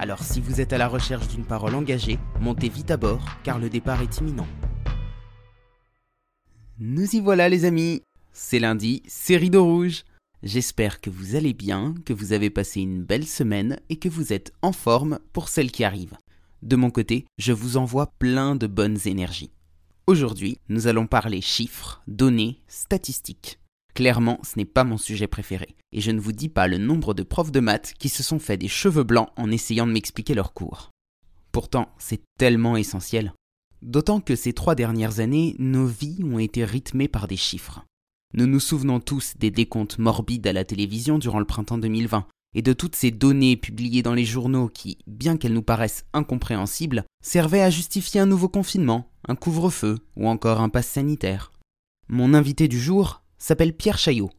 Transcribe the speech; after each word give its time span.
Alors 0.00 0.22
si 0.22 0.40
vous 0.40 0.60
êtes 0.60 0.72
à 0.72 0.78
la 0.78 0.86
recherche 0.86 1.26
d'une 1.28 1.44
parole 1.44 1.74
engagée, 1.74 2.18
montez 2.40 2.68
vite 2.68 2.92
à 2.92 2.96
bord 2.96 3.24
car 3.42 3.58
le 3.58 3.68
départ 3.68 4.00
est 4.00 4.18
imminent. 4.18 4.46
Nous 6.78 7.16
y 7.16 7.20
voilà 7.20 7.48
les 7.48 7.64
amis 7.64 8.02
C'est 8.32 8.60
lundi, 8.60 9.02
c'est 9.08 9.36
Rideau 9.36 9.64
Rouge 9.64 10.04
J'espère 10.44 11.00
que 11.00 11.10
vous 11.10 11.34
allez 11.34 11.52
bien, 11.52 11.96
que 12.04 12.12
vous 12.12 12.32
avez 12.32 12.48
passé 12.48 12.80
une 12.80 13.02
belle 13.02 13.26
semaine 13.26 13.80
et 13.88 13.96
que 13.96 14.08
vous 14.08 14.32
êtes 14.32 14.52
en 14.62 14.70
forme 14.70 15.18
pour 15.32 15.48
celle 15.48 15.72
qui 15.72 15.82
arrive. 15.82 16.16
De 16.62 16.76
mon 16.76 16.90
côté, 16.90 17.26
je 17.38 17.52
vous 17.52 17.76
envoie 17.76 18.12
plein 18.20 18.54
de 18.54 18.68
bonnes 18.68 18.98
énergies. 19.04 19.50
Aujourd'hui, 20.06 20.58
nous 20.68 20.86
allons 20.86 21.08
parler 21.08 21.40
chiffres, 21.40 22.02
données, 22.06 22.60
statistiques. 22.68 23.58
Clairement, 23.98 24.38
ce 24.44 24.56
n'est 24.56 24.64
pas 24.64 24.84
mon 24.84 24.96
sujet 24.96 25.26
préféré, 25.26 25.74
et 25.90 26.00
je 26.00 26.12
ne 26.12 26.20
vous 26.20 26.30
dis 26.30 26.48
pas 26.48 26.68
le 26.68 26.78
nombre 26.78 27.14
de 27.14 27.24
profs 27.24 27.50
de 27.50 27.58
maths 27.58 27.94
qui 27.98 28.08
se 28.08 28.22
sont 28.22 28.38
fait 28.38 28.56
des 28.56 28.68
cheveux 28.68 29.02
blancs 29.02 29.30
en 29.36 29.50
essayant 29.50 29.88
de 29.88 29.92
m'expliquer 29.92 30.34
leurs 30.34 30.52
cours. 30.52 30.92
Pourtant, 31.50 31.88
c'est 31.98 32.20
tellement 32.38 32.76
essentiel. 32.76 33.32
D'autant 33.82 34.20
que 34.20 34.36
ces 34.36 34.52
trois 34.52 34.76
dernières 34.76 35.18
années, 35.18 35.56
nos 35.58 35.86
vies 35.86 36.22
ont 36.22 36.38
été 36.38 36.64
rythmées 36.64 37.08
par 37.08 37.26
des 37.26 37.36
chiffres. 37.36 37.82
Nous 38.34 38.46
nous 38.46 38.60
souvenons 38.60 39.00
tous 39.00 39.34
des 39.36 39.50
décomptes 39.50 39.98
morbides 39.98 40.46
à 40.46 40.52
la 40.52 40.64
télévision 40.64 41.18
durant 41.18 41.40
le 41.40 41.44
printemps 41.44 41.78
2020, 41.78 42.24
et 42.54 42.62
de 42.62 42.72
toutes 42.72 42.94
ces 42.94 43.10
données 43.10 43.56
publiées 43.56 44.04
dans 44.04 44.14
les 44.14 44.24
journaux 44.24 44.68
qui, 44.68 44.98
bien 45.08 45.36
qu'elles 45.36 45.54
nous 45.54 45.60
paraissent 45.60 46.04
incompréhensibles, 46.12 47.04
servaient 47.20 47.62
à 47.62 47.70
justifier 47.70 48.20
un 48.20 48.26
nouveau 48.26 48.48
confinement, 48.48 49.10
un 49.26 49.34
couvre-feu 49.34 49.98
ou 50.14 50.28
encore 50.28 50.60
un 50.60 50.68
pass 50.68 50.86
sanitaire. 50.86 51.50
Mon 52.06 52.32
invité 52.32 52.68
du 52.68 52.78
jour 52.78 53.22
s'appelle 53.38 53.72
Pierre 53.72 53.98
Chaillot. 53.98 54.30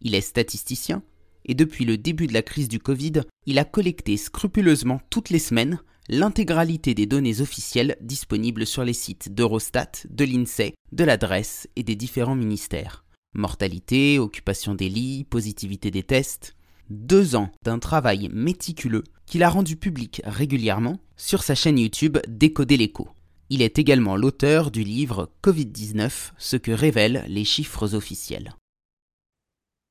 Il 0.00 0.14
est 0.14 0.20
statisticien 0.20 1.02
et 1.44 1.54
depuis 1.54 1.84
le 1.84 1.96
début 1.96 2.26
de 2.26 2.34
la 2.34 2.42
crise 2.42 2.68
du 2.68 2.78
Covid, 2.78 3.22
il 3.46 3.58
a 3.58 3.64
collecté 3.64 4.16
scrupuleusement 4.16 5.00
toutes 5.10 5.30
les 5.30 5.38
semaines 5.38 5.80
l'intégralité 6.08 6.92
des 6.94 7.06
données 7.06 7.40
officielles 7.40 7.96
disponibles 8.00 8.66
sur 8.66 8.84
les 8.84 8.92
sites 8.92 9.32
d'Eurostat, 9.32 9.92
de 10.08 10.24
l'INSEE, 10.24 10.74
de 10.92 11.04
l'adresse 11.04 11.68
et 11.76 11.84
des 11.84 11.94
différents 11.94 12.34
ministères. 12.34 13.04
Mortalité, 13.34 14.18
occupation 14.18 14.74
des 14.74 14.88
lits, 14.88 15.24
positivité 15.24 15.92
des 15.92 16.02
tests. 16.02 16.56
Deux 16.88 17.36
ans 17.36 17.52
d'un 17.62 17.78
travail 17.78 18.28
méticuleux 18.32 19.04
qu'il 19.24 19.44
a 19.44 19.48
rendu 19.48 19.76
public 19.76 20.20
régulièrement 20.24 20.98
sur 21.16 21.44
sa 21.44 21.54
chaîne 21.54 21.78
YouTube 21.78 22.18
Décoder 22.26 22.76
l'écho. 22.76 23.08
Il 23.52 23.62
est 23.62 23.80
également 23.80 24.14
l'auteur 24.14 24.70
du 24.70 24.84
livre 24.84 25.28
Covid-19, 25.42 26.30
ce 26.38 26.56
que 26.56 26.70
révèlent 26.70 27.24
les 27.26 27.44
chiffres 27.44 27.96
officiels. 27.96 28.54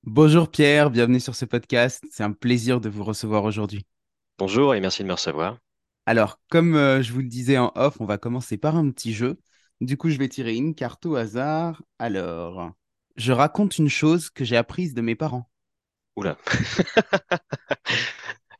Bonjour 0.03 0.49
Pierre, 0.49 0.89
bienvenue 0.89 1.19
sur 1.19 1.35
ce 1.35 1.43
podcast. 1.43 2.01
C'est 2.09 2.23
un 2.23 2.31
plaisir 2.31 2.79
de 2.79 2.87
vous 2.87 3.03
recevoir 3.03 3.43
aujourd'hui. 3.43 3.85
Bonjour 4.37 4.75
et 4.75 4.79
merci 4.79 5.03
de 5.03 5.09
me 5.09 5.13
recevoir. 5.13 5.57
Alors, 6.05 6.39
comme 6.49 6.75
euh, 6.77 7.01
je 7.01 7.11
vous 7.11 7.19
le 7.19 7.27
disais 7.27 7.57
en 7.57 7.73
off, 7.75 7.99
on 7.99 8.05
va 8.05 8.17
commencer 8.17 8.57
par 8.57 8.77
un 8.77 8.89
petit 8.91 9.13
jeu. 9.13 9.41
Du 9.81 9.97
coup, 9.97 10.09
je 10.09 10.17
vais 10.17 10.29
tirer 10.29 10.55
une 10.55 10.73
carte 10.73 11.05
au 11.05 11.17
hasard. 11.17 11.83
Alors, 11.99 12.71
je 13.17 13.33
raconte 13.33 13.77
une 13.77 13.89
chose 13.89 14.29
que 14.29 14.45
j'ai 14.45 14.55
apprise 14.55 14.93
de 14.93 15.01
mes 15.01 15.15
parents. 15.15 15.49
Oula. 16.15 16.37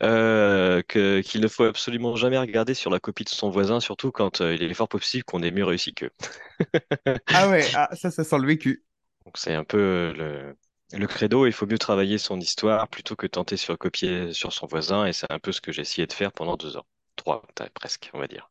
Euh, 0.01 0.81
que, 0.87 1.19
qu'il 1.19 1.41
ne 1.41 1.47
faut 1.49 1.65
absolument 1.65 2.15
jamais 2.15 2.37
regarder 2.37 2.73
sur 2.73 2.89
la 2.89 2.99
copie 2.99 3.25
de 3.25 3.29
son 3.29 3.49
voisin, 3.49 3.81
surtout 3.81 4.11
quand 4.11 4.39
euh, 4.39 4.55
il 4.55 4.63
est 4.63 4.73
fort 4.73 4.87
possible 4.87 5.25
qu'on 5.25 5.43
ait 5.43 5.51
mieux 5.51 5.65
réussi 5.65 5.93
qu'eux. 5.93 6.11
ah 7.27 7.49
ouais, 7.49 7.65
ah, 7.75 7.89
ça, 7.95 8.09
ça 8.09 8.23
sent 8.23 8.37
le 8.39 8.47
vécu. 8.47 8.85
Donc 9.25 9.37
c'est 9.37 9.53
un 9.53 9.65
peu 9.65 10.13
le, 10.17 10.55
le 10.93 11.07
credo, 11.07 11.45
il 11.45 11.51
faut 11.51 11.65
mieux 11.65 11.77
travailler 11.77 12.17
son 12.17 12.39
histoire 12.39 12.87
plutôt 12.87 13.15
que 13.15 13.27
tenter 13.27 13.57
sur 13.57 13.77
copier 13.77 14.31
sur 14.31 14.53
son 14.53 14.67
voisin, 14.67 15.05
et 15.05 15.13
c'est 15.13 15.29
un 15.29 15.39
peu 15.39 15.51
ce 15.51 15.59
que 15.59 15.71
j'ai 15.71 15.81
essayé 15.81 16.07
de 16.07 16.13
faire 16.13 16.31
pendant 16.31 16.55
deux 16.55 16.77
ans. 16.77 16.85
Trois, 17.15 17.43
presque, 17.73 18.09
on 18.13 18.19
va 18.19 18.27
dire. 18.27 18.49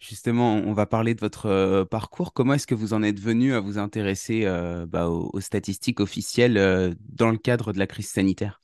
Justement, 0.00 0.54
on 0.54 0.72
va 0.72 0.86
parler 0.86 1.14
de 1.14 1.20
votre 1.20 1.46
euh, 1.46 1.84
parcours. 1.84 2.32
Comment 2.32 2.54
est-ce 2.54 2.66
que 2.66 2.74
vous 2.74 2.94
en 2.94 3.02
êtes 3.02 3.20
venu 3.20 3.52
à 3.52 3.60
vous 3.60 3.76
intéresser 3.76 4.46
euh, 4.46 4.86
bah, 4.86 5.08
aux, 5.08 5.40
statistiques 5.40 6.00
officielles 6.00 6.56
euh, 6.56 6.94
dans 7.10 7.30
le 7.30 7.36
cadre 7.36 7.74
de 7.74 7.78
la 7.78 7.86
crise 7.86 8.08
sanitaire? 8.08 8.62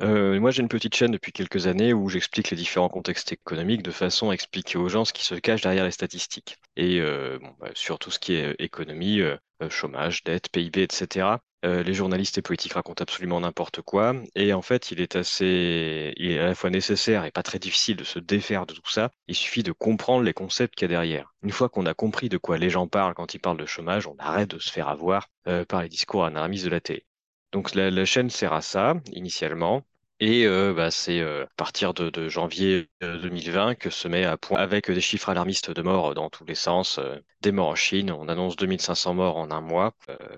Moi, 0.00 0.50
j'ai 0.50 0.62
une 0.62 0.68
petite 0.68 0.94
chaîne 0.94 1.10
depuis 1.10 1.32
quelques 1.32 1.66
années 1.66 1.92
où 1.92 2.08
j'explique 2.08 2.50
les 2.50 2.56
différents 2.56 2.88
contextes 2.88 3.32
économiques 3.32 3.82
de 3.82 3.90
façon 3.90 4.30
à 4.30 4.34
expliquer 4.34 4.78
aux 4.78 4.88
gens 4.88 5.04
ce 5.04 5.12
qui 5.12 5.24
se 5.24 5.34
cache 5.34 5.62
derrière 5.62 5.84
les 5.84 5.90
statistiques. 5.90 6.56
Et 6.76 7.00
bon, 7.00 7.54
bah, 7.58 7.70
sur 7.74 7.98
tout 7.98 8.10
ce 8.10 8.18
qui 8.18 8.34
est 8.34 8.54
économie, 8.58 9.20
chômage, 9.68 10.22
dette, 10.24 10.48
PIB, 10.50 10.82
etc. 10.82 11.38
Euh, 11.64 11.82
les 11.82 11.92
journalistes 11.92 12.38
et 12.38 12.42
politiques 12.42 12.74
racontent 12.74 13.02
absolument 13.02 13.40
n'importe 13.40 13.82
quoi. 13.82 14.14
Et 14.36 14.52
en 14.52 14.62
fait, 14.62 14.92
il 14.92 15.00
est 15.00 15.16
assez, 15.16 16.12
il 16.16 16.30
est 16.30 16.38
à 16.38 16.46
la 16.46 16.54
fois 16.54 16.70
nécessaire 16.70 17.24
et 17.24 17.32
pas 17.32 17.42
très 17.42 17.58
difficile 17.58 17.96
de 17.96 18.04
se 18.04 18.20
défaire 18.20 18.66
de 18.66 18.74
tout 18.74 18.88
ça. 18.88 19.10
Il 19.26 19.34
suffit 19.34 19.64
de 19.64 19.72
comprendre 19.72 20.22
les 20.24 20.32
concepts 20.32 20.76
qu'il 20.76 20.84
y 20.84 20.90
a 20.92 20.94
derrière. 20.96 21.34
Une 21.42 21.50
fois 21.50 21.68
qu'on 21.68 21.86
a 21.86 21.94
compris 21.94 22.28
de 22.28 22.38
quoi 22.38 22.58
les 22.58 22.70
gens 22.70 22.86
parlent 22.86 23.14
quand 23.14 23.34
ils 23.34 23.40
parlent 23.40 23.58
de 23.58 23.66
chômage, 23.66 24.06
on 24.06 24.16
arrête 24.18 24.50
de 24.50 24.58
se 24.60 24.70
faire 24.70 24.88
avoir 24.88 25.26
euh, 25.48 25.64
par 25.64 25.82
les 25.82 25.88
discours 25.88 26.24
anarmistes 26.24 26.64
de 26.64 26.70
la 26.70 26.80
télé. 26.80 27.07
Donc 27.52 27.74
la, 27.74 28.04
chaîne 28.04 28.30
sert 28.30 28.52
à 28.52 28.62
ça, 28.62 28.94
initialement. 29.12 29.82
Et 30.20 30.46
euh, 30.46 30.74
bah, 30.74 30.90
c'est 30.90 31.20
euh, 31.20 31.44
à 31.44 31.48
partir 31.56 31.94
de, 31.94 32.28
janvier 32.28 32.88
2020 33.00 33.70
euh, 33.70 33.74
que 33.74 33.88
se 33.88 34.08
met 34.08 34.24
à 34.24 34.36
point 34.36 34.58
avec 34.58 34.90
des 34.90 35.00
chiffres 35.00 35.28
alarmistes 35.28 35.70
de 35.70 35.80
morts 35.80 36.14
dans 36.14 36.28
tous 36.28 36.44
les 36.44 36.56
sens. 36.56 36.98
des 37.40 37.52
morts 37.52 37.68
en 37.68 37.74
Chine, 37.76 38.10
on 38.10 38.28
annonce 38.28 38.56
2500 38.56 39.14
morts 39.14 39.36
en 39.36 39.52
un 39.52 39.60
mois. 39.60 39.94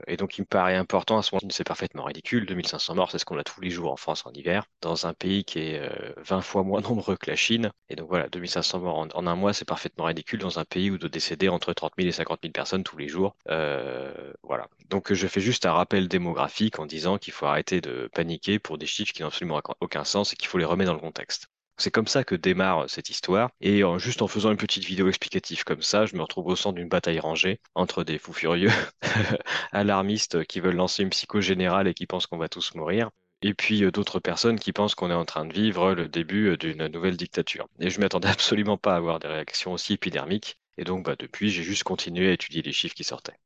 et 0.07 0.19
donc 0.19 0.37
il 0.37 0.43
me 0.43 0.47
paraît 0.47 0.77
important 0.77 1.17
à 1.17 1.23
ce 1.23 1.35
moment 1.35 1.49
c'est 1.51 1.65
parfaitement 1.65 2.05
ridicule. 2.05 2.45
2500 2.45 2.95
morts, 2.95 3.11
c'est 3.11 3.19
ce 3.19 3.25
qu'on 3.25 3.39
a 3.39 3.45
tous 3.45 3.63
les 3.63 3.71
jours 3.71 3.91
en 3.91 3.97
France 3.97 4.27
en 4.27 4.33
hiver, 4.33 4.67
dans 4.83 5.07
un 5.07 5.15
pays 5.15 5.45
qui 5.45 5.61
est 5.61 5.81
20 6.19 6.43
fois 6.43 6.63
moins 6.63 6.81
nombreux 6.83 7.17
que 7.17 7.31
la 7.31 7.37
Chine. 7.37 7.71
Et 7.89 7.97
donc 7.97 8.09
voilà, 8.09 8.29
2500 8.29 8.81
morts 8.81 8.99
en, 9.15 9.27
un 9.27 9.35
mois, 9.35 9.55
c'est 9.55 9.65
parfaitement 9.65 10.05
ridicule 10.05 10.41
dans 10.41 10.59
un 10.59 10.65
pays 10.67 10.91
où 10.91 10.99
de 10.99 11.09
décéder 11.09 11.49
entre 11.49 11.73
30 11.73 11.93
000 11.97 12.09
et 12.09 12.13
50 12.13 12.41
000 12.43 12.53
personnes 12.53 12.85
tous 12.85 12.99
les 12.99 13.09
jours. 13.09 13.35
voilà. 13.47 14.69
Donc 14.91 15.13
je 15.13 15.27
fais 15.27 15.41
juste 15.41 15.65
un 15.65 15.73
rappel 15.73 16.09
démographique 16.09 16.79
en 16.79 16.87
disant 16.87 17.17
qu'il 17.17 17.33
faut 17.33 17.47
arrêter 17.47 17.81
de 17.81 18.11
paniquer 18.13 18.59
pour 18.59 18.77
des 18.77 18.87
chiffres 18.87 19.13
qui 19.13 19.23
n'ont 19.23 19.29
absolument 19.29 19.57
aucun 19.81 20.05
sens 20.05 20.33
et 20.33 20.37
qu'il 20.37 20.49
faut 20.49 20.59
les 20.59 20.65
remettre 20.65 20.91
dans 20.91 20.95
le 20.95 21.01
contexte. 21.01 21.47
C'est 21.79 21.91
comme 21.91 22.07
ça 22.07 22.25
que 22.25 22.35
démarre 22.35 22.81
euh, 22.81 22.89
cette 22.89 23.09
histoire. 23.09 23.51
Et 23.61 23.83
juste 23.99 24.23
en 24.23 24.29
faisant 24.29 24.51
une 24.51 24.59
petite 24.59 24.85
vidéo 24.85 25.09
explicative 25.09 25.65
comme 25.65 25.83
ça, 25.83 26.05
je 26.05 26.15
me 26.15 26.23
retrouve 26.23 26.49
au 26.49 26.57
centre 26.57 26.77
d'une 26.77 26.89
bataille 26.89 27.21
rangée 27.21 27.59
entre 27.75 28.05
des 28.05 28.19
fous 28.19 28.35
furieux 28.35 28.71
alarmistes 29.73 30.45
qui 30.45 30.61
veulent 30.61 30.77
lancer 30.77 31.03
une 31.03 31.11
psycho 31.11 31.41
générale 31.41 31.89
et 31.89 31.95
qui 31.95 32.07
pensent 32.07 32.27
qu'on 32.27 32.39
va 32.39 32.49
tous 32.49 32.75
mourir. 32.75 33.11
Et 33.43 33.55
puis 33.55 33.85
euh, 33.85 33.91
d'autres 33.91 34.21
personnes 34.21 34.59
qui 34.59 34.73
pensent 34.73 34.95
qu'on 34.95 35.11
est 35.11 35.15
en 35.15 35.25
train 35.25 35.47
de 35.47 35.55
vivre 35.55 35.95
le 35.95 36.09
début 36.09 36.51
euh, 36.51 36.57
d'une 36.59 36.87
nouvelle 36.89 37.17
dictature. 37.17 37.67
Et 37.79 37.89
je 37.89 38.01
m'attendais 38.01 38.29
absolument 38.29 38.77
pas 38.77 38.93
à 38.95 38.97
avoir 38.97 39.19
des 39.19 39.29
réactions 39.29 39.73
aussi 39.73 39.95
épidermiques. 39.95 40.59
Et 40.77 40.85
donc 40.85 41.07
bah, 41.07 41.17
depuis, 41.19 41.51
j'ai 41.51 41.63
juste 41.63 41.85
continué 41.85 42.29
à 42.29 42.33
étudier 42.33 42.63
les 42.63 42.73
chiffres 42.73 42.95
qui 42.95 43.05
sortaient. 43.05 43.39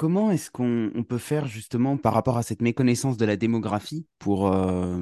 Comment 0.00 0.30
est-ce 0.30 0.50
qu'on 0.50 1.04
peut 1.06 1.18
faire 1.18 1.46
justement 1.46 1.98
par 1.98 2.14
rapport 2.14 2.38
à 2.38 2.42
cette 2.42 2.62
méconnaissance 2.62 3.18
de 3.18 3.26
la 3.26 3.36
démographie 3.36 4.06
pour, 4.18 4.50
euh, 4.50 4.98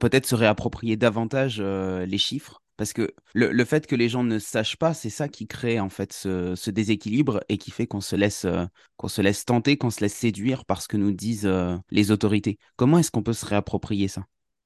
peut-être 0.00 0.26
se 0.26 0.34
réapproprier 0.34 0.96
davantage 0.96 1.58
euh, 1.60 2.04
les 2.04 2.18
chiffres? 2.18 2.60
Parce 2.76 2.92
que 2.92 3.14
le, 3.32 3.64
fait 3.64 3.86
que 3.86 3.94
les 3.94 4.08
gens 4.08 4.24
ne 4.24 4.40
sachent 4.40 4.76
pas, 4.76 4.92
c'est 4.92 5.08
ça 5.08 5.28
qui 5.28 5.46
crée 5.46 5.78
en 5.78 5.88
fait 5.88 6.12
ce, 6.12 6.70
déséquilibre 6.70 7.44
et 7.48 7.58
qui 7.58 7.70
fait 7.70 7.86
qu'on 7.86 8.00
se 8.00 8.16
laisse 8.16 8.44
euh, 8.44 8.64
qu'on 8.96 9.06
se 9.06 9.22
laisse 9.22 9.44
tenter, 9.44 9.76
qu'on 9.76 9.90
se 9.90 10.00
laisse 10.00 10.16
séduire 10.16 10.64
par 10.64 10.82
ce 10.82 10.88
que 10.88 10.96
nous 10.96 11.12
disent 11.12 11.48
les 11.92 12.10
autorités. 12.10 12.58
Comment 12.74 12.98
est-ce 12.98 13.12
qu'on 13.12 13.22
peut 13.22 13.32
se 13.32 13.46
réapproprier 13.46 14.08
ça? 14.08 14.24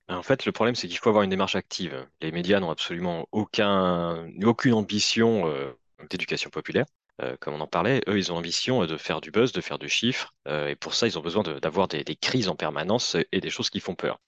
En 0.08 0.22
fait, 0.22 0.46
le 0.46 0.52
problème, 0.52 0.76
c'est 0.76 0.88
qu'il 0.88 0.96
faut 0.96 1.10
avoir 1.10 1.24
une 1.24 1.30
démarche 1.30 1.56
active. 1.56 2.08
Les 2.22 2.32
médias 2.32 2.58
n'ont 2.58 2.70
absolument 2.70 3.28
aucun, 3.32 4.30
aucune 4.44 4.72
ambition 4.72 5.44
d'éducation 6.08 6.48
populaire. 6.48 6.86
Euh, 7.22 7.36
comme 7.40 7.54
on 7.54 7.60
en 7.60 7.66
parlait, 7.66 8.02
eux, 8.08 8.18
ils 8.18 8.30
ont 8.30 8.34
l'ambition 8.34 8.82
euh, 8.82 8.86
de 8.86 8.96
faire 8.98 9.20
du 9.20 9.30
buzz, 9.30 9.52
de 9.52 9.60
faire 9.62 9.78
du 9.78 9.88
chiffre, 9.88 10.34
euh, 10.48 10.68
et 10.68 10.76
pour 10.76 10.94
ça, 10.94 11.06
ils 11.06 11.18
ont 11.18 11.22
besoin 11.22 11.42
d'avoir 11.42 11.88
des, 11.88 12.04
crises 12.16 12.48
en 12.48 12.56
permanence 12.56 13.16
et 13.32 13.40
des 13.40 13.50
choses 13.50 13.70
qui 13.70 13.80
font 13.80 13.94
peur. 13.94 14.20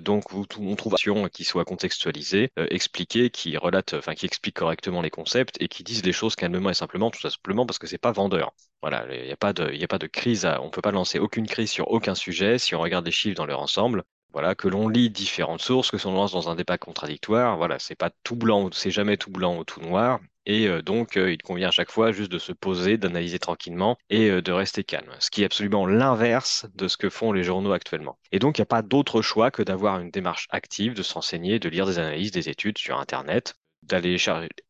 donc, 0.00 0.32
on 0.32 0.44
trouve 0.44 0.62
une 0.62 0.72
action 0.92 1.28
qui 1.28 1.44
soit 1.44 1.64
contextualisée, 1.64 2.50
expliquée, 2.56 3.30
qui 3.30 3.56
relate, 3.56 3.94
enfin, 3.94 4.14
qui 4.14 4.24
explique 4.26 4.56
correctement 4.56 5.02
les 5.02 5.10
concepts 5.10 5.60
et 5.60 5.68
qui 5.68 5.82
disent 5.82 6.04
les 6.04 6.12
choses 6.12 6.36
calmement 6.36 6.70
et 6.70 6.74
simplement, 6.74 7.10
tout 7.10 7.20
simplement 7.20 7.66
parce 7.66 7.78
que 7.78 7.86
c'est 7.88 7.98
pas 7.98 8.12
vendeur. 8.12 8.52
Voilà, 8.82 9.04
il 9.12 9.24
n'y 9.24 9.32
a 9.32 9.36
pas 9.36 9.52
de, 9.52 9.72
il 9.72 9.82
a 9.82 9.88
pas 9.88 9.98
de 9.98 10.06
crise, 10.06 10.46
on 10.62 10.70
peut 10.70 10.82
pas 10.82 10.92
lancer 10.92 11.18
aucune 11.18 11.46
crise 11.46 11.70
sur 11.70 11.90
aucun 11.90 12.14
sujet 12.14 12.58
si 12.58 12.74
on 12.74 12.80
regarde 12.80 13.04
les 13.04 13.12
chiffres 13.12 13.36
dans 13.36 13.46
leur 13.46 13.60
ensemble. 13.60 14.04
voilà, 14.32 14.54
que 14.54 14.68
l'on 14.68 14.88
lit 14.88 15.10
différentes 15.10 15.62
sources, 15.62 15.90
que 15.90 15.96
l'on 16.04 16.14
lance 16.14 16.32
dans 16.32 16.48
un 16.48 16.54
débat 16.54 16.78
contradictoire. 16.78 17.56
Voilà, 17.56 17.78
c'est 17.78 17.96
pas 17.96 18.10
tout 18.22 18.36
blanc, 18.36 18.70
c'est 18.72 18.90
jamais 18.90 19.16
tout 19.16 19.30
blanc 19.30 19.58
ou 19.58 19.64
tout 19.64 19.80
noir. 19.80 20.20
Et 20.46 20.68
euh, 20.68 20.82
donc, 20.82 21.16
euh, 21.16 21.32
il 21.32 21.42
convient 21.42 21.68
à 21.68 21.72
chaque 21.72 21.90
fois 21.90 22.12
juste 22.12 22.30
de 22.30 22.38
se 22.38 22.52
poser, 22.52 22.98
d'analyser 22.98 23.38
tranquillement 23.38 23.96
et 24.10 24.30
euh, 24.30 24.42
de 24.42 24.52
rester 24.52 24.84
calme. 24.84 25.10
Ce 25.18 25.30
qui 25.30 25.42
est 25.42 25.46
absolument 25.46 25.86
l'inverse 25.86 26.66
de 26.74 26.88
ce 26.88 26.96
que 26.96 27.08
font 27.08 27.32
les 27.32 27.42
journaux 27.42 27.72
actuellement. 27.72 28.18
Et 28.32 28.38
donc, 28.38 28.58
il 28.58 28.60
n'y 28.60 28.64
a 28.64 28.66
pas 28.66 28.82
d'autre 28.82 29.22
choix 29.22 29.50
que 29.50 29.62
d'avoir 29.62 30.00
une 30.00 30.10
démarche 30.10 30.46
active, 30.50 30.94
de 30.94 31.02
s'enseigner, 31.02 31.58
de 31.58 31.68
lire 31.68 31.86
des 31.86 31.98
analyses, 31.98 32.30
des 32.30 32.48
études 32.48 32.78
sur 32.78 32.98
Internet, 32.98 33.54
d'aller 33.82 34.16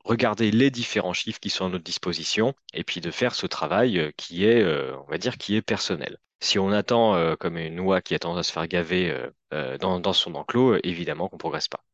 regarder 0.04 0.50
les 0.50 0.70
différents 0.70 1.12
chiffres 1.12 1.40
qui 1.40 1.50
sont 1.50 1.66
à 1.66 1.68
notre 1.68 1.84
disposition 1.84 2.54
et 2.72 2.82
puis 2.82 3.00
de 3.00 3.10
faire 3.10 3.34
ce 3.34 3.46
travail 3.46 4.12
qui 4.16 4.44
est, 4.44 4.64
on 4.64 5.08
va 5.08 5.18
dire, 5.18 5.38
qui 5.38 5.54
est 5.54 5.62
personnel. 5.62 6.18
Si 6.40 6.58
on 6.58 6.72
attend 6.72 7.36
comme 7.36 7.56
une 7.56 7.78
oie 7.78 8.02
qui 8.02 8.16
a 8.16 8.18
tendance 8.18 8.40
à 8.40 8.42
se 8.42 8.52
faire 8.52 8.66
gaver 8.66 9.16
dans, 9.80 10.00
dans, 10.00 10.12
son 10.12 10.34
enclos, 10.34 10.78
évidemment 10.82 11.28
qu'on 11.28 11.36
ne 11.36 11.38
progresse 11.38 11.68
pas. 11.68 11.84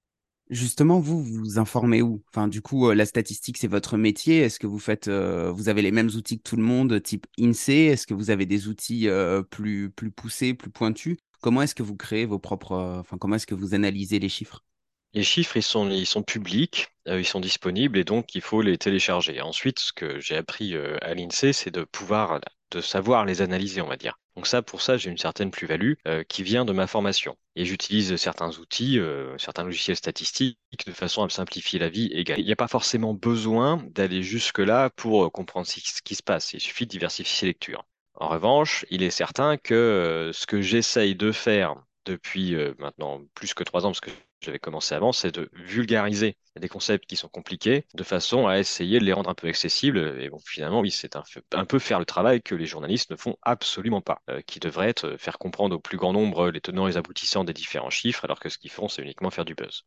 Justement, 0.51 1.01
vous 1.01 1.23
vous 1.23 1.59
informez 1.59 2.03
où? 2.03 2.23
Enfin, 2.29 2.49
du 2.49 2.61
coup, 2.61 2.91
la 2.91 3.07
statistique, 3.07 3.57
c'est 3.57 3.69
votre 3.69 3.97
métier. 3.97 4.39
Est-ce 4.39 4.59
que 4.59 4.67
vous 4.67 4.81
faites, 4.81 5.09
vous 5.09 5.69
avez 5.69 5.81
les 5.81 5.93
mêmes 5.93 6.11
outils 6.15 6.39
que 6.39 6.43
tout 6.43 6.57
le 6.57 6.63
monde, 6.63 7.01
type 7.03 7.27
INSEE 7.39 7.87
Est-ce 7.87 8.07
que 8.07 8.15
vous 8.15 8.31
avez 8.31 8.47
des 8.47 8.67
outils 8.67 9.09
plus 9.51 9.91
plus 9.91 10.11
poussés, 10.11 10.55
plus 10.55 10.71
pointus? 10.71 11.17
Comment 11.41 11.63
est-ce 11.63 11.75
que 11.75 11.83
vous 11.85 11.97
créez 11.97 12.27
vos 12.27 12.39
propres, 12.39 12.77
enfin, 13.01 13.17
comment 13.17 13.37
est-ce 13.37 13.47
que 13.47 13.55
vous 13.55 13.75
analysez 13.75 14.19
les 14.19 14.29
chiffres? 14.29 14.65
Les 15.13 15.25
chiffres, 15.25 15.57
ils 15.57 15.63
sont, 15.63 15.91
ils 15.91 16.07
sont 16.07 16.23
publics, 16.23 16.89
euh, 17.09 17.21
ils 17.21 17.25
sont 17.27 17.41
disponibles 17.41 17.99
et 17.99 18.05
donc 18.05 18.35
il 18.35 18.41
faut 18.43 18.63
les 18.63 18.79
télécharger. 18.79 19.41
Ensuite, 19.41 19.81
ce 19.81 19.93
que 19.93 20.21
j'ai 20.21 20.37
appris 20.37 20.75
euh, 20.75 20.99
à 21.03 21.15
l'INSEE, 21.15 21.53
c'est 21.53 21.71
de 21.71 21.83
pouvoir, 21.85 22.41
de 22.71 22.81
savoir 22.81 23.25
les 23.25 23.43
analyser, 23.43 23.81
on 23.81 23.89
va 23.89 23.97
dire. 23.97 24.19
Donc 24.41 24.47
ça, 24.47 24.63
pour 24.63 24.81
ça, 24.81 24.97
j'ai 24.97 25.11
une 25.11 25.19
certaine 25.19 25.51
plus-value 25.51 25.97
euh, 26.09 26.25
qui 26.27 26.43
vient 26.43 26.65
de 26.65 26.73
ma 26.73 26.87
formation. 26.87 27.37
Et 27.57 27.67
j'utilise 27.67 28.17
certains 28.17 28.49
outils, 28.59 28.99
certains 29.37 29.65
logiciels 29.65 29.99
statistiques 29.99 30.57
de 30.87 30.93
façon 30.93 31.21
à 31.21 31.25
me 31.27 31.29
simplifier 31.29 31.79
la 31.79 31.91
vie 31.91 32.07
également. 32.07 32.41
Il 32.43 32.47
n'y 32.47 32.53
a 32.53 32.57
pas 32.57 32.67
forcément 32.67 33.13
besoin 33.13 33.85
d'aller 33.91 34.23
jusque-là 34.23 34.89
pour 34.97 35.31
comprendre 35.31 35.67
ce 35.67 36.01
qui 36.03 36.15
se 36.15 36.23
passe. 36.23 36.55
Il 36.55 36.61
suffit 36.61 36.87
de 36.87 36.91
diversifier 36.91 37.39
ses 37.39 37.47
lectures. 37.49 37.85
En 38.15 38.29
revanche, 38.29 38.87
il 38.89 39.03
est 39.03 39.11
certain 39.11 39.59
que 39.59 40.31
ce 40.33 40.47
que 40.47 40.63
j'essaye 40.63 41.15
de 41.17 41.33
faire 41.33 41.75
depuis 42.07 42.57
maintenant 42.79 43.21
plus 43.35 43.53
que 43.53 43.63
trois 43.63 43.85
ans, 43.85 43.91
parce 43.91 44.01
que 44.01 44.11
j'avais 44.41 44.59
commencé 44.59 44.95
avant, 44.95 45.13
c'est 45.13 45.33
de 45.33 45.51
vulgariser 45.53 46.37
des 46.59 46.69
concepts 46.69 47.07
qui 47.07 47.17
sont 47.17 47.29
compliqués 47.29 47.85
de 47.95 48.03
façon 48.03 48.47
à 48.47 48.59
essayer 48.59 48.99
de 48.99 49.05
les 49.05 49.13
rendre 49.13 49.31
un 49.31 49.35
peu 49.35 49.49
accessibles. 49.49 50.19
Et 50.21 50.29
bon, 50.29 50.39
finalement, 50.39 50.81
oui, 50.81 50.91
c'est 50.91 51.17
un, 51.17 51.65
peu 51.65 51.79
faire 51.79 51.99
le 51.99 52.05
travail 52.05 52.43
que 52.43 52.55
les 52.55 52.67
journalistes 52.67 53.11
ne 53.11 53.17
font 53.17 53.37
absolument 53.43 54.01
pas, 54.01 54.23
euh, 54.29 54.41
qui 54.43 54.61
devrait 54.61 54.89
être 54.89 55.07
euh, 55.07 55.19
faire 55.19 55.39
comprendre 55.39 55.77
au 55.77 55.79
plus 55.79 55.97
grand 55.97 56.13
nombre 56.13 56.51
les 56.51 56.61
tenants 56.61 56.87
et 56.87 56.93
les 56.93 56.97
aboutissants 56.97 57.45
des 57.45 57.53
différents 57.53 57.91
chiffres, 57.91 58.25
alors 58.25 58.41
que 58.41 58.49
ce 58.49 58.59
qu'ils 58.59 58.71
font, 58.71 58.89
c'est 58.89 59.03
uniquement 59.03 59.31
faire 59.31 59.45
du 59.45 59.55
buzz. 59.55 59.85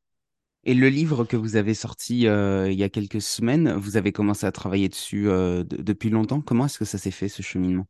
Et 0.66 0.74
le 0.74 0.88
livre 0.88 1.26
que 1.26 1.36
vous 1.36 1.58
avez 1.58 1.74
sorti 1.74 2.28
euh, 2.28 2.72
il 2.72 2.80
y 2.80 2.84
a 2.84 2.90
quelques 2.90 3.22
semaines, 3.22 3.74
vous 3.74 3.98
avez 3.98 4.14
commencé 4.14 4.46
à 4.46 4.52
travailler 4.52 4.88
dessus 4.88 5.26
depuis 5.26 6.10
longtemps. 6.10 6.40
Comment 6.40 6.68
est-ce 6.68 6.80
que 6.80 6.86
ça 6.86 6.98
s'est 6.98 7.12
fait, 7.12 7.28
ce 7.28 7.42
cheminement? 7.42 7.86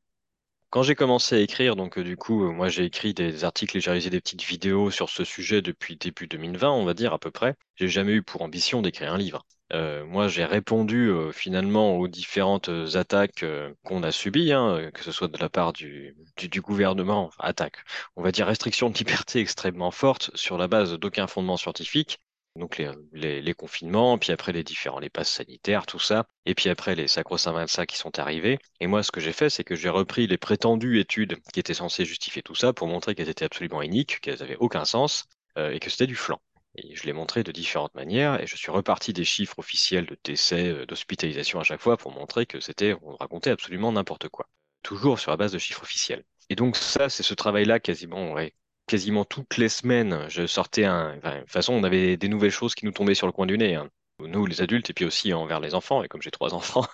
Quand 0.73 0.81
j'ai 0.81 0.95
commencé 0.95 1.35
à 1.35 1.39
écrire, 1.39 1.75
donc 1.75 1.99
euh, 1.99 2.03
du 2.03 2.17
coup, 2.17 2.45
euh, 2.45 2.51
moi 2.51 2.67
j'ai 2.67 2.83
écrit 2.83 3.13
des 3.13 3.43
articles 3.43 3.77
et 3.77 3.79
j'ai 3.79 3.91
réalisé 3.91 4.09
des 4.09 4.19
petites 4.19 4.41
vidéos 4.41 4.89
sur 4.89 5.07
ce 5.07 5.23
sujet 5.23 5.61
depuis 5.61 5.97
début 5.97 6.25
2020, 6.25 6.71
on 6.71 6.83
va 6.83 6.95
dire 6.95 7.13
à 7.13 7.19
peu 7.19 7.29
près. 7.29 7.53
J'ai 7.75 7.87
jamais 7.87 8.13
eu 8.13 8.23
pour 8.23 8.41
ambition 8.41 8.81
d'écrire 8.81 9.13
un 9.13 9.19
livre. 9.19 9.45
Euh, 9.71 10.03
moi, 10.03 10.27
j'ai 10.29 10.45
répondu 10.45 11.11
finalement 11.31 11.95
aux 11.97 12.07
différentes 12.07 12.71
attaques 12.95 13.45
qu'on 13.83 14.01
a 14.01 14.11
subies, 14.11 14.51
hein, 14.51 14.89
que 14.95 15.03
ce 15.03 15.11
soit 15.11 15.27
de 15.27 15.37
la 15.37 15.47
part 15.47 15.73
du, 15.73 16.15
du, 16.37 16.49
du 16.49 16.61
gouvernement, 16.61 17.29
attaque, 17.37 17.77
on 18.15 18.23
va 18.23 18.31
dire 18.31 18.47
restriction 18.47 18.89
de 18.89 18.97
liberté 18.97 19.41
extrêmement 19.41 19.91
forte 19.91 20.31
sur 20.33 20.57
la 20.57 20.67
base 20.67 20.93
d'aucun 20.93 21.27
fondement 21.27 21.57
scientifique, 21.57 22.19
donc 22.55 22.81
les, 23.13 23.53
confinements, 23.53 24.17
puis 24.17 24.31
après 24.31 24.51
les 24.51 24.63
différents, 24.63 24.99
les 24.99 25.09
passes 25.09 25.31
sanitaires, 25.31 25.85
tout 25.85 25.99
ça, 25.99 26.27
et 26.45 26.53
puis 26.53 26.69
après 26.69 26.95
les 26.95 27.07
sacro-saint 27.07 27.51
25 27.53 27.87
qui 27.87 27.97
sont 27.97 28.19
arrivés. 28.19 28.59
Et 28.79 28.87
moi, 28.87 29.01
ce 29.03 29.11
que 29.11 29.19
j'ai 29.19 29.33
fait, 29.33 29.49
c'est 29.49 29.63
que 29.63 29.75
j'ai 29.75 29.89
repris 29.89 30.27
les 30.27 30.37
prétendues 30.37 30.99
études 30.99 31.37
qui 31.51 31.59
étaient 31.59 31.73
censées 31.73 32.05
justifier 32.05 32.43
tout 32.43 32.55
ça 32.55 32.73
pour 32.73 32.87
montrer 32.87 33.15
qu'elles 33.15 33.29
étaient 33.29 33.45
absolument 33.45 33.81
iniques, 33.81 34.19
qu'elles 34.21 34.39
n'avaient 34.39 34.57
aucun 34.57 34.85
sens, 34.85 35.25
euh, 35.57 35.71
et 35.71 35.79
que 35.79 35.89
c'était 35.89 36.07
du 36.07 36.15
flanc. 36.15 36.41
Et 36.75 36.95
je 36.95 37.03
l'ai 37.03 37.13
montré 37.13 37.43
de 37.43 37.51
différentes 37.51 37.95
manières, 37.95 38.41
et 38.41 38.47
je 38.47 38.55
suis 38.55 38.71
reparti 38.71 39.13
des 39.13 39.25
chiffres 39.25 39.57
officiels 39.59 40.05
de 40.05 40.17
décès, 40.23 40.69
euh, 40.69 40.85
d'hospitalisation 40.85 41.59
à 41.59 41.63
chaque 41.63 41.81
fois 41.81 41.97
pour 41.97 42.11
montrer 42.11 42.45
que 42.45 42.59
c'était, 42.59 42.95
on 43.01 43.15
racontait 43.15 43.51
absolument 43.51 43.91
n'importe 43.91 44.29
quoi. 44.29 44.47
Toujours 44.83 45.19
sur 45.19 45.31
la 45.31 45.37
base 45.37 45.51
de 45.53 45.59
chiffres 45.59 45.83
officiels. 45.83 46.23
Et 46.49 46.55
donc 46.55 46.75
ça, 46.75 47.09
c'est 47.09 47.23
ce 47.23 47.33
travail-là 47.33 47.79
quasiment 47.79 48.33
ouais, 48.33 48.53
quasiment 48.87 49.25
toutes 49.25 49.57
les 49.57 49.69
semaines, 49.69 50.25
je 50.29 50.45
sortais 50.47 50.85
un. 50.85 51.15
de 51.15 51.39
toute 51.39 51.51
façon, 51.51 51.73
on 51.73 51.83
avait 51.83 52.17
des 52.17 52.27
nouvelles 52.27 52.51
choses 52.51 52.75
qui 52.75 52.85
nous 52.85 52.91
tombaient 52.91 53.15
sur 53.15 53.27
le 53.27 53.33
coin 53.33 53.45
du 53.45 53.57
nez. 53.57 53.75
Hein. 53.75 53.89
Nous, 54.19 54.45
les 54.45 54.61
adultes, 54.61 54.89
et 54.89 54.93
puis 54.93 55.05
aussi 55.05 55.33
envers 55.33 55.59
les 55.59 55.73
enfants. 55.73 56.03
Et 56.03 56.07
comme 56.07 56.21
j'ai 56.21 56.31
trois 56.31 56.53
enfants, 56.53 56.85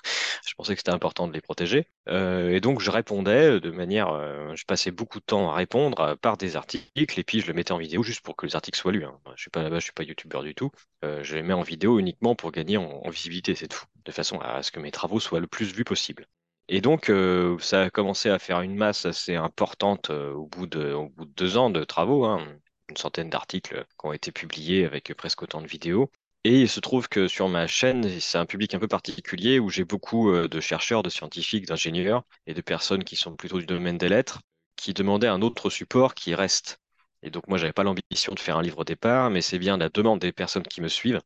je 0.48 0.54
pensais 0.56 0.74
que 0.74 0.80
c'était 0.80 0.92
important 0.92 1.28
de 1.28 1.34
les 1.34 1.42
protéger. 1.42 1.88
Euh, 2.08 2.50
et 2.52 2.62
donc, 2.62 2.80
je 2.80 2.92
répondais 2.92 3.60
de 3.60 3.72
manière. 3.72 4.10
Euh, 4.10 4.56
je 4.56 4.66
passais 4.66 4.92
beaucoup 4.92 5.20
de 5.20 5.26
temps 5.26 5.52
à 5.52 5.56
répondre 5.56 6.00
euh, 6.00 6.16
par 6.16 6.38
des 6.38 6.56
articles, 6.56 7.20
et 7.20 7.24
puis 7.24 7.42
je 7.42 7.48
le 7.48 7.54
mettais 7.54 7.72
en 7.74 7.78
vidéo 7.78 8.04
juste 8.04 8.22
pour 8.22 8.36
que 8.36 8.46
les 8.46 8.56
articles 8.56 8.80
soient 8.80 8.92
lus. 8.92 9.06
Hein. 9.06 9.20
Je 9.36 9.42
suis 9.42 9.52
pas 9.52 9.64
là-bas, 9.64 9.80
je 9.80 9.84
suis 9.84 9.94
pas 9.94 10.04
youtubeur 10.04 10.44
du 10.44 10.56
tout. 10.56 10.72
je 11.04 11.36
les 11.36 11.44
mets 11.44 11.54
en 11.54 11.62
vidéo 11.62 12.00
uniquement 12.00 12.36
pour 12.36 12.52
gagner 12.52 12.78
en, 12.78 13.02
en 13.04 13.10
visibilité, 13.10 13.56
c'est 13.56 13.68
tout. 13.68 13.84
De 14.06 14.12
façon 14.12 14.40
à 14.40 14.64
ce 14.64 14.72
que 14.72 14.80
mes 14.80 14.92
travaux 14.92 15.20
soient 15.20 15.40
le 15.40 15.48
plus 15.48 15.74
vus 15.74 15.84
possible. 15.84 16.26
Et 16.72 16.82
donc, 16.82 17.10
euh, 17.10 17.58
ça 17.60 17.84
a 17.84 17.90
commencé 17.90 18.30
à 18.30 18.38
faire 18.38 18.62
une 18.62 18.76
masse 18.76 19.06
assez 19.06 19.36
importante 19.36 20.12
euh, 20.12 20.34
au, 20.34 20.46
bout 20.46 20.68
de, 20.68 20.96
deux 21.36 21.58
ans 21.58 21.72
de 21.72 21.84
travaux, 21.84 22.26
hein, 22.26 22.46
une 22.90 22.96
centaine 22.98 23.30
d'articles 23.30 23.86
qui 24.00 24.06
ont 24.06 24.14
été 24.14 24.32
publiés 24.32 24.86
avec 24.86 25.12
presque 25.16 25.42
autant 25.42 25.62
de 25.62 25.68
vidéos. 25.68 26.12
Et 26.44 26.62
il 26.62 26.70
se 26.70 26.80
trouve 26.80 27.10
que 27.10 27.28
sur 27.28 27.50
ma 27.50 27.66
chaîne, 27.66 28.08
c'est 28.20 28.38
un 28.38 28.46
public 28.46 28.76
un 28.76 28.80
peu 28.80 28.88
particulier 28.88 29.58
où 29.58 29.70
j'ai 29.70 29.84
beaucoup 29.84 30.30
euh, 30.32 30.48
de 30.48 30.60
chercheurs, 30.60 31.02
de 31.02 31.10
scientifiques, 31.10 31.66
d'ingénieurs 31.66 32.22
et 32.46 32.54
de 32.54 32.62
personnes 32.62 33.04
qui 33.04 33.16
sont 33.16 33.36
plutôt 33.36 33.58
du 33.58 33.66
domaine 33.66 33.98
des 33.98 34.08
lettres, 34.08 34.40
qui 34.76 34.94
demandaient 34.94 35.28
un 35.28 35.42
autre 35.42 35.72
support 35.72 36.14
qui 36.14 36.36
reste. 36.36 36.78
Et 37.24 37.32
donc 37.32 37.48
moi, 37.48 37.58
j'avais 37.58 37.74
pas 37.74 37.84
l'ambition 37.84 38.34
de 38.36 38.40
faire 38.40 38.58
un 38.58 38.62
livre 38.62 38.80
au 38.80 38.86
départ, 38.86 39.32
mais 39.32 39.42
c'est 39.42 39.60
bien 39.60 39.78
la 39.78 39.90
demande 39.90 40.20
des 40.20 40.32
personnes 40.32 40.64
qui 40.64 40.82
me 40.82 40.88
suivent. 40.88 41.22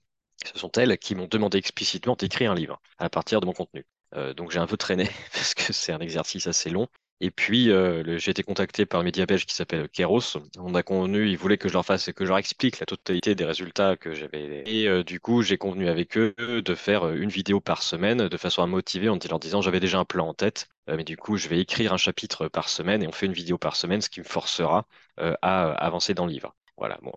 Ce 0.46 0.58
sont 0.58 0.72
elles 0.72 0.98
qui 0.98 1.16
m'ont 1.16 1.28
demandé 1.28 1.58
explicitement 1.58 2.16
d'écrire 2.16 2.54
un 2.54 2.56
livre 2.56 2.82
à 2.98 3.10
partir 3.10 3.42
de 3.42 3.46
mon 3.46 3.54
contenu. 3.54 3.86
Euh, 4.16 4.34
donc 4.34 4.52
j'ai 4.52 4.60
un 4.60 4.68
peu 4.68 4.78
traîné 4.78 5.10
parce 5.34 5.54
que 5.54 5.74
c'est 5.74 5.92
un 5.92 6.00
exercice 6.00 6.48
assez 6.48 6.70
long. 6.70 6.88
Et 7.20 7.32
puis, 7.32 7.72
euh, 7.72 8.18
j'ai 8.18 8.32
été 8.32 8.44
contacté 8.44 8.86
par 8.86 9.00
un 9.00 9.04
média 9.04 9.26
belge 9.26 9.46
qui 9.46 9.56
s'appelle 9.56 9.88
Keros. 9.88 10.38
On 10.58 10.76
a 10.76 10.84
convenu, 10.84 11.30
ils 11.30 11.38
voulaient 11.38 11.58
que 11.58 11.70
je 11.70 11.74
leur 11.74 11.86
fasse 11.86 12.08
et 12.10 12.14
que 12.14 12.26
je 12.26 12.30
leur 12.30 12.38
explique 12.38 12.80
la 12.80 12.86
totalité 12.86 13.34
des 13.34 13.46
résultats 13.46 13.96
que 13.96 14.14
j'avais. 14.14 14.64
Et 14.66 14.90
euh, 14.90 15.04
du 15.04 15.22
coup, 15.22 15.42
j'ai 15.42 15.58
convenu 15.58 15.88
avec 15.88 16.18
eux 16.18 16.34
de 16.38 16.76
faire 16.76 17.10
une 17.12 17.30
vidéo 17.30 17.62
par 17.62 17.82
semaine 17.82 18.28
de 18.28 18.38
façon 18.38 18.62
à 18.62 18.68
motiver 18.68 19.08
en 19.08 19.18
leur 19.30 19.40
disant 19.40 19.62
j'avais 19.62 19.80
déjà 19.80 20.00
un 20.00 20.06
plan 20.06 20.28
en 20.28 20.34
tête. 20.34 20.68
mais 20.88 21.06
du 21.06 21.16
coup, 21.16 21.38
je 21.38 21.48
vais 21.48 21.60
écrire 21.60 21.94
un 21.94 21.98
chapitre 21.98 22.50
par 22.50 22.68
semaine 22.68 23.04
et 23.04 23.08
on 23.08 23.14
fait 23.14 23.28
une 23.28 23.34
vidéo 23.34 23.58
par 23.58 23.78
semaine, 23.78 24.02
ce 24.02 24.10
qui 24.10 24.20
me 24.20 24.26
forcera 24.26 24.86
à 25.18 25.72
avancer 25.74 26.14
dans 26.14 26.26
le 26.26 26.34
livre. 26.34 26.54
Voilà, 26.78 27.00
bon, 27.04 27.14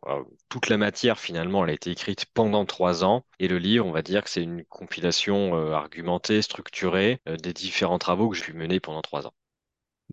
toute 0.49 0.69
la 0.69 0.77
matière 0.77 1.19
finalement, 1.19 1.65
elle 1.65 1.71
a 1.71 1.75
été 1.75 1.91
écrite 1.91 2.27
pendant 2.27 2.67
trois 2.67 3.05
ans, 3.05 3.25
et 3.39 3.49
le 3.49 3.59
livre, 3.59 3.87
on 3.87 3.91
va 3.91 4.03
dire 4.03 4.23
que 4.23 4.31
c'est 4.31 4.43
une 4.43 4.65
compilation 4.65 5.57
euh, 5.57 5.73
argumentée, 5.73 6.43
structurée 6.43 7.21
euh, 7.27 7.37
des 7.37 7.53
différents 7.53 7.99
travaux 7.99 8.29
que 8.29 8.37
j'ai 8.37 8.45
pu 8.45 8.53
mener 8.53 8.81
pendant 8.81 9.03
trois 9.03 9.27
ans. 9.27 9.33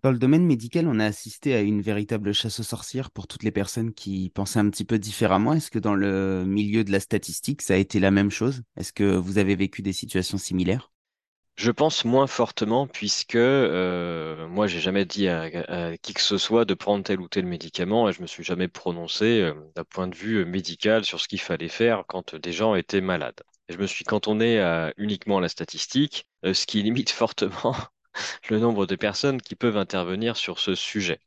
Dans 0.02 0.10
le 0.10 0.18
domaine 0.18 0.46
médical, 0.46 0.88
on 0.88 0.98
a 0.98 1.04
assisté 1.04 1.54
à 1.54 1.60
une 1.60 1.82
véritable 1.82 2.32
chasse 2.32 2.60
aux 2.60 2.64
sorcières 2.64 3.10
pour 3.10 3.26
toutes 3.26 3.42
les 3.42 3.52
personnes 3.52 3.92
qui 3.92 4.30
pensaient 4.30 4.58
un 4.58 4.68
petit 4.70 4.84
peu 4.84 4.98
différemment. 4.98 5.54
Est-ce 5.54 5.70
que 5.70 5.78
dans 5.78 5.94
le 5.94 6.44
milieu 6.46 6.82
de 6.82 6.90
la 6.90 7.00
statistique, 7.00 7.62
ça 7.62 7.74
a 7.74 7.76
été 7.78 8.00
la 8.00 8.10
même 8.10 8.30
chose? 8.30 8.62
Est-ce 8.76 8.92
que 8.92 9.16
vous 9.16 9.38
avez 9.38 9.56
vécu 9.56 9.82
des 9.82 9.92
situations 9.92 10.38
similaires? 10.38 10.90
Je 11.56 11.70
pense 11.70 12.04
moins 12.04 12.26
fortement 12.26 12.86
puisque 12.86 13.36
euh, 13.36 14.46
moi 14.48 14.66
j'ai 14.66 14.80
jamais 14.80 15.04
dit 15.04 15.28
à, 15.28 15.96
qui 15.98 16.12
que 16.14 16.20
ce 16.20 16.36
soit 16.36 16.64
de 16.64 16.74
prendre 16.74 17.04
tel 17.04 17.20
ou 17.20 17.28
tel 17.28 17.46
médicament 17.46 18.08
et 18.08 18.12
je 18.12 18.22
me 18.22 18.26
suis 18.26 18.42
jamais 18.44 18.68
prononcé 18.68 19.40
euh, 19.40 19.54
d'un 19.76 19.84
point 19.84 20.08
de 20.08 20.16
vue 20.16 20.38
euh, 20.38 20.44
médical 20.44 21.04
sur 21.04 21.20
ce 21.20 21.28
qu'il 21.28 21.40
fallait 21.40 21.68
faire 21.68 22.04
quand 22.08 22.34
des 22.34 22.52
gens 22.52 22.74
étaient 22.74 23.00
malades. 23.00 23.40
je 23.68 23.76
me 23.76 23.86
suis 23.86 24.04
cantonné 24.04 24.60
à, 24.60 24.92
uniquement 24.96 25.38
la 25.40 25.48
statistique, 25.48 26.26
ce 26.42 26.66
qui 26.66 26.82
limite 26.82 27.10
fortement 27.22 27.76
le 28.50 28.58
nombre 28.58 28.86
de 28.86 28.96
personnes 28.96 29.40
qui 29.40 29.54
peuvent 29.54 29.76
intervenir 29.76 30.36
sur 30.36 30.58
ce 30.58 30.74
sujet. 30.74 31.20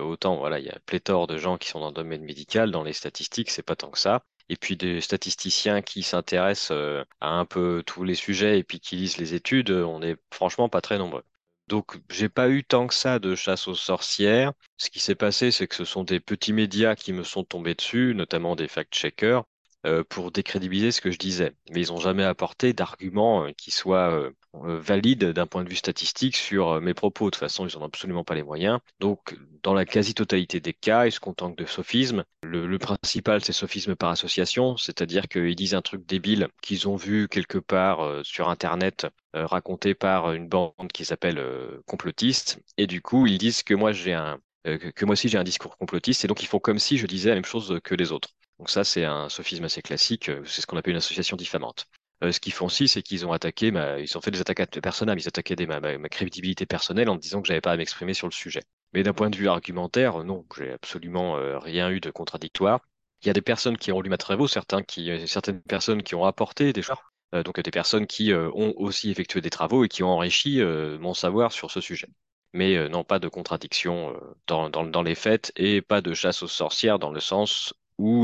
autant 0.00 0.36
voilà, 0.36 0.58
il 0.58 0.66
y 0.66 0.70
a 0.70 0.78
pléthore 0.86 1.26
de 1.26 1.38
gens 1.38 1.58
qui 1.58 1.68
sont 1.68 1.80
dans 1.80 1.88
le 1.88 1.94
domaine 1.94 2.22
médical, 2.22 2.70
dans 2.70 2.82
les 2.82 2.92
statistiques, 2.92 3.50
c'est 3.50 3.62
pas 3.62 3.76
tant 3.76 3.90
que 3.90 3.98
ça 3.98 4.24
et 4.50 4.56
puis 4.56 4.76
des 4.76 5.00
statisticiens 5.00 5.80
qui 5.80 6.02
s'intéressent 6.02 6.72
euh, 6.72 7.04
à 7.20 7.30
un 7.30 7.46
peu 7.46 7.82
tous 7.86 8.04
les 8.04 8.16
sujets 8.16 8.58
et 8.58 8.64
puis 8.64 8.80
qui 8.80 8.96
lisent 8.96 9.16
les 9.18 9.34
études, 9.34 9.70
euh, 9.70 9.84
on 9.84 10.00
n'est 10.00 10.16
franchement 10.32 10.68
pas 10.68 10.80
très 10.80 10.98
nombreux. 10.98 11.24
Donc, 11.68 11.96
j'ai 12.10 12.28
pas 12.28 12.48
eu 12.50 12.64
tant 12.64 12.88
que 12.88 12.94
ça 12.94 13.20
de 13.20 13.36
chasse 13.36 13.68
aux 13.68 13.76
sorcières. 13.76 14.52
Ce 14.76 14.90
qui 14.90 14.98
s'est 14.98 15.14
passé, 15.14 15.52
c'est 15.52 15.68
que 15.68 15.76
ce 15.76 15.84
sont 15.84 16.02
des 16.04 16.18
petits 16.18 16.52
médias 16.52 16.96
qui 16.96 17.12
me 17.12 17.22
sont 17.22 17.44
tombés 17.44 17.76
dessus, 17.76 18.12
notamment 18.16 18.56
des 18.56 18.66
fact-checkers, 18.66 19.44
euh, 19.86 20.02
pour 20.08 20.32
décrédibiliser 20.32 20.90
ce 20.90 21.00
que 21.00 21.12
je 21.12 21.18
disais. 21.18 21.54
Mais 21.70 21.82
ils 21.82 21.92
n'ont 21.92 22.00
jamais 22.00 22.24
apporté 22.24 22.72
d'arguments 22.72 23.52
qui 23.56 23.70
soient 23.70 24.30
valide 24.54 25.26
d'un 25.26 25.46
point 25.46 25.64
de 25.64 25.68
vue 25.68 25.76
statistique 25.76 26.36
sur 26.36 26.80
mes 26.80 26.94
propos. 26.94 27.26
De 27.26 27.30
toute 27.30 27.40
façon, 27.40 27.66
ils 27.66 27.78
n'ont 27.78 27.84
absolument 27.84 28.24
pas 28.24 28.34
les 28.34 28.42
moyens. 28.42 28.78
Donc, 28.98 29.36
dans 29.62 29.74
la 29.74 29.84
quasi-totalité 29.84 30.60
des 30.60 30.72
cas, 30.72 31.06
ils 31.06 31.12
se 31.12 31.20
contentent 31.20 31.56
de 31.56 31.66
sophismes. 31.66 32.24
Le, 32.42 32.78
principal, 32.78 33.44
c'est 33.44 33.52
sophisme 33.52 33.94
par 33.94 34.10
association, 34.10 34.76
c'est-à-dire 34.76 35.28
qu'ils 35.28 35.54
disent 35.54 35.74
un 35.74 35.82
truc 35.82 36.06
débile 36.06 36.48
qu'ils 36.62 36.88
ont 36.88 36.96
vu 36.96 37.28
quelque 37.28 37.58
part 37.58 38.24
sur 38.24 38.48
Internet 38.48 39.06
raconté 39.34 39.94
par 39.94 40.32
une 40.32 40.48
bande 40.48 40.90
qui 40.92 41.04
s'appelle 41.04 41.40
complotiste, 41.86 42.60
et 42.76 42.86
du 42.86 43.00
coup, 43.02 43.26
ils 43.26 43.38
disent 43.38 43.62
que 43.62 43.74
moi 43.74 43.92
j'ai 43.92 44.14
un 44.14 44.38
que 44.64 45.04
moi 45.04 45.14
aussi 45.14 45.28
j'ai 45.28 45.38
un 45.38 45.44
discours 45.44 45.78
complotiste, 45.78 46.24
et 46.24 46.28
donc 46.28 46.42
ils 46.42 46.46
font 46.46 46.58
comme 46.58 46.78
si 46.78 46.98
je 46.98 47.06
disais 47.06 47.30
la 47.30 47.36
même 47.36 47.44
chose 47.44 47.78
que 47.82 47.94
les 47.94 48.12
autres. 48.12 48.30
Donc 48.58 48.68
ça, 48.68 48.84
c'est 48.84 49.04
un 49.04 49.28
sophisme 49.28 49.64
assez 49.64 49.80
classique, 49.80 50.30
c'est 50.44 50.60
ce 50.60 50.66
qu'on 50.66 50.76
appelle 50.76 50.92
une 50.92 50.98
association 50.98 51.36
diffamante. 51.36 51.86
Euh, 52.22 52.32
ce 52.32 52.40
qu'ils 52.40 52.52
font 52.52 52.66
aussi, 52.66 52.86
c'est 52.88 53.02
qu'ils 53.02 53.26
ont 53.26 53.32
attaqué, 53.32 53.68
ils 53.68 54.18
ont 54.18 54.20
fait 54.20 54.30
des 54.30 54.40
attaques 54.40 54.80
personnelles, 54.80 55.18
ils 55.18 55.28
attaquaient 55.28 55.66
ma, 55.66 55.80
ma, 55.80 56.08
crédibilité 56.08 56.66
personnelle 56.66 57.08
en 57.08 57.16
disant 57.16 57.40
que 57.40 57.48
j'avais 57.48 57.62
pas 57.62 57.72
à 57.72 57.76
m'exprimer 57.76 58.14
sur 58.14 58.26
le 58.26 58.32
sujet. 58.32 58.62
Mais 58.92 59.02
d'un 59.02 59.14
point 59.14 59.30
de 59.30 59.36
vue 59.36 59.48
argumentaire, 59.48 60.22
non, 60.24 60.44
j'ai 60.56 60.72
absolument 60.72 61.36
euh, 61.38 61.58
rien 61.58 61.90
eu 61.90 62.00
de 62.00 62.10
contradictoire. 62.10 62.80
Il 63.22 63.26
y 63.26 63.30
a 63.30 63.32
des 63.32 63.40
personnes 63.40 63.78
qui 63.78 63.92
ont 63.92 64.00
lu 64.00 64.10
ma 64.10 64.18
travaux, 64.18 64.48
certains 64.48 64.82
qui, 64.82 65.10
euh, 65.10 65.26
certaines 65.26 65.62
personnes 65.62 66.02
qui 66.02 66.14
ont 66.14 66.24
apporté 66.24 66.72
des 66.72 66.82
choses, 66.82 66.96
donc 67.32 67.60
des 67.60 67.70
personnes 67.70 68.06
qui 68.06 68.32
ont 68.34 68.74
aussi 68.76 69.10
effectué 69.10 69.40
des 69.40 69.50
travaux 69.50 69.84
et 69.84 69.88
qui 69.88 70.02
ont 70.02 70.08
enrichi 70.08 70.60
mon 70.98 71.14
savoir 71.14 71.52
sur 71.52 71.70
ce 71.70 71.80
sujet. 71.80 72.08
Mais 72.54 72.88
non, 72.88 73.04
pas 73.04 73.20
de 73.20 73.28
contradiction 73.28 74.18
dans, 74.48 74.68
dans, 74.68 74.84
dans, 74.84 75.02
les 75.02 75.14
faits 75.14 75.52
et 75.54 75.80
pas 75.80 76.00
de 76.00 76.12
chasse 76.12 76.42
aux 76.42 76.48
sorcières 76.48 76.98
dans 76.98 77.12
le 77.12 77.20
sens 77.20 77.72
où 77.98 78.22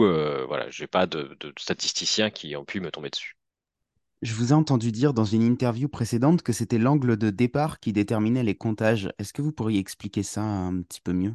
voilà, 0.49 0.69
j'ai 0.71 0.89
pas 0.89 1.07
de, 1.07 1.37
de 1.39 1.53
statisticiens 1.57 2.31
qui 2.31 2.57
ont 2.57 2.65
pu 2.65 2.81
me 2.81 2.91
tomber 2.91 3.11
dessus. 3.11 3.36
Je 4.21 4.35
vous 4.35 4.51
ai 4.51 4.55
entendu 4.55 4.93
dire 4.93 5.15
dans 5.15 5.25
une 5.25 5.43
interview 5.43 5.89
précédente 5.89 6.43
que 6.43 6.53
c'était 6.53 6.77
l'angle 6.77 7.17
de 7.17 7.31
départ 7.31 7.81
qui 7.81 7.95
déterminait 7.95 8.43
les 8.43 8.55
comptages. 8.55 9.11
Est-ce 9.19 9.33
que 9.33 9.41
vous 9.41 9.53
pourriez 9.53 9.79
expliquer 9.79 10.23
ça 10.23 10.43
un 10.43 10.83
petit 10.83 11.01
peu 11.01 11.15
mieux? 11.15 11.35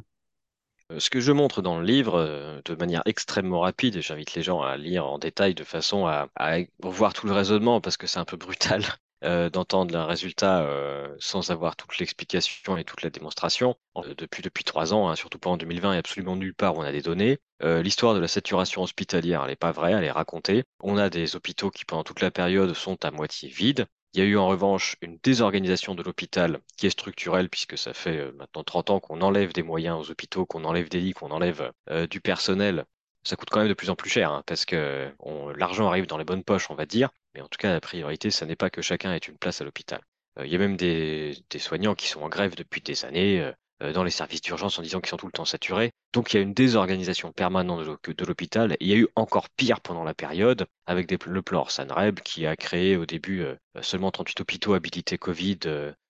Euh, 0.92 1.00
ce 1.00 1.10
que 1.10 1.20
je 1.20 1.32
montre 1.32 1.62
dans 1.62 1.78
le 1.78 1.84
livre 1.84 2.14
euh, 2.16 2.60
de 2.64 2.74
manière 2.74 3.02
extrêmement 3.04 3.60
rapide, 3.60 3.96
et 3.96 4.02
j'invite 4.02 4.34
les 4.34 4.42
gens 4.42 4.60
à 4.60 4.76
lire 4.76 5.06
en 5.06 5.18
détail 5.18 5.54
de 5.54 5.64
façon 5.64 6.06
à, 6.06 6.28
à 6.36 6.58
voir 6.80 7.12
tout 7.14 7.26
le 7.26 7.32
raisonnement 7.32 7.80
parce 7.80 7.96
que 7.96 8.06
c'est 8.06 8.18
un 8.18 8.24
peu 8.24 8.36
brutal, 8.36 8.84
euh, 9.24 9.50
d'entendre 9.50 9.96
un 9.96 10.04
résultat 10.04 10.62
euh, 10.62 11.14
sans 11.20 11.50
avoir 11.50 11.76
toute 11.76 11.98
l'explication 11.98 12.76
et 12.76 12.84
toute 12.84 13.02
la 13.02 13.10
démonstration. 13.10 13.76
Euh, 13.96 14.14
depuis, 14.16 14.42
depuis 14.42 14.64
trois 14.64 14.92
ans, 14.94 15.08
hein, 15.08 15.16
surtout 15.16 15.38
pas 15.38 15.50
en 15.50 15.56
2020, 15.56 15.94
et 15.94 15.98
absolument 15.98 16.34
nulle 16.34 16.54
part 16.54 16.76
où 16.76 16.80
on 16.80 16.82
a 16.82 16.92
des 16.92 17.02
données. 17.02 17.38
L'histoire 17.64 18.12
de 18.14 18.18
la 18.18 18.26
saturation 18.26 18.82
hospitalière, 18.82 19.42
elle 19.42 19.50
n'est 19.50 19.56
pas 19.56 19.70
vraie, 19.70 19.92
elle 19.92 20.02
est 20.02 20.10
racontée. 20.10 20.64
On 20.80 20.98
a 20.98 21.08
des 21.10 21.36
hôpitaux 21.36 21.70
qui, 21.70 21.84
pendant 21.84 22.02
toute 22.02 22.20
la 22.20 22.32
période, 22.32 22.74
sont 22.74 23.04
à 23.04 23.12
moitié 23.12 23.48
vides. 23.48 23.86
Il 24.14 24.18
y 24.18 24.22
a 24.24 24.26
eu 24.26 24.36
en 24.36 24.48
revanche 24.48 24.96
une 25.00 25.20
désorganisation 25.22 25.94
de 25.94 26.02
l'hôpital 26.02 26.58
qui 26.76 26.88
est 26.88 26.90
structurelle 26.90 27.48
puisque 27.48 27.78
ça 27.78 27.94
fait 27.94 28.32
maintenant 28.32 28.64
30 28.64 28.90
ans 28.90 28.98
qu'on 28.98 29.20
enlève 29.20 29.52
des 29.52 29.62
moyens 29.62 29.96
aux 29.96 30.10
hôpitaux, 30.10 30.44
qu'on 30.44 30.64
enlève 30.64 30.88
des 30.88 30.98
lits, 30.98 31.12
qu'on 31.12 31.30
enlève 31.30 31.70
du 32.10 32.20
personnel 32.20 32.84
ça 33.24 33.36
coûte 33.36 33.50
quand 33.50 33.60
même 33.60 33.68
de 33.68 33.74
plus 33.74 33.90
en 33.90 33.96
plus 33.96 34.10
cher, 34.10 34.30
hein, 34.30 34.42
parce 34.46 34.64
que 34.64 35.10
l'argent 35.56 35.88
arrive 35.88 36.06
dans 36.06 36.18
les 36.18 36.24
bonnes 36.24 36.44
poches, 36.44 36.70
on 36.70 36.74
va 36.74 36.86
dire, 36.86 37.10
mais 37.34 37.40
en 37.40 37.48
tout 37.48 37.58
cas, 37.58 37.72
la 37.72 37.80
priorité, 37.80 38.30
ce 38.30 38.44
n'est 38.44 38.56
pas 38.56 38.70
que 38.70 38.82
chacun 38.82 39.12
ait 39.12 39.18
une 39.18 39.38
place 39.38 39.60
à 39.60 39.64
l'hôpital. 39.64 40.00
Euh, 40.38 40.46
il 40.46 40.52
y 40.52 40.56
a 40.56 40.58
même 40.58 40.76
des, 40.76 41.34
soignants 41.58 41.94
qui 41.94 42.08
sont 42.08 42.22
en 42.22 42.28
grève 42.28 42.54
depuis 42.54 42.80
des 42.80 43.04
années 43.04 43.40
euh, 43.40 43.52
euh, 43.82 43.92
dans 43.92 44.04
les 44.04 44.10
services 44.10 44.40
d'urgence 44.40 44.78
en 44.78 44.82
disant 44.82 45.00
qu'ils 45.00 45.10
sont 45.10 45.16
tout 45.16 45.26
le 45.26 45.32
temps 45.32 45.44
saturés. 45.44 45.92
Donc 46.12 46.32
il 46.32 46.36
y 46.36 46.40
a 46.40 46.42
une 46.42 46.54
désorganisation 46.54 47.32
permanente 47.32 47.80
de 47.84 48.24
l'hôpital. 48.24 48.76
Il 48.80 48.88
y 48.88 48.92
a 48.92 48.96
eu 48.96 49.08
encore 49.16 49.48
pire 49.50 49.80
pendant 49.80 50.04
la 50.04 50.14
période 50.14 50.66
avec 50.86 51.10
le 51.10 51.42
plan 51.42 51.66
Sanreb 51.68 52.20
qui 52.20 52.46
a 52.46 52.56
créé 52.56 52.96
au 52.96 53.06
début 53.06 53.44
seulement 53.80 54.10
38 54.10 54.40
hôpitaux 54.40 54.74
habilités 54.74 55.16
Covid 55.16 55.58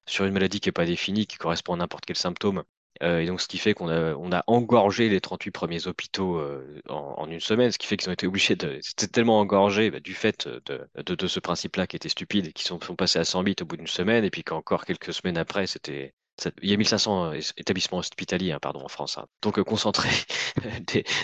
sur 0.06 0.24
une 0.24 0.32
maladie 0.32 0.60
qui 0.60 0.68
n'est 0.68 0.72
pas 0.72 0.86
définie, 0.86 1.26
qui 1.26 1.36
correspond 1.36 1.74
à 1.74 1.76
n'importe 1.76 2.04
quel 2.04 2.16
symptôme 2.16 2.64
et 3.02 3.26
donc, 3.26 3.40
ce 3.40 3.48
qui 3.48 3.58
fait 3.58 3.74
qu'on 3.74 3.88
a, 3.88 4.14
on 4.14 4.32
a 4.32 4.44
engorgé 4.46 5.08
les 5.08 5.20
38 5.20 5.50
premiers 5.50 5.86
hôpitaux 5.88 6.36
euh, 6.38 6.80
en, 6.88 7.26
une 7.28 7.40
semaine, 7.40 7.72
ce 7.72 7.78
qui 7.78 7.86
fait 7.86 7.96
qu'ils 7.96 8.08
ont 8.10 8.12
été 8.12 8.26
obligés 8.26 8.54
de. 8.56 8.78
C'était 8.82 9.08
tellement 9.08 9.40
engorgé 9.40 9.90
bah, 9.90 10.00
du 10.00 10.14
fait 10.14 10.48
de, 10.48 10.88
de, 11.04 11.14
de 11.14 11.26
ce 11.26 11.40
principe-là 11.40 11.86
qui 11.86 11.96
était 11.96 12.08
stupide 12.08 12.46
et 12.48 12.52
qui 12.52 12.64
sont, 12.64 12.80
sont 12.80 12.96
passés 12.96 13.18
à 13.18 13.24
108 13.24 13.62
au 13.62 13.64
bout 13.66 13.76
d'une 13.76 13.86
semaine, 13.88 14.24
et 14.24 14.30
puis 14.30 14.44
qu'encore 14.44 14.84
quelques 14.84 15.12
semaines 15.12 15.38
après, 15.38 15.66
c'était 15.66 16.14
il 16.62 16.70
y 16.70 16.74
a 16.74 16.76
1500 16.76 17.32
euh, 17.32 17.40
établissements 17.56 17.98
hospitaliers 17.98 18.52
hein, 18.52 18.58
pardon, 18.60 18.80
en 18.82 18.88
France. 18.88 19.18
Hein. 19.18 19.26
Donc 19.42 19.58
euh, 19.58 19.64
concentrer 19.64 20.08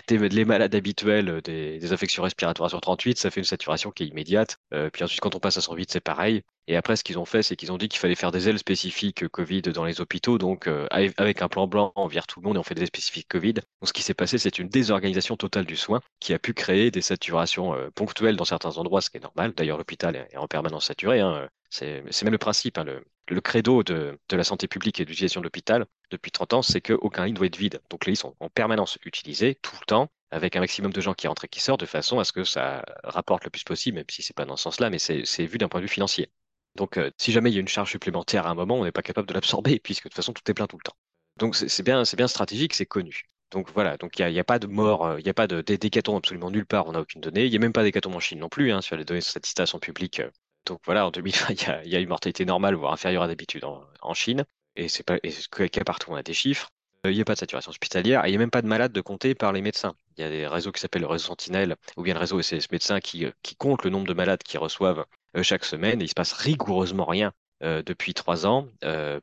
les 0.09 0.45
malades 0.45 0.75
habituels 0.75 1.29
euh, 1.29 1.41
des, 1.41 1.79
des, 1.79 1.93
infections 1.93 2.23
respiratoires 2.23 2.71
sur 2.71 2.81
38, 2.81 3.19
ça 3.19 3.31
fait 3.31 3.41
une 3.41 3.45
saturation 3.45 3.91
qui 3.91 4.05
est 4.05 4.07
immédiate. 4.07 4.59
puis 4.93 5.05
ensuite, 5.05 5.21
quand 5.21 5.35
on 5.35 5.41
passe 5.41 5.57
à 5.57 5.61
108, 5.61 5.91
c'est 5.91 6.01
pareil. 6.01 6.43
Et 6.71 6.77
après, 6.77 6.97
ce 6.97 7.05
qu'ils 7.05 7.19
ont 7.19 7.25
fait, 7.25 7.43
c'est 7.43 7.57
qu'ils 7.57 7.73
ont 7.73 7.79
dit 7.79 7.89
qu'il 7.89 7.99
fallait 7.99 8.15
faire 8.15 8.31
des 8.31 8.49
ailes 8.49 8.59
spécifiques 8.59 9.27
Covid 9.29 9.63
dans 9.63 9.85
les 9.85 10.03
hôpitaux. 10.03 10.37
Donc 10.37 10.69
avec 10.91 11.41
un 11.41 11.49
plan 11.49 11.67
blanc, 11.67 11.93
on 11.97 12.07
vire 12.07 12.27
tout 12.27 12.41
le 12.41 12.47
monde 12.47 12.57
et 12.57 12.59
on 12.59 12.63
fait 12.63 12.75
des 12.75 12.83
ailes 12.83 12.89
spécifiques 12.89 13.29
Covid. 13.29 13.55
Donc 13.55 13.65
ce 13.85 13.93
qui 13.95 14.03
s'est 14.03 14.13
passé, 14.13 14.37
c'est 14.37 14.59
une 14.59 14.69
désorganisation 14.69 15.37
totale 15.39 15.65
du 15.65 15.77
soin 15.77 16.01
qui 16.21 16.35
a 16.35 16.39
pu 16.39 16.53
créer 16.53 16.91
des 16.91 17.01
saturations 17.01 17.75
ponctuelles 17.95 18.37
dans 18.37 18.45
certains 18.45 18.77
endroits, 18.77 19.01
ce 19.01 19.09
qui 19.09 19.17
est 19.17 19.21
normal. 19.21 19.55
D'ailleurs, 19.57 19.79
l'hôpital 19.79 20.15
est 20.31 20.37
en 20.37 20.47
permanence 20.47 20.87
saturé. 20.87 21.21
Hein. 21.21 21.49
C'est 21.71 22.23
même 22.23 22.33
le 22.33 22.39
principe. 22.39 22.79
Hein, 22.79 22.85
le, 23.29 23.41
credo 23.41 23.83
de, 23.83 24.19
la 24.31 24.45
santé 24.45 24.69
publique 24.69 25.01
et 25.01 25.05
de 25.05 25.11
l'utilisation 25.11 25.41
de 25.41 25.45
l'hôpital 25.45 25.87
depuis 26.11 26.31
30 26.31 26.55
ans, 26.55 26.63
c'est 26.63 26.81
qu'aucun 26.81 27.27
lit 27.27 27.33
ne 27.33 27.37
doit 27.37 27.47
être 27.47 27.57
vide. 27.57 27.81
Donc 27.91 28.07
les 28.07 28.13
lits 28.13 28.17
sont 28.17 28.35
en 28.41 28.49
permanence 28.49 28.99
utilisés 29.05 29.57
tout 29.57 29.77
le 29.81 29.87
temps, 29.87 30.11
avec 30.31 30.57
un 30.57 30.61
maximum 30.61 30.93
de 30.93 31.01
gens 31.01 31.15
qui 31.15 31.29
rentrent 31.29 31.45
et 31.45 31.49
qui 31.49 31.61
sortent, 31.61 31.81
de 31.81 31.87
façon 31.87 32.19
à 32.19 32.25
ce 32.25 32.33
que 32.33 32.45
ça 32.45 32.85
rapporte 33.05 33.45
le 33.45 33.51
plus 33.51 33.65
possible, 33.65 33.97
même 33.97 34.07
si 34.11 34.23
c'est 34.23 34.35
pas 34.35 34.45
dans 34.45 34.57
ce 34.57 34.65
sens-là, 34.65 34.91
mais 34.91 34.99
c'est 34.99 35.47
vu 35.47 35.59
d'un 35.59 35.69
point 35.69 35.81
de 35.81 35.85
vue 35.85 35.93
financier. 35.93 36.31
Donc 36.75 36.97
euh, 36.97 37.11
si 37.19 37.33
jamais 37.33 37.51
il 37.51 37.55
y 37.55 37.57
a 37.59 37.61
une 37.61 37.69
charge 37.69 37.91
supplémentaire 37.91 38.47
à 38.47 38.51
un 38.51 38.55
moment, 38.55 38.77
on 38.79 38.85
n'est 38.85 38.93
pas 38.93 39.03
capable 39.03 39.29
de 39.29 39.35
l'absorber, 39.35 39.79
puisque 39.83 40.05
de 40.05 40.09
toute 40.09 40.17
façon 40.17 40.33
tout 40.33 40.49
est 40.51 40.55
plein 40.55 40.67
tout 40.67 40.79
le 40.79 40.83
temps. 40.83 40.97
Donc 41.37 41.55
c'est 41.57 41.83
bien, 41.83 42.03
bien 42.17 42.29
stratégique, 42.29 42.75
c'est 42.75 42.87
connu. 42.87 43.25
Donc 43.51 43.71
voilà, 43.73 43.97
donc 43.97 44.19
il 44.19 44.27
n'y 44.27 44.39
a, 44.39 44.45
pas 44.45 44.59
de 44.59 44.67
mort, 44.67 45.07
euh, 45.07 45.21
il 45.21 45.25
n'y 45.25 45.31
a 45.31 45.35
pas 45.35 45.47
de 45.47 45.65
absolument 46.15 46.51
nulle 46.51 46.67
part, 46.67 46.87
on 46.87 46.93
n'a 46.93 47.01
aucune 47.01 47.21
donnée. 47.21 47.47
Il 47.47 47.51
n'y 47.51 47.57
a 47.57 47.61
même 47.61 47.73
pas 47.73 47.83
d'hécatombe 47.83 48.15
en 48.15 48.21
Chine 48.21 48.41
non 48.41 48.49
plus, 48.49 48.73
hein, 48.73 48.83
sur 48.83 48.97
les 48.97 49.05
données 49.05 49.21
statistiques 49.21 49.67
sont 49.67 49.79
publiques. 49.79 50.21
Donc 50.67 50.81
voilà, 50.85 51.07
en 51.07 51.11
2020, 51.11 51.83
il 51.85 51.91
y 51.91 51.97
a, 51.97 52.01
une 52.01 52.09
mortalité 52.09 52.45
normale, 52.45 52.75
voire 52.75 52.93
inférieure 52.93 53.23
à 53.23 53.29
d'habitude 53.29 53.65
en, 53.65 54.15
Chine. 54.15 54.45
Et 54.77 54.89
c'est 54.89 55.03
pas 55.03 55.19
qu'à 55.19 55.85
partout 55.85 56.11
on 56.13 56.15
a 56.15 56.23
des 56.23 56.35
chiffres. 56.35 56.69
Euh, 57.07 57.13
il 57.13 57.15
n'y 57.15 57.21
a 57.21 57.25
pas 57.25 57.35
de 57.35 57.39
saturation 57.39 57.71
hospitalière 57.71 58.25
et 58.25 58.29
il 58.29 58.33
n'y 58.33 58.37
a 58.37 58.41
même 58.41 58.51
pas 58.51 58.63
de 58.63 58.67
malades 58.67 58.93
de 58.93 59.01
compter 59.01 59.35
par 59.35 59.53
les 59.53 59.63
médecins. 59.63 59.95
Il 60.17 60.23
y 60.23 60.25
a 60.25 60.31
des 60.31 60.47
réseaux 60.47 60.73
qui 60.73 60.81
s'appellent 60.81 61.03
le 61.03 61.09
réseau 61.09 61.27
Sentinelle 61.27 61.77
ou 61.97 62.03
bien 62.03 62.15
le 62.15 62.21
réseau 62.21 62.41
SCS 62.43 62.71
médecins 62.71 63.01
qui, 63.01 63.25
euh, 63.25 63.31
qui 63.43 63.57
comptent 63.57 63.85
le 63.85 63.91
nombre 63.91 64.07
de 64.07 64.15
malades 64.15 64.43
qu'ils 64.43 64.59
reçoivent 64.59 65.05
euh, 65.37 65.43
chaque 65.43 65.65
semaine 65.65 66.01
et 66.01 66.05
il 66.05 66.09
se 66.09 66.15
passe 66.15 66.33
rigoureusement 66.33 67.05
rien 67.05 67.33
depuis 67.61 68.15
trois 68.15 68.47
ans 68.47 68.69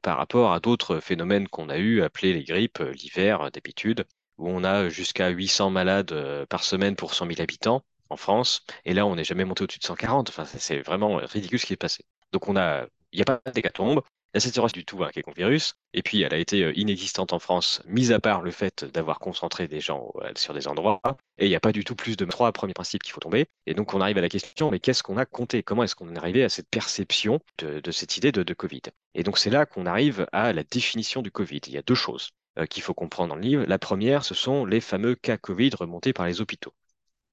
par 0.01 0.17
rapport 0.17 0.51
à 0.51 0.59
d'autres 0.59 0.99
phénomènes 0.99 1.47
qu'on 1.47 1.69
a 1.69 1.77
eu 1.77 2.01
appelés 2.01 2.33
les 2.33 2.43
grippes 2.43 2.79
l'hiver 2.79 3.49
d'habitude 3.49 4.03
où 4.37 4.49
on 4.49 4.65
a 4.65 4.89
jusqu'à 4.89 5.29
800 5.29 5.69
malades 5.69 6.45
par 6.49 6.65
semaine 6.65 6.97
pour 6.97 7.13
100 7.13 7.27
000 7.27 7.41
habitants 7.41 7.81
en 8.09 8.17
France. 8.17 8.65
Et 8.85 8.93
là, 8.93 9.05
on 9.05 9.15
n'est 9.15 9.23
jamais 9.23 9.45
monté 9.45 9.63
au-dessus 9.63 9.79
de 9.79 9.85
140. 9.85 10.29
Enfin, 10.29 10.45
c'est 10.45 10.79
vraiment 10.79 11.17
ridicule 11.17 11.59
ce 11.59 11.65
qui 11.65 11.73
est 11.73 11.77
passé. 11.77 12.03
Donc, 12.31 12.47
on 12.47 12.55
a, 12.55 12.85
il 13.11 13.17
n'y 13.17 13.21
a 13.21 13.25
pas 13.25 13.41
d'hécatombe. 13.51 14.01
La 14.33 14.41
saturation 14.41 14.77
du 14.77 14.83
tout 14.83 15.01
avec 15.01 15.25
le 15.25 15.33
virus. 15.33 15.75
Et 15.93 16.03
puis, 16.03 16.21
elle 16.21 16.33
a 16.33 16.37
été 16.37 16.61
euh, 16.61 16.77
inexistante 16.77 17.31
en 17.31 17.39
France, 17.39 17.81
mis 17.85 18.11
à 18.11 18.19
part 18.19 18.41
le 18.41 18.51
fait 18.51 18.83
d'avoir 18.83 19.19
concentré 19.19 19.69
des 19.69 19.79
gens 19.79 20.11
euh, 20.17 20.29
sur 20.35 20.53
des 20.53 20.67
endroits. 20.67 20.99
Et 21.37 21.45
il 21.45 21.49
n'y 21.49 21.55
a 21.55 21.61
pas 21.61 21.71
du 21.71 21.85
tout 21.85 21.95
plus 21.95 22.17
de 22.17 22.25
trois 22.25 22.51
premiers 22.51 22.73
principes 22.73 23.01
qu'il 23.01 23.13
faut 23.13 23.21
tomber. 23.21 23.47
Et 23.65 23.73
donc, 23.73 23.93
on 23.93 24.01
arrive 24.01 24.17
à 24.17 24.21
la 24.21 24.27
question, 24.27 24.69
mais 24.71 24.79
qu'est-ce 24.79 25.03
qu'on 25.03 25.15
a 25.15 25.25
compté? 25.25 25.63
Comment 25.63 25.83
est-ce 25.83 25.95
qu'on 25.95 26.13
est 26.13 26.17
arrivé 26.17 26.43
à 26.43 26.49
cette 26.49 26.67
perception 26.69 27.39
de, 27.59 27.91
cette 27.91 28.17
idée 28.17 28.33
de, 28.33 28.43
de 28.43 28.53
Covid? 28.53 28.81
Et 29.13 29.23
donc, 29.23 29.37
c'est 29.37 29.49
là 29.49 29.65
qu'on 29.65 29.85
arrive 29.85 30.27
à 30.33 30.51
la 30.51 30.63
définition 30.65 31.21
du 31.21 31.31
Covid. 31.31 31.61
Il 31.67 31.73
y 31.73 31.77
a 31.77 31.81
deux 31.81 31.95
choses 31.95 32.31
euh, 32.59 32.65
qu'il 32.65 32.83
faut 32.83 32.93
comprendre 32.93 33.29
dans 33.29 33.35
le 33.35 33.41
livre. 33.41 33.63
La 33.65 33.79
première, 33.79 34.25
ce 34.25 34.33
sont 34.33 34.65
les 34.65 34.81
fameux 34.81 35.15
cas 35.15 35.37
Covid 35.37 35.71
remontés 35.79 36.11
par 36.11 36.25
les 36.25 36.41
hôpitaux. 36.41 36.73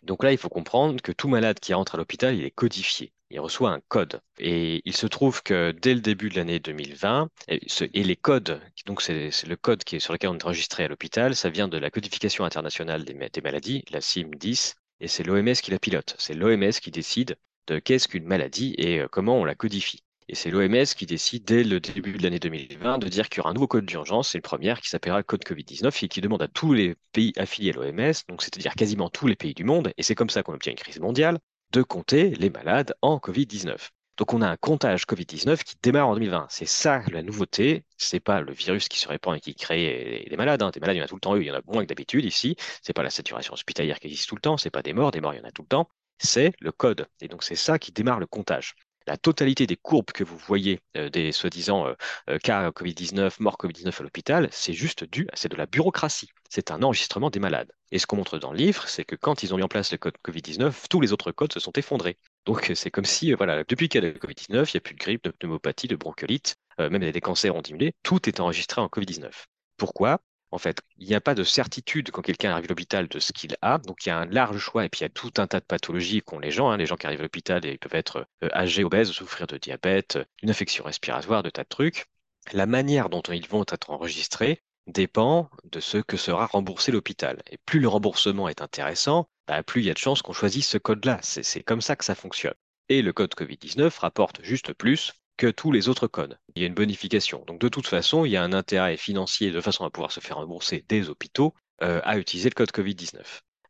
Donc 0.02 0.24
là, 0.24 0.32
il 0.32 0.38
faut 0.38 0.48
comprendre 0.48 1.00
que 1.00 1.12
tout 1.12 1.28
malade 1.28 1.60
qui 1.60 1.74
rentre 1.74 1.94
à 1.94 1.98
l'hôpital, 1.98 2.34
il 2.34 2.44
est 2.44 2.50
codifié. 2.50 3.12
Il 3.30 3.40
reçoit 3.40 3.70
un 3.70 3.80
code. 3.88 4.20
Et 4.38 4.82
il 4.84 4.94
se 4.94 5.06
trouve 5.06 5.42
que 5.42 5.70
dès 5.70 5.94
le 5.94 6.00
début 6.00 6.28
de 6.28 6.36
l'année 6.36 6.58
2020, 6.58 7.28
et, 7.48 7.60
les 8.02 8.16
codes, 8.16 8.60
donc 8.86 9.00
c'est 9.00 9.30
le 9.46 9.56
code 9.56 9.84
qui 9.84 9.96
est 9.96 10.00
sur 10.00 10.12
lequel 10.12 10.30
on 10.30 10.36
est 10.36 10.44
enregistré 10.44 10.84
à 10.84 10.88
l'hôpital, 10.88 11.34
ça 11.34 11.48
vient 11.48 11.68
de 11.68 11.78
la 11.78 11.90
codification 11.90 12.44
internationale 12.44 13.04
des, 13.04 13.14
des 13.14 13.40
maladies, 13.40 13.84
la 13.90 14.00
CIM-10, 14.00 14.74
et 15.00 15.08
c'est 15.08 15.22
l'OMS 15.22 15.54
qui 15.54 15.70
la 15.70 15.78
pilote. 15.78 16.14
C'est 16.18 16.34
l'OMS 16.34 16.72
qui 16.72 16.90
décide 16.90 17.36
de 17.68 17.78
qu'est-ce 17.78 18.08
qu'une 18.08 18.26
maladie 18.26 18.74
et 18.78 19.00
euh, 19.00 19.08
comment 19.10 19.38
on 19.38 19.44
la 19.44 19.54
codifie. 19.54 20.01
Et 20.28 20.34
c'est 20.34 20.50
l'OMS 20.50 20.84
qui 20.96 21.06
décide 21.06 21.44
dès 21.44 21.64
le 21.64 21.80
début 21.80 22.12
de 22.12 22.22
l'année 22.22 22.38
2020 22.38 22.98
de 22.98 23.08
dire 23.08 23.28
qu'il 23.28 23.38
y 23.38 23.40
aura 23.40 23.50
un 23.50 23.54
nouveau 23.54 23.66
code 23.66 23.84
d'urgence, 23.86 24.30
c'est 24.30 24.38
le 24.38 24.42
premier 24.42 24.74
qui 24.82 24.88
s'appellera 24.88 25.18
le 25.18 25.24
code 25.24 25.42
Covid-19 25.44 26.04
et 26.04 26.08
qui 26.08 26.20
demande 26.20 26.42
à 26.42 26.48
tous 26.48 26.72
les 26.72 26.96
pays 27.12 27.32
affiliés 27.36 27.70
à 27.70 27.74
l'OMS, 27.74 28.12
donc 28.28 28.42
c'est-à-dire 28.42 28.74
quasiment 28.74 29.10
tous 29.10 29.26
les 29.26 29.36
pays 29.36 29.54
du 29.54 29.64
monde, 29.64 29.92
et 29.96 30.02
c'est 30.02 30.14
comme 30.14 30.30
ça 30.30 30.42
qu'on 30.42 30.54
obtient 30.54 30.72
une 30.72 30.78
crise 30.78 31.00
mondiale, 31.00 31.38
de 31.72 31.82
compter 31.82 32.30
les 32.30 32.50
malades 32.50 32.94
en 33.02 33.18
Covid-19. 33.18 33.76
Donc 34.18 34.34
on 34.34 34.42
a 34.42 34.48
un 34.48 34.56
comptage 34.56 35.04
Covid-19 35.04 35.62
qui 35.64 35.74
démarre 35.82 36.08
en 36.08 36.14
2020. 36.14 36.46
C'est 36.50 36.66
ça 36.66 37.02
la 37.10 37.22
nouveauté. 37.22 37.84
C'est 37.96 38.20
pas 38.20 38.40
le 38.42 38.52
virus 38.52 38.88
qui 38.88 38.98
se 38.98 39.08
répand 39.08 39.36
et 39.36 39.40
qui 39.40 39.54
crée 39.54 40.26
des 40.28 40.36
malades. 40.36 40.62
Hein. 40.62 40.70
Des 40.70 40.80
malades, 40.80 40.96
il 40.96 40.98
y 40.98 41.02
en 41.02 41.06
a 41.06 41.08
tout 41.08 41.14
le 41.14 41.20
temps. 41.20 41.34
Il 41.36 41.46
y 41.46 41.50
en 41.50 41.54
a 41.54 41.62
moins 41.66 41.82
que 41.82 41.88
d'habitude 41.88 42.24
ici. 42.24 42.56
C'est 42.82 42.92
pas 42.92 43.02
la 43.02 43.10
saturation 43.10 43.54
hospitalière 43.54 43.98
qui 43.98 44.08
existe 44.08 44.28
tout 44.28 44.34
le 44.34 44.42
temps. 44.42 44.58
C'est 44.58 44.70
pas 44.70 44.82
des 44.82 44.92
morts. 44.92 45.12
Des 45.12 45.20
morts, 45.20 45.34
il 45.34 45.38
y 45.38 45.40
en 45.40 45.48
a 45.48 45.50
tout 45.50 45.62
le 45.62 45.68
temps. 45.68 45.88
C'est 46.18 46.52
le 46.60 46.72
code. 46.72 47.08
Et 47.20 47.28
donc 47.28 47.42
c'est 47.42 47.56
ça 47.56 47.78
qui 47.78 47.90
démarre 47.90 48.20
le 48.20 48.26
comptage. 48.26 48.74
La 49.06 49.16
totalité 49.16 49.66
des 49.66 49.76
courbes 49.76 50.12
que 50.12 50.24
vous 50.24 50.36
voyez 50.36 50.80
des 50.94 51.32
soi-disant 51.32 51.94
cas 52.42 52.70
Covid-19, 52.70 53.36
morts 53.40 53.56
Covid-19 53.58 54.00
à 54.00 54.02
l'hôpital, 54.02 54.48
c'est 54.50 54.72
juste 54.72 55.04
dû, 55.04 55.28
c'est 55.34 55.50
de 55.50 55.56
la 55.56 55.66
bureaucratie. 55.66 56.30
C'est 56.48 56.70
un 56.70 56.82
enregistrement 56.82 57.30
des 57.30 57.40
malades. 57.40 57.72
Et 57.90 57.98
ce 57.98 58.06
qu'on 58.06 58.16
montre 58.16 58.38
dans 58.38 58.52
le 58.52 58.58
livre, 58.58 58.86
c'est 58.88 59.04
que 59.04 59.16
quand 59.16 59.42
ils 59.42 59.54
ont 59.54 59.56
mis 59.56 59.62
en 59.62 59.68
place 59.68 59.92
le 59.92 59.98
code 59.98 60.14
Covid-19, 60.24 60.88
tous 60.88 61.00
les 61.00 61.12
autres 61.12 61.32
codes 61.32 61.52
se 61.52 61.60
sont 61.60 61.72
effondrés. 61.72 62.18
Donc 62.44 62.72
c'est 62.74 62.90
comme 62.90 63.04
si, 63.04 63.32
voilà, 63.32 63.64
depuis 63.64 63.88
qu'il 63.88 64.02
y 64.02 64.06
a 64.06 64.10
le 64.10 64.18
Covid-19, 64.18 64.50
il 64.50 64.70
n'y 64.74 64.78
a 64.78 64.80
plus 64.80 64.94
de 64.94 64.98
grippe, 64.98 65.24
de 65.24 65.30
pneumopathie, 65.30 65.88
de 65.88 65.96
bronchiolite, 65.96 66.56
même 66.78 67.10
des 67.10 67.20
cancers 67.20 67.54
ont 67.54 67.62
diminué, 67.62 67.92
tout 68.02 68.28
est 68.28 68.40
enregistré 68.40 68.80
en 68.80 68.86
Covid-19. 68.86 69.30
Pourquoi? 69.76 70.20
En 70.52 70.58
fait, 70.58 70.82
il 70.98 71.08
n'y 71.08 71.14
a 71.14 71.20
pas 71.20 71.34
de 71.34 71.44
certitude 71.44 72.10
quand 72.10 72.22
quelqu'un 72.22 72.52
arrive 72.52 72.66
à 72.66 72.68
l'hôpital 72.68 73.08
de 73.08 73.18
ce 73.18 73.32
qu'il 73.32 73.56
a. 73.62 73.78
Donc, 73.78 74.04
il 74.04 74.10
y 74.10 74.12
a 74.12 74.18
un 74.18 74.26
large 74.26 74.58
choix 74.58 74.84
et 74.84 74.88
puis 74.90 75.00
il 75.00 75.04
y 75.04 75.06
a 75.06 75.08
tout 75.08 75.32
un 75.38 75.46
tas 75.46 75.60
de 75.60 75.64
pathologies 75.64 76.20
qu'ont 76.20 76.38
les 76.38 76.50
gens. 76.50 76.70
Hein. 76.70 76.76
Les 76.76 76.86
gens 76.86 76.96
qui 76.96 77.06
arrivent 77.06 77.20
à 77.20 77.24
l'hôpital 77.24 77.64
ils 77.64 77.78
peuvent 77.78 77.94
être 77.94 78.26
euh, 78.44 78.48
âgés, 78.52 78.84
obèses, 78.84 79.10
souffrir 79.10 79.46
de 79.46 79.56
diabète, 79.56 80.18
d'une 80.38 80.50
infection 80.50 80.84
respiratoire, 80.84 81.42
de 81.42 81.50
tas 81.50 81.64
de 81.64 81.68
trucs. 81.68 82.04
La 82.52 82.66
manière 82.66 83.08
dont 83.08 83.22
ils 83.22 83.48
vont 83.48 83.64
être 83.68 83.90
enregistrés 83.90 84.62
dépend 84.86 85.48
de 85.64 85.80
ce 85.80 85.98
que 85.98 86.16
sera 86.16 86.46
remboursé 86.46 86.92
l'hôpital. 86.92 87.40
Et 87.50 87.56
plus 87.64 87.80
le 87.80 87.88
remboursement 87.88 88.48
est 88.48 88.60
intéressant, 88.60 89.28
bah, 89.48 89.62
plus 89.62 89.80
il 89.80 89.86
y 89.86 89.90
a 89.90 89.94
de 89.94 89.98
chances 89.98 90.22
qu'on 90.22 90.32
choisisse 90.32 90.68
ce 90.68 90.78
code-là. 90.78 91.18
C'est 91.22 91.62
comme 91.62 91.80
ça 91.80 91.96
que 91.96 92.04
ça 92.04 92.14
fonctionne. 92.14 92.54
Et 92.88 93.00
le 93.00 93.12
code 93.12 93.34
Covid-19 93.34 93.96
rapporte 94.00 94.42
juste 94.42 94.74
plus 94.74 95.12
que 95.36 95.46
tous 95.46 95.72
les 95.72 95.88
autres 95.88 96.06
codes. 96.06 96.38
Il 96.54 96.62
y 96.62 96.64
a 96.64 96.68
une 96.68 96.74
bonification. 96.74 97.44
Donc 97.46 97.60
de 97.60 97.68
toute 97.68 97.86
façon, 97.86 98.24
il 98.24 98.32
y 98.32 98.36
a 98.36 98.42
un 98.42 98.52
intérêt 98.52 98.96
financier 98.96 99.50
de 99.50 99.60
façon 99.60 99.84
à 99.84 99.90
pouvoir 99.90 100.12
se 100.12 100.20
faire 100.20 100.36
rembourser 100.36 100.84
des 100.88 101.08
hôpitaux 101.08 101.54
euh, 101.82 102.00
à 102.04 102.18
utiliser 102.18 102.48
le 102.48 102.54
code 102.54 102.70
Covid-19. 102.70 103.20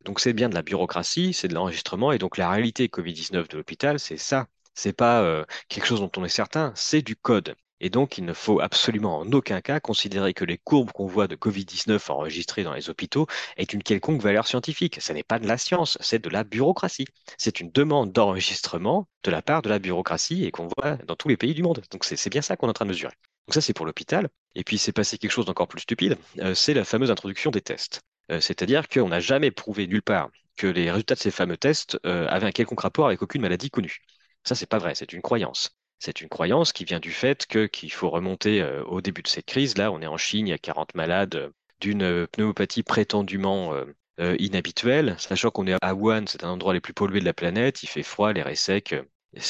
Donc 0.05 0.21
c'est 0.21 0.33
bien 0.33 0.49
de 0.49 0.55
la 0.55 0.63
bureaucratie, 0.63 1.33
c'est 1.33 1.49
de 1.49 1.55
l'enregistrement, 1.55 2.13
et 2.13 2.19
donc 2.19 2.37
la 2.37 2.51
réalité 2.51 2.89
Covid-19 2.89 3.49
de 3.49 3.57
l'hôpital, 3.57 3.99
c'est 3.99 4.17
ça. 4.17 4.47
C'est 4.75 4.93
pas 4.97 5.23
euh, 5.23 5.45
quelque 5.69 5.87
chose 5.87 6.01
dont 6.01 6.11
on 6.17 6.25
est 6.25 6.29
certain, 6.29 6.73
c'est 6.75 7.03
du 7.03 7.15
code. 7.15 7.55
Et 7.83 7.91
donc, 7.91 8.17
il 8.17 8.25
ne 8.25 8.33
faut 8.33 8.61
absolument 8.61 9.19
en 9.19 9.33
aucun 9.33 9.61
cas 9.61 9.81
considérer 9.81 10.33
que 10.35 10.45
les 10.45 10.57
courbes 10.57 10.93
qu'on 10.93 11.07
voit 11.07 11.27
de 11.27 11.35
Covid-19 11.35 12.13
enregistrées 12.13 12.63
dans 12.63 12.73
les 12.75 12.89
hôpitaux 12.89 13.27
est 13.57 13.73
une 13.73 13.83
quelconque 13.83 14.23
valeur 14.23 14.47
scientifique. 14.47 14.99
Ce 15.01 15.13
n'est 15.13 15.25
pas 15.25 15.41
de 15.41 15.49
la 15.49 15.59
science, 15.59 15.99
c'est 16.01 16.23
de 16.23 16.31
la 16.31 16.45
bureaucratie. 16.45 17.07
C'est 17.39 17.59
une 17.59 17.73
demande 17.73 18.13
d'enregistrement 18.13 19.09
de 19.25 19.33
la 19.33 19.43
part 19.43 19.63
de 19.63 19.69
la 19.69 19.81
bureaucratie 19.81 20.45
et 20.45 20.53
qu'on 20.53 20.69
voit 20.79 20.97
dans 21.09 21.17
tous 21.17 21.29
les 21.29 21.37
pays 21.37 21.55
du 21.55 21.65
monde. 21.65 21.83
Donc, 21.91 22.05
c'est 22.05 22.31
bien 22.31 22.41
ça 22.41 22.57
qu'on 22.57 22.69
est 22.69 22.71
en 22.71 22.73
train 22.73 22.85
de 22.85 22.91
mesurer. 22.91 23.15
Donc 23.49 23.55
ça, 23.55 23.61
c'est 23.61 23.75
pour 23.75 23.85
l'hôpital. 23.85 24.29
Et 24.55 24.63
puis, 24.63 24.79
c'est 24.79 24.93
passé 24.93 25.19
quelque 25.19 25.33
chose 25.33 25.47
d'encore 25.47 25.67
plus 25.67 25.81
stupide, 25.81 26.17
euh, 26.39 26.55
c'est 26.55 26.75
la 26.75 26.85
fameuse 26.85 27.11
introduction 27.11 27.51
des 27.51 27.63
tests. 27.63 28.01
Euh, 28.31 28.41
c'est-à-dire 28.41 28.89
qu'on 28.89 29.09
n'a 29.09 29.19
jamais 29.19 29.51
prouvé 29.51 29.89
nulle 29.89 30.03
part 30.03 30.31
que 30.57 30.69
les 30.69 30.89
résultats 30.91 31.17
de 31.17 31.21
ces 31.21 31.33
fameux 31.33 31.57
tests 31.57 31.99
euh, 32.07 32.29
avaient 32.29 32.47
un 32.47 32.53
quelconque 32.53 32.81
rapport 32.81 33.07
avec 33.07 33.23
aucune 33.23 33.43
maladie 33.43 33.71
connue. 33.71 33.99
Ça, 34.45 34.55
c'est 34.55 34.67
pas 34.67 34.79
vrai, 34.79 34.95
c'est 34.95 35.13
une 35.13 35.23
croyance. 35.23 35.71
C'est 36.05 36.21
une 36.21 36.29
croyance 36.29 36.73
qui 36.73 36.85
vient 36.85 36.99
du 36.99 37.13
fait 37.13 37.47
qu'il 37.47 37.93
faut 37.93 38.11
remonter 38.11 38.61
euh, 38.61 38.83
au 38.87 39.01
début 39.01 39.23
de 39.23 39.29
cette 39.29 39.47
crise. 39.47 39.79
Là, 39.79 39.93
on 39.93 40.03
est 40.03 40.09
en 40.09 40.17
Chine, 40.17 40.49
il 40.49 40.51
y 40.51 40.53
a 40.53 40.59
40 40.59 40.97
malades 40.97 41.37
euh, 41.37 41.51
d'une 41.81 42.03
euh, 42.03 42.27
pneumopathie 42.27 42.83
prétendument 42.83 43.73
inhabituelle, 44.19 45.15
sachant 45.19 45.51
qu'on 45.51 45.69
est 45.69 45.77
à 45.81 45.95
Wuhan, 45.95 46.25
c'est 46.27 46.43
un 46.43 46.51
endroit 46.51 46.75
les 46.75 46.81
plus 46.81 46.93
pollués 46.93 47.21
de 47.21 47.25
la 47.25 47.33
planète, 47.33 47.85
il 47.85 47.87
fait 47.87 48.03
froid, 48.03 48.33
l'air 48.33 48.49
est 48.49 48.57
sec. 48.57 48.97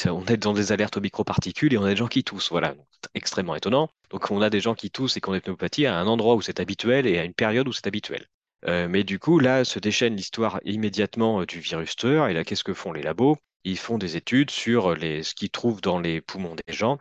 On 0.05 0.25
est 0.25 0.37
dans 0.37 0.53
des 0.53 0.71
alertes 0.71 0.95
aux 0.95 1.01
microparticules 1.01 1.73
et 1.73 1.77
on 1.77 1.83
a 1.83 1.89
des 1.89 1.95
gens 1.95 2.07
qui 2.07 2.23
toussent. 2.23 2.51
Voilà, 2.51 2.75
extrêmement 3.15 3.55
étonnant. 3.55 3.89
Donc 4.11 4.29
on 4.29 4.41
a 4.41 4.51
des 4.51 4.59
gens 4.59 4.75
qui 4.75 4.91
toussent 4.91 5.17
et 5.17 5.21
qui 5.21 5.29
ont 5.29 5.33
des 5.33 5.41
pneumopathies 5.41 5.87
à 5.87 5.97
un 5.99 6.05
endroit 6.05 6.35
où 6.35 6.41
c'est 6.41 6.59
habituel 6.59 7.07
et 7.07 7.17
à 7.17 7.23
une 7.23 7.33
période 7.33 7.67
où 7.67 7.73
c'est 7.73 7.87
habituel. 7.87 8.27
mais 8.67 9.03
du 9.03 9.17
coup, 9.17 9.39
là 9.39 9.65
se 9.65 9.79
déchaîne 9.79 10.15
l'histoire 10.15 10.59
immédiatement 10.65 11.45
du 11.45 11.59
virus 11.59 11.95
tueur. 11.95 12.27
Et 12.27 12.33
là, 12.33 12.43
qu'est-ce 12.43 12.63
que 12.63 12.75
font 12.75 12.93
les 12.93 13.01
labos? 13.01 13.37
Ils 13.63 13.77
font 13.77 13.97
des 13.97 14.17
études 14.17 14.51
sur 14.51 14.95
les, 14.95 15.23
ce 15.23 15.33
qu'ils 15.33 15.49
trouvent 15.49 15.81
dans 15.81 15.99
les 15.99 16.21
poumons 16.21 16.55
des 16.55 16.73
gens. 16.73 16.97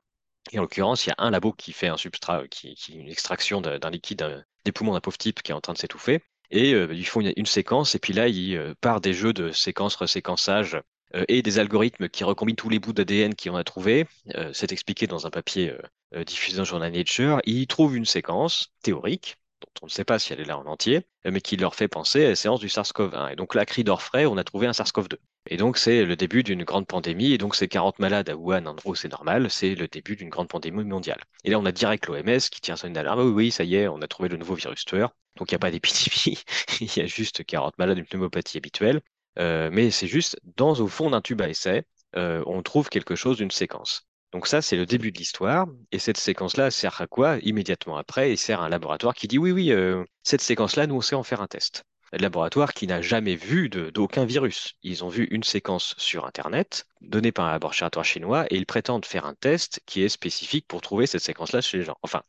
Et 0.51 0.59
en 0.59 0.63
l'occurrence, 0.63 1.07
il 1.07 1.11
y 1.11 1.13
a 1.13 1.17
un 1.19 1.31
labo 1.31 1.53
qui 1.53 1.73
fait 1.73 1.89
un 1.89 1.97
substrat, 1.97 2.49
qui, 2.49 2.75
qui 2.75 2.95
une 2.95 3.09
extraction 3.09 3.61
d'un 3.61 3.91
liquide 3.91 4.45
des 4.65 4.73
poumons 4.73 4.93
d'un 4.93 5.01
pauvre 5.01 5.19
type 5.19 5.43
qui 5.43 5.53
est 5.53 5.55
en 5.55 5.61
train 5.61 5.73
de 5.73 5.79
s'étouffer. 5.79 6.21
Et 6.51 6.75
euh, 6.75 6.93
ils 6.93 7.07
font 7.07 7.21
une, 7.21 7.47
séquence, 7.47 7.95
et 7.95 7.99
puis 7.99 8.13
là, 8.13 8.29
ils 8.29 8.57
euh, 8.57 8.75
partent 8.81 9.05
des 9.05 9.15
jeux 9.15 9.33
de 9.33 9.51
séquence, 9.53 9.97
reséquençage 9.97 10.79
euh, 11.15 11.25
et 11.29 11.41
des 11.43 11.59
algorithmes 11.59 12.09
qui 12.09 12.25
recombinent 12.25 12.57
tous 12.57 12.69
les 12.69 12.79
bouts 12.79 12.93
d'ADN 12.93 13.35
qu'on 13.35 13.57
a 13.57 13.65
trouvés. 13.65 14.07
C'est 14.53 14.73
expliqué 14.73 15.07
dans 15.07 15.27
un 15.27 15.31
papier 15.31 15.75
diffusé 16.27 16.57
dans 16.57 16.63
le 16.63 16.67
journal 16.67 16.93
Nature. 16.93 17.41
Ils 17.45 17.67
trouvent 17.67 17.97
une 17.97 18.05
séquence 18.05 18.73
théorique 18.83 19.37
dont 19.63 19.73
on 19.83 19.87
ne 19.87 19.91
sait 19.91 20.05
pas 20.05 20.19
si 20.19 20.33
elle 20.33 20.41
est 20.41 20.45
là 20.45 20.59
en 20.59 20.67
entier, 20.67 21.07
mais 21.25 21.41
qui 21.41 21.57
leur 21.57 21.75
fait 21.75 21.89
penser 21.89 22.25
à 22.27 22.29
la 22.31 22.37
séance 22.37 22.61
du 22.61 22.69
SARS-CoV-1. 22.69 23.33
Et 23.33 23.37
donc 23.37 23.55
là, 23.55 23.65
cri 23.65 23.85
d'orfraie, 23.85 24.27
on 24.27 24.37
a 24.37 24.45
trouvé 24.45 24.67
un 24.67 24.73
SARS-CoV-2. 24.73 25.17
Et 25.47 25.57
donc 25.57 25.77
c'est 25.77 26.05
le 26.05 26.15
début 26.15 26.43
d'une 26.43 26.63
grande 26.63 26.87
pandémie, 26.87 27.33
et 27.33 27.39
donc 27.39 27.57
ces 27.57 27.67
40 27.67 27.99
malades 27.99 28.29
à 28.29 28.37
Wuhan, 28.37 28.67
en 28.67 28.75
gros 28.75 28.95
c'est 28.95 29.09
normal, 29.09 29.51
c'est 29.51 29.75
le 29.75 29.89
début 29.89 30.15
d'une 30.15 30.29
grande 30.29 30.49
pandémie 30.49 30.85
mondiale. 30.85 31.21
Et 31.45 31.51
là 31.51 31.59
on 31.59 31.65
a 31.65 31.73
direct 31.73 32.07
l'OMS 32.07 32.39
qui 32.51 32.61
tient 32.61 32.77
son 32.77 32.95
alarme, 32.95 33.21
oui, 33.21 33.33
oui, 33.33 33.51
ça 33.51 33.65
y 33.65 33.75
est, 33.75 33.89
on 33.89 34.01
a 34.03 34.07
trouvé 34.07 34.29
le 34.29 34.37
nouveau 34.37 34.55
virus 34.55 34.85
tueur, 34.85 35.17
donc 35.37 35.51
il 35.51 35.55
n'y 35.55 35.57
a 35.57 35.59
pas 35.59 35.73
d'épidémie, 35.73 36.39
il 36.81 36.97
y 36.97 37.01
a 37.01 37.07
juste 37.07 37.45
40 37.45 37.77
malades 37.79 37.97
d'une 37.97 38.07
pneumopathie 38.07 38.59
habituelle, 38.59 39.01
euh, 39.39 39.69
mais 39.73 39.91
c'est 39.91 40.07
juste, 40.07 40.39
dans 40.57 40.75
au 40.75 40.87
fond 40.87 41.11
d'un 41.11 41.21
tube 41.21 41.41
à 41.43 41.49
essai, 41.49 41.85
euh, 42.17 42.43
on 42.47 42.63
trouve 42.63 42.89
quelque 42.89 43.17
chose 43.17 43.39
d'une 43.39 43.51
séquence. 43.51 44.07
Donc 44.33 44.47
ça, 44.47 44.63
c'est 44.63 44.77
le 44.77 44.87
début 44.87 45.13
de 45.13 45.19
l'histoire. 45.19 45.67
Et 45.91 45.99
cette 45.99 46.17
séquence-là 46.17 46.71
sert 46.71 47.01
à 47.01 47.07
quoi 47.07 47.37
Immédiatement 47.43 47.97
après, 47.97 48.33
il 48.33 48.39
sert 48.39 48.61
à 48.61 48.67
un 48.67 48.69
laboratoire 48.69 49.15
qui 49.15 49.29
dit 49.29 49.39
oui, 49.39 49.53
oui, 49.53 49.73
euh, 49.73 50.05
cette 50.23 50.41
séquence-là, 50.41 50.87
nous, 50.87 50.97
on 50.97 51.01
sait 51.01 51.15
en 51.15 51.23
faire 51.23 51.41
un 51.43 51.47
test. 51.47 51.85
Un 52.13 52.19
laboratoire 52.19 52.75
qui 52.75 52.87
n'a 52.87 53.01
jamais 53.01 53.37
vu 53.37 53.69
d'aucun 53.69 54.25
virus. 54.25 54.75
Ils 54.83 55.05
ont 55.05 55.09
vu 55.09 55.25
une 55.31 55.45
séquence 55.45 55.95
sur 55.97 56.27
Internet, 56.27 56.87
donnée 57.01 57.33
par 57.33 57.47
un 57.47 57.53
laboratoire 57.53 58.05
chinois, 58.05 58.47
et 58.51 58.57
ils 58.57 58.67
prétendent 58.67 59.07
faire 59.07 59.25
un 59.25 59.35
test 59.35 59.81
qui 59.87 60.03
est 60.03 60.11
spécifique 60.11 60.67
pour 60.67 60.83
trouver 60.83 61.07
cette 61.07 61.23
séquence-là 61.23 61.63
chez 61.63 61.79
les 61.79 61.85
gens. 61.85 61.97
Enfin, 62.03 62.23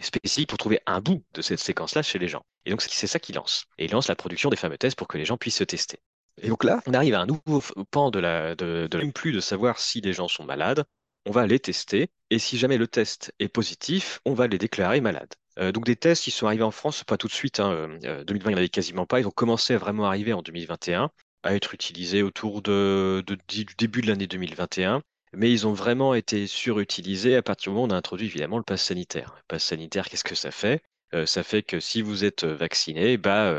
spécifique 0.00 0.48
pour 0.48 0.58
trouver 0.58 0.80
un 0.86 1.00
bout 1.00 1.22
de 1.34 1.42
cette 1.42 1.58
séquence-là 1.60 2.02
chez 2.02 2.18
les 2.18 2.28
gens. 2.28 2.44
Et 2.64 2.70
donc, 2.70 2.82
c'est 2.82 3.06
ça 3.06 3.18
qu'il 3.18 3.34
lance. 3.34 3.66
Et 3.78 3.86
il 3.86 3.90
lance 3.92 4.08
la 4.08 4.16
production 4.16 4.50
des 4.50 4.56
fameux 4.56 4.78
tests 4.78 4.96
pour 4.96 5.08
que 5.08 5.18
les 5.18 5.24
gens 5.24 5.36
puissent 5.36 5.56
se 5.56 5.64
tester. 5.64 5.98
Et 6.42 6.48
donc 6.48 6.64
là, 6.64 6.82
on 6.86 6.92
arrive 6.92 7.14
à 7.14 7.20
un 7.20 7.26
nouveau 7.26 7.62
pan 7.90 8.10
de 8.10 8.18
la, 8.18 8.54
de, 8.54 8.88
plus 9.14 9.32
de 9.32 9.40
savoir 9.40 9.78
si 9.78 10.00
les 10.00 10.12
gens 10.12 10.28
sont 10.28 10.44
malades, 10.44 10.84
on 11.26 11.32
va 11.32 11.46
les 11.46 11.58
tester, 11.58 12.08
et 12.30 12.38
si 12.38 12.56
jamais 12.56 12.78
le 12.78 12.86
test 12.86 13.32
est 13.40 13.48
positif, 13.48 14.20
on 14.24 14.32
va 14.32 14.46
les 14.46 14.58
déclarer 14.58 15.00
malades. 15.00 15.34
Euh, 15.58 15.72
donc 15.72 15.84
des 15.84 15.96
tests, 15.96 16.26
ils 16.28 16.30
sont 16.30 16.46
arrivés 16.46 16.62
en 16.62 16.70
France, 16.70 17.02
pas 17.04 17.16
tout 17.16 17.26
de 17.26 17.32
suite, 17.32 17.58
2020 17.58 17.66
hein, 17.66 17.88
euh, 18.04 18.24
il 18.28 18.34
n'y 18.34 18.54
en 18.54 18.56
avait 18.56 18.68
quasiment 18.68 19.06
pas, 19.06 19.20
ils 19.20 19.26
ont 19.26 19.32
commencé 19.32 19.74
à 19.74 19.78
vraiment 19.78 20.06
arriver 20.06 20.32
en 20.32 20.42
2021, 20.42 21.10
à 21.42 21.54
être 21.54 21.74
utilisés 21.74 22.22
autour 22.22 22.62
du 22.62 23.64
début 23.76 24.02
de 24.02 24.06
l'année 24.06 24.28
2021, 24.28 25.02
mais 25.34 25.50
ils 25.50 25.66
ont 25.66 25.72
vraiment 25.72 26.14
été 26.14 26.46
surutilisés 26.46 27.34
à 27.34 27.42
partir 27.42 27.72
du 27.72 27.74
moment 27.74 27.86
où 27.86 27.90
on 27.90 27.94
a 27.94 27.98
introduit 27.98 28.26
évidemment 28.26 28.58
le 28.58 28.64
pass 28.64 28.82
sanitaire. 28.82 29.34
Le 29.36 29.42
pass 29.48 29.64
sanitaire, 29.64 30.08
qu'est-ce 30.08 30.24
que 30.24 30.34
ça 30.36 30.52
fait? 30.52 30.82
Euh, 31.14 31.26
Ça 31.26 31.42
fait 31.42 31.62
que 31.62 31.80
si 31.80 32.02
vous 32.02 32.24
êtes 32.24 32.44
vacciné, 32.44 33.16
bah, 33.16 33.52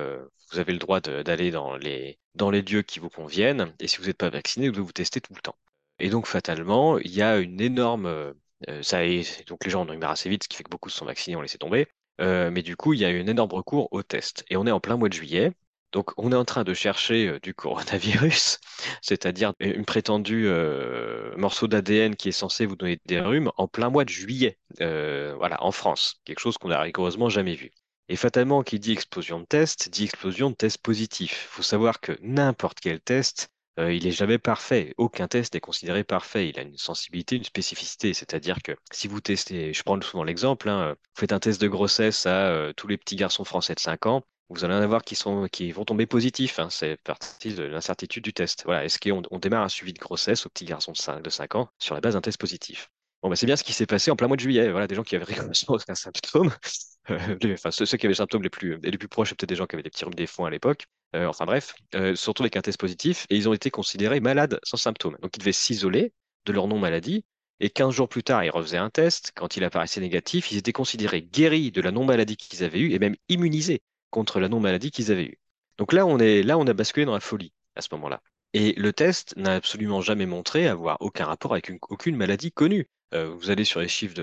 vous 0.52 0.60
avez 0.60 0.74
le 0.74 0.80
droit 0.80 1.02
d'aller 1.02 1.52
dans 1.52 1.78
les 1.78 2.62
lieux 2.62 2.82
qui 2.84 3.00
vous 3.00 3.10
conviennent, 3.10 3.74
et 3.80 3.88
si 3.88 3.98
vous 3.98 4.06
n'êtes 4.06 4.18
pas 4.18 4.30
vacciné, 4.30 4.68
vous 4.68 4.74
devez 4.74 4.86
vous 4.86 4.92
tester 4.94 5.20
tout 5.20 5.34
le 5.34 5.42
temps. 5.42 5.56
Et 6.00 6.10
donc, 6.10 6.28
fatalement, 6.28 6.98
il 7.00 7.12
y 7.12 7.22
a 7.22 7.38
une 7.38 7.62
énorme. 7.62 8.06
Euh, 8.68 8.82
ça 8.82 9.00
donc, 9.48 9.66
les 9.66 9.70
gens 9.72 9.82
en 9.82 9.90
ont 9.90 9.94
eu 9.94 10.04
assez 10.04 10.30
vite, 10.30 10.44
ce 10.44 10.50
qui 10.50 10.58
fait 10.58 10.64
que 10.64 10.70
beaucoup 10.70 10.90
se 10.90 10.98
sont 10.98 11.06
vaccinés, 11.06 11.36
on 11.36 11.42
laissé 11.42 11.58
tomber. 11.58 11.88
Euh, 12.22 12.50
mais 12.52 12.64
du 12.64 12.76
coup, 12.76 12.94
il 12.94 13.00
y 13.00 13.06
a 13.06 13.10
eu 13.10 13.22
un 13.22 13.28
énorme 13.28 13.52
recours 13.52 13.88
aux 13.92 14.04
tests. 14.04 14.44
Et 14.50 14.58
on 14.58 14.66
est 14.66 14.72
en 14.72 14.80
plein 14.80 14.98
mois 14.98 15.10
de 15.10 15.14
juillet. 15.14 15.54
Donc, 15.94 16.12
on 16.18 16.32
est 16.32 16.36
en 16.36 16.46
train 16.46 16.64
de 16.64 16.74
chercher 16.74 17.28
euh, 17.28 17.40
du 17.40 17.54
coronavirus, 17.54 18.60
c'est-à-dire 19.02 19.54
une 19.60 19.86
prétendue 19.86 20.50
morceau 21.38 21.68
d'ADN 21.68 22.16
qui 22.16 22.30
est 22.30 22.32
censé 22.34 22.66
vous 22.66 22.76
donner 22.76 23.00
des 23.06 23.20
rhumes 23.22 23.52
en 23.58 23.68
plein 23.68 23.90
mois 23.90 24.04
de 24.04 24.10
juillet, 24.10 24.58
voilà, 24.80 25.64
en 25.64 25.72
France. 25.72 26.20
Quelque 26.26 26.40
chose 26.40 26.58
qu'on 26.58 26.70
n'a 26.70 26.82
rigoureusement 26.82 27.30
jamais 27.30 27.56
vu. 27.56 27.72
Et 28.10 28.16
fatalement, 28.16 28.64
qui 28.64 28.80
dit 28.80 28.94
explosion 28.94 29.40
de 29.40 29.46
tests, 29.46 29.90
dit 29.90 30.06
explosion 30.06 30.50
de 30.50 30.56
tests 30.56 30.82
positifs. 30.82 31.48
Il 31.50 31.56
faut 31.56 31.64
savoir 31.64 32.00
que 32.00 32.18
n'importe 32.22 32.80
quel 32.80 33.02
test 33.02 33.50
euh, 33.80 33.94
il 33.94 34.06
n'est 34.06 34.12
jamais 34.12 34.38
parfait. 34.40 34.94
Aucun 34.98 35.28
test 35.28 35.54
n'est 35.54 35.60
considéré 35.60 36.04
parfait. 36.04 36.50
Il 36.50 36.60
a 36.60 36.64
une 36.64 36.78
sensibilité, 36.78 37.36
une 37.36 37.44
spécificité. 37.44 38.14
C'est-à-dire 38.14 38.62
que 38.64 38.74
si 38.92 39.08
vous 39.08 39.22
testez, 39.22 39.74
je 39.74 39.84
prends 39.84 40.02
souvent 40.02 40.24
l'exemple, 40.24 40.70
hein, 40.70 40.96
vous 40.96 41.20
faites 41.20 41.32
un 41.34 41.40
test 41.40 41.62
de 41.62 41.68
grossesse 41.68 42.26
à 42.26 42.48
euh, 42.50 42.74
tous 42.74 42.88
les 42.88 42.98
petits 42.98 43.16
garçons 43.16 43.44
français 43.44 43.76
de 43.76 43.80
5 43.80 44.06
ans, 44.08 44.24
vous 44.50 44.64
allez 44.64 44.74
en 44.74 44.82
avoir 44.82 45.04
qui, 45.04 45.16
sont, 45.16 45.48
vont 45.74 45.86
tomber 45.86 46.06
positifs. 46.06 46.60
Hein. 46.60 46.70
c'est 46.70 46.98
partie 47.04 47.54
de 47.54 47.64
l'incertitude 47.64 48.24
du 48.24 48.34
test. 48.34 48.64
Voilà. 48.66 48.86
Est-ce 48.86 49.00
qu'on 49.00 49.22
on 49.30 49.40
démarre 49.40 49.64
un 49.64 49.70
suivi 49.70 49.94
de 49.94 50.00
grossesse 50.00 50.46
aux 50.46 50.50
petits 50.50 50.66
garçons 50.66 50.94
de 50.94 50.98
5, 50.98 51.22
de 51.22 51.30
5 51.30 51.56
ans 51.56 51.70
sur 51.80 51.96
la 51.96 52.02
base 52.02 52.14
d'un 52.14 52.22
test 52.22 52.40
positif? 52.40 52.90
Bon, 53.22 53.30
bah, 53.30 53.36
c'est 53.36 53.46
bien 53.46 53.56
ce 53.56 53.64
qui 53.64 53.74
s'est 53.74 53.86
passé 53.88 54.12
en 54.12 54.16
plein 54.16 54.28
mois 54.28 54.38
de 54.38 54.42
juillet. 54.42 54.72
Voilà, 54.72 54.88
des 54.88 54.96
gens 54.96 55.04
qui 55.04 55.16
avaient 55.16 55.26
rigoureusement 55.26 55.76
aucun 55.76 55.96
symptôme. 55.96 56.52
enfin, 57.10 57.72
ceux, 57.72 57.86
qui 57.86 58.06
avaient 58.06 58.10
les 58.10 58.16
symptômes 58.16 58.44
les 58.44 58.50
plus, 58.50 58.80
les 58.82 58.98
plus 58.98 59.08
proches, 59.08 59.32
peut-être 59.32 59.50
des 59.50 59.56
gens 59.56 59.66
qui 59.66 59.76
avaient 59.76 59.84
des 59.84 59.90
petits 59.90 60.06
rhumes 60.06 60.14
des 60.14 60.28
foins 60.28 60.48
à 60.48 60.52
l'époque. 60.52 60.86
Euh, 61.16 61.28
enfin 61.28 61.46
bref, 61.46 61.74
euh, 61.96 62.16
surtout 62.16 62.44
avec 62.44 62.58
un 62.58 62.62
test 62.62 62.80
positif, 62.80 63.26
et 63.30 63.38
ils 63.38 63.48
ont 63.48 63.54
été 63.54 63.70
considérés 63.72 64.20
malades 64.20 64.60
sans 64.64 64.78
symptômes. 64.78 65.18
Donc 65.22 65.36
ils 65.36 65.40
devaient 65.40 65.52
s'isoler 65.52 66.14
de 66.46 66.54
leur 66.54 66.68
non-maladie, 66.68 67.26
et 67.60 67.70
15 67.70 67.94
jours 67.94 68.10
plus 68.10 68.24
tard, 68.24 68.44
ils 68.44 68.50
refaisaient 68.52 68.78
un 68.78 68.90
test. 68.90 69.32
Quand 69.36 69.58
il 69.58 69.64
apparaissait 69.64 70.02
négatif, 70.02 70.52
ils 70.52 70.58
étaient 70.58 70.74
considérés 70.74 71.22
guéris 71.24 71.72
de 71.72 71.82
la 71.82 71.92
non-maladie 71.92 72.38
qu'ils 72.38 72.64
avaient 72.64 72.80
eue, 72.80 72.94
et 72.94 73.00
même 73.00 73.16
immunisés 73.30 73.82
contre 74.10 74.40
la 74.40 74.50
non-maladie 74.50 74.92
qu'ils 74.92 75.12
avaient 75.12 75.26
eue. 75.26 75.40
Donc 75.78 75.94
là, 75.94 76.06
on 76.06 76.20
est 76.20 76.44
là, 76.44 76.58
on 76.58 76.68
a 76.68 76.74
basculé 76.74 77.06
dans 77.06 77.14
la 77.14 77.20
folie 77.20 77.54
à 77.76 77.82
ce 77.82 77.90
moment-là. 77.94 78.22
Et 78.54 78.74
le 78.74 78.94
test 78.94 79.36
n'a 79.38 79.56
absolument 79.56 80.02
jamais 80.02 80.26
montré 80.26 80.68
avoir 80.68 80.98
aucun 81.02 81.26
rapport 81.26 81.54
avec 81.54 81.72
aucune 81.90 82.16
maladie 82.16 82.52
connue. 82.52 82.88
Vous 83.14 83.50
allez 83.50 83.64
sur 83.64 83.80
les 83.80 83.88
chiffres 83.88 84.16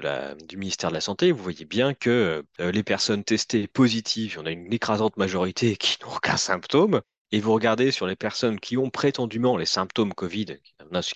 du 0.47 0.57
ministère 0.57 0.91
de 0.91 0.95
la 0.95 1.01
Santé, 1.01 1.33
vous 1.33 1.43
voyez 1.43 1.65
bien 1.65 1.95
que 1.95 2.45
les 2.59 2.83
personnes 2.83 3.25
testées 3.25 3.67
positives, 3.67 4.39
on 4.41 4.47
a 4.47 4.51
une 4.51 4.73
écrasante 4.73 5.17
majorité 5.17 5.77
qui 5.77 5.97
n'ont 6.03 6.15
aucun 6.17 6.37
symptôme. 6.37 7.01
Et 7.33 7.41
vous 7.41 7.53
regardez 7.53 7.91
sur 7.91 8.07
les 8.07 8.15
personnes 8.15 8.61
qui 8.61 8.77
ont 8.77 8.91
prétendument 8.91 9.57
les 9.57 9.67
symptômes 9.67 10.15
Covid, 10.15 10.59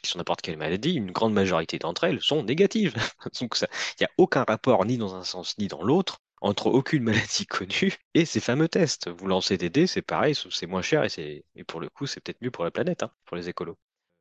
qui 0.02 0.10
sont 0.10 0.18
n'importe 0.18 0.40
quelle 0.40 0.56
maladie, 0.56 0.94
une 0.94 1.12
grande 1.12 1.32
majorité 1.32 1.78
d'entre 1.78 2.04
elles 2.04 2.20
sont 2.20 2.42
négatives. 2.42 2.94
Donc 3.40 3.56
il 3.60 3.66
n'y 4.00 4.06
a 4.06 4.10
aucun 4.16 4.42
rapport 4.42 4.84
ni 4.84 4.98
dans 4.98 5.14
un 5.14 5.22
sens 5.22 5.56
ni 5.58 5.68
dans 5.68 5.82
l'autre 5.82 6.18
entre 6.40 6.66
aucune 6.68 7.04
maladie 7.04 7.46
connue 7.48 7.94
et 8.14 8.24
ces 8.24 8.40
fameux 8.40 8.68
tests. 8.68 9.08
Vous 9.10 9.26
lancez 9.26 9.58
des 9.58 9.70
dés, 9.70 9.86
c'est 9.86 10.02
pareil, 10.02 10.34
c'est 10.34 10.66
moins 10.66 10.82
cher 10.82 11.04
et, 11.04 11.44
et 11.54 11.64
pour 11.64 11.80
le 11.80 11.88
coup, 11.88 12.06
c'est 12.06 12.20
peut-être 12.20 12.42
mieux 12.42 12.50
pour 12.50 12.64
la 12.64 12.70
planète, 12.70 13.02
hein, 13.04 13.12
pour 13.24 13.36
les 13.36 13.48
écolos. 13.48 13.78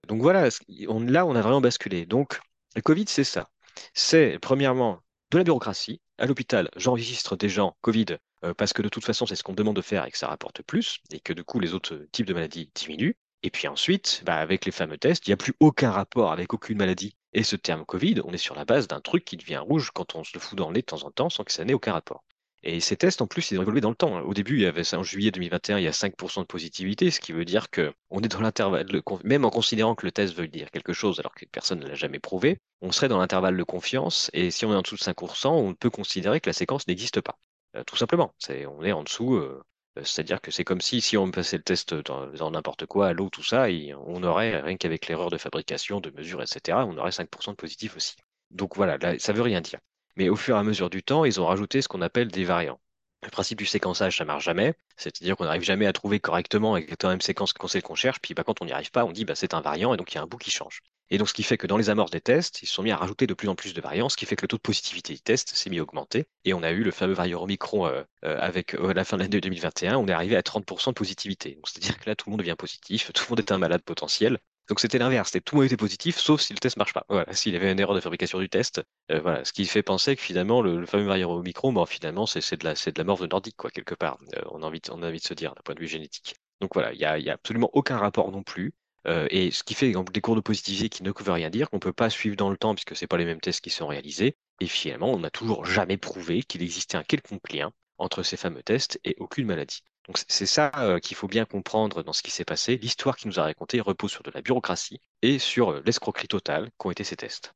Donc 0.07 0.21
voilà, 0.21 0.49
on, 0.87 0.99
là, 1.01 1.25
on 1.25 1.35
a 1.35 1.41
vraiment 1.41 1.61
basculé. 1.61 2.05
Donc, 2.05 2.39
le 2.77 2.83
Covid, 2.83 3.05
c'est 3.07 3.23
ça. 3.23 3.49
C'est, 3.95 4.37
premièrement, 4.39 5.01
de 5.31 5.39
la 5.39 5.43
bureaucratie. 5.43 5.99
À 6.19 6.27
l'hôpital, 6.27 6.69
j'enregistre 6.75 7.35
des 7.35 7.49
gens 7.49 7.75
Covid 7.81 8.17
euh, 8.45 8.53
parce 8.53 8.71
que 8.71 8.83
de 8.83 8.89
toute 8.89 9.03
façon, 9.03 9.25
c'est 9.25 9.35
ce 9.35 9.41
qu'on 9.41 9.53
demande 9.55 9.75
de 9.75 9.81
faire 9.81 10.05
et 10.05 10.11
que 10.11 10.17
ça 10.17 10.27
rapporte 10.27 10.61
plus 10.61 10.99
et 11.11 11.19
que 11.19 11.33
du 11.33 11.43
coup, 11.43 11.59
les 11.59 11.73
autres 11.73 12.05
types 12.11 12.27
de 12.27 12.35
maladies 12.35 12.69
diminuent. 12.75 13.15
Et 13.41 13.49
puis 13.49 13.67
ensuite, 13.67 14.21
bah, 14.25 14.35
avec 14.35 14.63
les 14.63 14.71
fameux 14.71 14.99
tests, 14.99 15.25
il 15.25 15.31
n'y 15.31 15.33
a 15.33 15.37
plus 15.37 15.55
aucun 15.59 15.89
rapport 15.89 16.31
avec 16.31 16.53
aucune 16.53 16.77
maladie. 16.77 17.15
Et 17.33 17.41
ce 17.41 17.55
terme 17.55 17.83
Covid, 17.83 18.21
on 18.23 18.31
est 18.31 18.37
sur 18.37 18.53
la 18.53 18.63
base 18.63 18.87
d'un 18.87 19.01
truc 19.01 19.25
qui 19.25 19.37
devient 19.37 19.57
rouge 19.57 19.89
quand 19.91 20.13
on 20.13 20.23
se 20.23 20.31
le 20.35 20.39
fout 20.39 20.55
dans 20.55 20.67
le 20.67 20.75
nez 20.75 20.81
de 20.81 20.85
temps 20.85 21.03
en 21.03 21.09
temps 21.09 21.31
sans 21.31 21.43
que 21.43 21.51
ça 21.51 21.65
n'ait 21.65 21.73
aucun 21.73 21.93
rapport. 21.93 22.23
Et 22.63 22.79
ces 22.79 22.97
tests, 22.97 23.21
en 23.21 23.27
plus, 23.27 23.51
ils 23.51 23.59
ont 23.59 23.61
évolué 23.61 23.81
dans 23.81 23.89
le 23.89 23.95
temps. 23.95 24.19
Au 24.21 24.33
début, 24.33 24.55
il 24.55 24.61
y 24.61 24.65
avait 24.65 24.93
en 24.95 25.03
juillet 25.03 25.31
2021, 25.31 25.77
il 25.77 25.83
y 25.83 25.87
a 25.87 25.91
5% 25.91 26.41
de 26.41 26.45
positivité, 26.45 27.11
ce 27.11 27.19
qui 27.19 27.31
veut 27.31 27.45
dire 27.45 27.69
qu'on 27.69 28.21
est 28.21 28.27
dans 28.27 28.41
l'intervalle, 28.41 28.87
même 29.23 29.45
en 29.45 29.49
considérant 29.49 29.95
que 29.95 30.05
le 30.05 30.11
test 30.11 30.35
veut 30.35 30.47
dire 30.47 30.71
quelque 30.71 30.93
chose 30.93 31.19
alors 31.19 31.35
que 31.35 31.45
personne 31.45 31.79
ne 31.79 31.87
l'a 31.87 31.95
jamais 31.95 32.19
prouvé, 32.19 32.59
on 32.81 32.91
serait 32.91 33.07
dans 33.07 33.19
l'intervalle 33.19 33.57
de 33.57 33.63
confiance. 33.63 34.29
Et 34.33 34.51
si 34.51 34.65
on 34.65 34.73
est 34.73 34.75
en 34.75 34.81
dessous 34.81 34.95
de 34.95 35.01
5%, 35.01 35.49
on 35.49 35.73
peut 35.73 35.89
considérer 35.89 36.41
que 36.41 36.49
la 36.49 36.53
séquence 36.53 36.87
n'existe 36.87 37.21
pas. 37.21 37.37
Euh, 37.75 37.83
tout 37.83 37.95
simplement. 37.95 38.33
on 38.49 38.83
est 38.83 38.91
en 38.91 39.03
dessous, 39.03 39.35
euh, 39.35 39.61
euh, 39.97 40.03
c'est-à-dire 40.03 40.41
que 40.41 40.51
c'est 40.51 40.63
comme 40.63 40.81
si, 40.81 41.01
si 41.01 41.17
on 41.17 41.29
passait 41.31 41.57
le 41.57 41.63
test 41.63 41.93
dans, 41.93 42.51
n'importe 42.51 42.85
quoi, 42.85 43.07
à 43.07 43.13
l'eau, 43.13 43.29
tout 43.29 43.43
ça, 43.43 43.67
on 44.05 44.23
aurait, 44.23 44.59
rien 44.61 44.77
qu'avec 44.77 45.07
l'erreur 45.07 45.29
de 45.29 45.37
fabrication, 45.37 45.99
de 45.99 46.11
mesure, 46.11 46.41
etc., 46.41 46.79
on 46.87 46.97
aurait 46.97 47.11
5% 47.11 47.51
de 47.51 47.55
positif 47.55 47.95
aussi. 47.95 48.15
Donc 48.51 48.75
voilà, 48.75 48.97
là, 48.97 49.19
ça 49.19 49.33
veut 49.33 49.41
rien 49.41 49.61
dire. 49.61 49.79
Mais 50.17 50.29
au 50.29 50.35
fur 50.35 50.55
et 50.55 50.59
à 50.59 50.63
mesure 50.63 50.89
du 50.89 51.03
temps, 51.03 51.25
ils 51.25 51.39
ont 51.39 51.45
rajouté 51.45 51.81
ce 51.81 51.87
qu'on 51.87 52.01
appelle 52.01 52.29
des 52.29 52.43
variants. 52.43 52.79
Le 53.23 53.29
principe 53.29 53.57
du 53.57 53.65
séquençage, 53.65 54.17
ça 54.17 54.25
marche 54.25 54.45
jamais. 54.45 54.73
C'est-à-dire 54.95 55.37
qu'on 55.37 55.45
n'arrive 55.45 55.63
jamais 55.63 55.85
à 55.85 55.93
trouver 55.93 56.19
correctement 56.19 56.73
avec 56.73 57.01
la 57.01 57.09
même 57.09 57.21
séquence 57.21 57.53
qu'on 57.53 57.67
sait 57.67 57.81
qu'on 57.81 57.95
cherche. 57.95 58.19
Puis 58.19 58.33
bah, 58.33 58.43
quand 58.43 58.61
on 58.61 58.65
n'y 58.65 58.71
arrive 58.71 58.91
pas, 58.91 59.05
on 59.05 59.11
dit 59.11 59.25
bah, 59.25 59.35
c'est 59.35 59.53
un 59.53 59.61
variant 59.61 59.93
et 59.93 59.97
donc 59.97 60.11
il 60.11 60.15
y 60.15 60.17
a 60.17 60.23
un 60.23 60.27
bout 60.27 60.37
qui 60.37 60.51
change. 60.51 60.81
Et 61.09 61.17
donc 61.17 61.29
ce 61.29 61.33
qui 61.33 61.43
fait 61.43 61.57
que 61.57 61.67
dans 61.67 61.77
les 61.77 61.89
amorces 61.89 62.11
des 62.11 62.19
tests, 62.19 62.61
ils 62.63 62.67
sont 62.67 62.83
mis 62.83 62.91
à 62.91 62.97
rajouter 62.97 63.27
de 63.27 63.33
plus 63.33 63.47
en 63.47 63.55
plus 63.55 63.73
de 63.73 63.81
variants, 63.81 64.09
ce 64.09 64.17
qui 64.17 64.25
fait 64.25 64.35
que 64.35 64.41
le 64.41 64.47
taux 64.47 64.57
de 64.57 64.61
positivité 64.61 65.13
des 65.13 65.19
tests 65.19 65.55
s'est 65.55 65.69
mis 65.69 65.79
à 65.79 65.83
augmenter. 65.83 66.25
Et 66.45 66.53
on 66.53 66.63
a 66.63 66.71
eu 66.71 66.83
le 66.83 66.91
fameux 66.91 67.13
variant 67.13 67.41
Omicron 67.43 67.87
euh, 67.87 68.03
euh, 68.25 68.37
avec 68.39 68.73
euh, 68.75 68.93
la 68.93 69.05
fin 69.05 69.17
de 69.17 69.21
l'année 69.21 69.39
2021, 69.39 69.97
on 69.97 70.07
est 70.07 70.11
arrivé 70.11 70.35
à 70.35 70.41
30% 70.41 70.89
de 70.89 70.93
positivité. 70.93 71.59
c'est-à-dire 71.65 71.97
que 71.99 72.09
là, 72.09 72.15
tout 72.15 72.29
le 72.29 72.31
monde 72.31 72.39
devient 72.39 72.55
positif, 72.57 73.11
tout 73.13 73.23
le 73.25 73.29
monde 73.29 73.39
est 73.39 73.51
un 73.51 73.57
malade 73.57 73.83
potentiel. 73.83 74.39
Donc 74.67 74.79
c'était 74.79 74.97
l'inverse, 74.97 75.29
c'était 75.29 75.43
tout 75.43 75.59
le 75.59 75.65
était 75.65 75.77
positif, 75.77 76.17
sauf 76.17 76.41
si 76.41 76.53
le 76.53 76.59
test 76.59 76.77
marche 76.77 76.93
pas. 76.93 77.05
Voilà, 77.09 77.33
s'il 77.33 77.53
y 77.53 77.55
avait 77.55 77.71
une 77.71 77.79
erreur 77.79 77.95
de 77.95 78.01
fabrication 78.01 78.39
du 78.39 78.49
test, 78.49 78.81
euh, 79.11 79.19
voilà, 79.21 79.45
ce 79.45 79.53
qui 79.53 79.65
fait 79.65 79.83
penser 79.83 80.15
que 80.15 80.21
finalement 80.21 80.61
le, 80.61 80.85
fameux 80.85 81.05
variant 81.05 81.31
Omicron, 81.31 81.71
bon, 81.71 81.85
finalement 81.85 82.25
c'est 82.25 82.55
de 82.59 82.65
la 82.65 82.75
c'est 82.75 82.93
de 82.93 82.99
la 82.99 83.05
morve 83.05 83.25
nordique 83.25 83.55
quoi 83.55 83.71
quelque 83.71 83.95
part. 83.95 84.17
Euh, 84.35 84.41
on 84.51 84.63
a 84.63 84.65
envie 84.65 84.81
de, 84.81 84.91
on 84.91 85.01
a 85.03 85.07
envie 85.07 85.19
de 85.19 85.25
se 85.25 85.33
dire 85.33 85.55
d'un 85.55 85.61
point 85.63 85.75
de 85.75 85.79
vue 85.79 85.87
génétique. 85.87 86.35
Donc 86.61 86.73
voilà, 86.73 86.93
il 86.93 86.99
y 86.99 87.05
a, 87.05 87.13
a 87.13 87.33
absolument 87.33 87.69
aucun 87.73 87.97
rapport 87.97 88.31
non 88.31 88.43
plus. 88.43 88.73
Euh, 89.07 89.27
et 89.29 89.51
ce 89.51 89.63
qui 89.63 89.73
fait 89.73 89.93
des 90.11 90.21
cours 90.21 90.35
de 90.35 90.41
positivité 90.41 90.89
qui 90.89 91.03
ne 91.03 91.11
veulent 91.11 91.35
rien 91.35 91.49
dire, 91.49 91.69
qu'on 91.69 91.77
ne 91.77 91.81
peut 91.81 91.93
pas 91.93 92.09
suivre 92.09 92.35
dans 92.35 92.49
le 92.49 92.57
temps 92.57 92.75
puisque 92.75 92.95
ce 92.95 93.05
pas 93.05 93.17
les 93.17 93.25
mêmes 93.25 93.39
tests 93.39 93.61
qui 93.61 93.69
sont 93.69 93.87
réalisés. 93.87 94.35
Et 94.59 94.67
finalement, 94.67 95.13
on 95.13 95.19
n'a 95.19 95.29
toujours 95.29 95.65
jamais 95.65 95.97
prouvé 95.97 96.43
qu'il 96.43 96.61
existait 96.61 96.97
un 96.97 97.03
quelconque 97.03 97.53
lien 97.53 97.71
entre 97.97 98.23
ces 98.23 98.37
fameux 98.37 98.63
tests 98.63 98.99
et 99.05 99.15
aucune 99.19 99.47
maladie. 99.47 99.81
Donc 100.07 100.19
c'est 100.27 100.45
ça 100.45 100.71
euh, 100.77 100.99
qu'il 100.99 101.17
faut 101.17 101.27
bien 101.27 101.45
comprendre 101.45 102.01
dans 102.01 102.13
ce 102.13 102.23
qui 102.23 102.31
s'est 102.31 102.45
passé. 102.45 102.77
L'histoire 102.77 103.17
qui 103.17 103.27
nous 103.27 103.39
a 103.39 103.43
raconté 103.43 103.81
repose 103.81 104.11
sur 104.11 104.23
de 104.23 104.31
la 104.33 104.41
bureaucratie 104.41 105.01
et 105.21 105.37
sur 105.37 105.71
euh, 105.71 105.81
l'escroquerie 105.85 106.29
totale 106.29 106.69
qu'ont 106.77 106.91
été 106.91 107.03
ces 107.03 107.17
tests. 107.17 107.53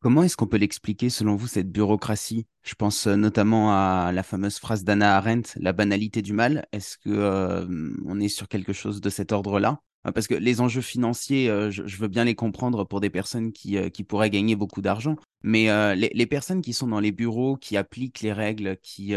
Comment 0.00 0.22
est-ce 0.22 0.36
qu'on 0.36 0.46
peut 0.46 0.56
l'expliquer 0.58 1.10
selon 1.10 1.36
vous, 1.36 1.46
cette 1.46 1.70
bureaucratie? 1.70 2.46
Je 2.62 2.74
pense 2.74 3.06
euh, 3.06 3.16
notamment 3.16 3.72
à 3.72 4.10
la 4.12 4.22
fameuse 4.22 4.58
phrase 4.58 4.82
d'Anna 4.82 5.16
Arendt, 5.16 5.52
la 5.56 5.72
banalité 5.72 6.20
du 6.20 6.32
mal. 6.32 6.66
Est-ce 6.72 6.98
que 6.98 7.66
on 8.04 8.20
est 8.20 8.28
sur 8.28 8.48
quelque 8.48 8.72
chose 8.72 9.00
de 9.00 9.10
cet 9.10 9.32
ordre-là? 9.32 9.80
Parce 10.12 10.26
que 10.26 10.34
les 10.34 10.60
enjeux 10.60 10.80
financiers, 10.80 11.48
euh, 11.48 11.70
je, 11.70 11.96
veux 11.96 12.08
bien 12.08 12.24
les 12.24 12.34
comprendre 12.34 12.84
pour 12.84 13.00
des 13.00 13.10
personnes 13.10 13.52
qui, 13.52 13.76
euh, 13.76 13.88
pourraient 14.06 14.30
gagner 14.30 14.56
beaucoup 14.56 14.80
d'argent, 14.80 15.16
mais 15.42 15.70
euh, 15.70 15.94
les, 15.94 16.26
personnes 16.26 16.62
qui 16.62 16.72
sont 16.72 16.86
dans 16.86 17.00
les 17.00 17.12
bureaux, 17.12 17.56
qui 17.56 17.76
appliquent 17.76 18.20
les 18.20 18.32
règles, 18.32 18.76
qui 18.82 19.14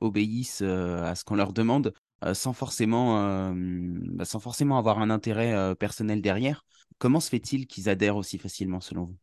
obéissent 0.00 0.62
à 0.62 1.14
ce 1.14 1.24
qu'on 1.24 1.36
leur 1.36 1.52
demande, 1.52 1.92
sans, 2.32 2.52
forcément, 2.52 3.52
bah, 3.52 4.24
sans 4.24 4.40
forcément 4.40 4.78
avoir 4.78 5.00
un 5.00 5.10
intérêt 5.10 5.74
personnel 5.76 6.22
derrière, 6.22 6.64
comment 6.98 7.20
se 7.20 7.28
fait-il 7.28 7.66
qu'ils 7.66 7.88
adhèrent 7.88 8.16
aussi 8.16 8.38
facilement 8.38 8.80
selon 8.80 9.04
vous? 9.04 9.16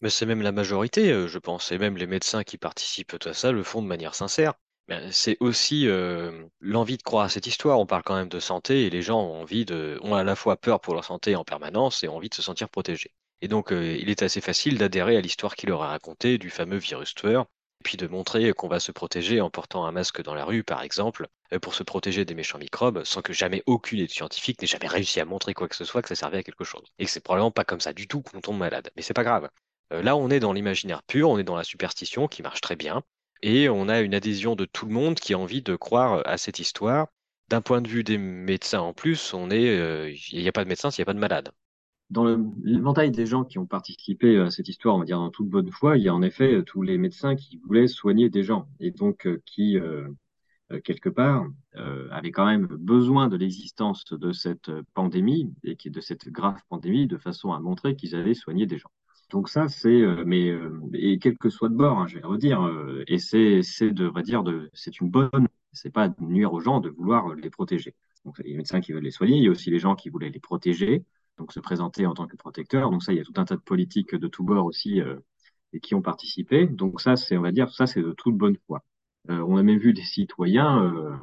Mais 0.00 0.10
c'est 0.10 0.26
même 0.26 0.42
la 0.42 0.52
majorité, 0.52 1.26
je 1.28 1.38
pense, 1.38 1.72
et 1.72 1.78
même 1.78 1.96
les 1.96 2.06
médecins 2.06 2.42
qui 2.42 2.58
participent 2.58 3.16
à 3.24 3.34
ça 3.34 3.52
le 3.52 3.62
font 3.62 3.82
de 3.82 3.86
manière 3.86 4.14
sincère. 4.14 4.54
Ben, 4.90 5.12
c'est 5.12 5.36
aussi 5.38 5.86
euh, 5.86 6.48
l'envie 6.60 6.96
de 6.96 7.02
croire 7.04 7.24
à 7.26 7.28
cette 7.28 7.46
histoire. 7.46 7.78
On 7.78 7.86
parle 7.86 8.02
quand 8.02 8.16
même 8.16 8.28
de 8.28 8.40
santé 8.40 8.86
et 8.86 8.90
les 8.90 9.02
gens 9.02 9.20
ont 9.20 9.40
envie 9.40 9.64
de, 9.64 10.00
ont 10.02 10.16
à 10.16 10.24
la 10.24 10.34
fois 10.34 10.56
peur 10.56 10.80
pour 10.80 10.94
leur 10.94 11.04
santé 11.04 11.36
en 11.36 11.44
permanence 11.44 12.02
et 12.02 12.08
ont 12.08 12.16
envie 12.16 12.28
de 12.28 12.34
se 12.34 12.42
sentir 12.42 12.68
protégés. 12.68 13.12
Et 13.40 13.46
donc, 13.46 13.72
euh, 13.72 13.96
il 14.00 14.10
est 14.10 14.22
assez 14.22 14.40
facile 14.40 14.78
d'adhérer 14.78 15.16
à 15.16 15.20
l'histoire 15.20 15.54
qu'il 15.54 15.68
leur 15.68 15.84
a 15.84 15.90
racontée 15.90 16.38
du 16.38 16.50
fameux 16.50 16.78
virus 16.78 17.14
tueur, 17.14 17.46
puis 17.84 17.98
de 17.98 18.08
montrer 18.08 18.52
qu'on 18.52 18.66
va 18.66 18.80
se 18.80 18.90
protéger 18.90 19.40
en 19.40 19.48
portant 19.48 19.86
un 19.86 19.92
masque 19.92 20.22
dans 20.22 20.34
la 20.34 20.44
rue, 20.44 20.64
par 20.64 20.82
exemple, 20.82 21.28
euh, 21.52 21.60
pour 21.60 21.74
se 21.74 21.84
protéger 21.84 22.24
des 22.24 22.34
méchants 22.34 22.58
microbes, 22.58 23.04
sans 23.04 23.22
que 23.22 23.32
jamais 23.32 23.62
aucune 23.66 24.00
étude 24.00 24.16
scientifique 24.16 24.60
n'ait 24.60 24.66
jamais 24.66 24.88
réussi 24.88 25.20
à 25.20 25.24
montrer 25.24 25.54
quoi 25.54 25.68
que 25.68 25.76
ce 25.76 25.84
soit 25.84 26.02
que 26.02 26.08
ça 26.08 26.16
servait 26.16 26.38
à 26.38 26.42
quelque 26.42 26.64
chose. 26.64 26.88
Et 26.98 27.04
que 27.04 27.12
c'est 27.12 27.22
probablement 27.22 27.52
pas 27.52 27.64
comme 27.64 27.80
ça 27.80 27.92
du 27.92 28.08
tout 28.08 28.22
qu'on 28.22 28.40
tombe 28.40 28.58
malade. 28.58 28.90
Mais 28.96 29.02
c'est 29.02 29.14
pas 29.14 29.24
grave. 29.24 29.48
Là, 29.92 30.16
on 30.16 30.30
est 30.30 30.40
dans 30.40 30.52
l'imaginaire 30.52 31.02
pur, 31.04 31.30
on 31.30 31.38
est 31.38 31.44
dans 31.44 31.56
la 31.56 31.64
superstition 31.64 32.28
qui 32.28 32.42
marche 32.42 32.60
très 32.60 32.76
bien. 32.76 33.02
Et 33.42 33.68
on 33.68 33.88
a 33.88 34.00
une 34.00 34.14
adhésion 34.14 34.54
de 34.54 34.66
tout 34.66 34.86
le 34.86 34.92
monde 34.92 35.14
qui 35.14 35.32
a 35.32 35.38
envie 35.38 35.62
de 35.62 35.74
croire 35.74 36.22
à 36.26 36.36
cette 36.36 36.58
histoire. 36.58 37.08
D'un 37.48 37.62
point 37.62 37.80
de 37.80 37.88
vue 37.88 38.04
des 38.04 38.18
médecins 38.18 38.80
en 38.80 38.92
plus, 38.92 39.34
on 39.34 39.50
est, 39.50 39.76
euh, 39.78 40.14
il 40.30 40.40
n'y 40.40 40.48
a 40.48 40.52
pas 40.52 40.62
de 40.62 40.68
médecin 40.68 40.90
s'il 40.90 41.02
n'y 41.02 41.04
a 41.04 41.06
pas 41.06 41.14
de 41.14 41.18
malade. 41.18 41.50
Dans 42.10 42.24
l'éventail 42.62 43.10
des 43.10 43.26
gens 43.26 43.44
qui 43.44 43.58
ont 43.58 43.66
participé 43.66 44.36
à 44.38 44.50
cette 44.50 44.68
histoire, 44.68 44.96
on 44.96 44.98
va 44.98 45.04
dire 45.04 45.18
dans 45.18 45.30
toute 45.30 45.48
bonne 45.48 45.70
foi, 45.70 45.96
il 45.96 46.04
y 46.04 46.08
a 46.08 46.14
en 46.14 46.22
effet 46.22 46.54
euh, 46.54 46.62
tous 46.62 46.82
les 46.82 46.98
médecins 46.98 47.34
qui 47.34 47.56
voulaient 47.64 47.88
soigner 47.88 48.28
des 48.28 48.42
gens 48.42 48.68
et 48.78 48.90
donc 48.90 49.26
euh, 49.26 49.42
qui, 49.46 49.78
quelque 50.84 51.08
part, 51.08 51.46
avaient 52.12 52.30
quand 52.30 52.46
même 52.46 52.66
besoin 52.66 53.26
de 53.26 53.36
l'existence 53.36 54.04
de 54.04 54.30
cette 54.30 54.70
pandémie 54.94 55.52
et 55.64 55.76
de 55.84 56.00
cette 56.00 56.28
grave 56.28 56.60
pandémie 56.68 57.08
de 57.08 57.16
façon 57.16 57.52
à 57.52 57.58
montrer 57.58 57.96
qu'ils 57.96 58.14
avaient 58.14 58.34
soigné 58.34 58.66
des 58.66 58.78
gens. 58.78 58.90
Donc 59.30 59.48
ça, 59.48 59.68
c'est, 59.68 59.88
euh, 59.88 60.24
mais 60.26 60.48
euh, 60.50 60.80
et 60.94 61.18
quel 61.18 61.38
que 61.38 61.50
soit 61.50 61.68
de 61.68 61.74
bord, 61.74 61.98
hein, 61.98 62.06
je 62.08 62.16
vais 62.18 62.24
redire, 62.24 62.62
euh, 62.62 63.04
et 63.06 63.18
c'est, 63.18 63.62
c'est 63.62 63.90
de, 63.92 64.06
va 64.06 64.22
dire, 64.22 64.42
de, 64.42 64.70
c'est 64.74 65.00
une 65.00 65.08
bonne, 65.08 65.46
c'est 65.72 65.90
pas 65.92 66.08
de 66.08 66.14
nuire 66.20 66.52
aux 66.52 66.60
gens 66.60 66.80
de 66.80 66.90
vouloir 66.90 67.34
les 67.36 67.50
protéger. 67.50 67.94
Donc 68.24 68.36
il 68.40 68.46
y 68.46 68.48
a 68.48 68.50
les 68.52 68.56
médecins 68.56 68.80
qui 68.80 68.92
veulent 68.92 69.04
les 69.04 69.12
soigner, 69.12 69.36
il 69.36 69.44
y 69.44 69.48
a 69.48 69.50
aussi 69.52 69.70
les 69.70 69.78
gens 69.78 69.94
qui 69.94 70.10
voulaient 70.10 70.30
les 70.30 70.40
protéger, 70.40 71.04
donc 71.38 71.52
se 71.52 71.60
présenter 71.60 72.06
en 72.06 72.14
tant 72.14 72.26
que 72.26 72.36
protecteurs. 72.36 72.90
Donc 72.90 73.02
ça, 73.04 73.12
il 73.12 73.18
y 73.18 73.20
a 73.20 73.24
tout 73.24 73.32
un 73.36 73.44
tas 73.44 73.56
de 73.56 73.60
politiques 73.62 74.14
de 74.16 74.26
tous 74.28 74.42
bords 74.42 74.66
aussi 74.66 75.00
et 75.72 75.80
qui 75.80 75.94
ont 75.94 76.02
participé. 76.02 76.66
Donc 76.66 77.00
ça, 77.00 77.16
c'est, 77.16 77.36
on 77.36 77.42
va 77.42 77.52
dire, 77.52 77.70
ça 77.70 77.86
c'est 77.86 78.02
de 78.02 78.12
toute 78.12 78.36
bonne 78.36 78.56
foi. 78.66 78.82
on 79.28 79.56
a 79.56 79.62
même 79.62 79.78
vu 79.78 79.92
des 79.94 80.02
citoyens 80.02 81.18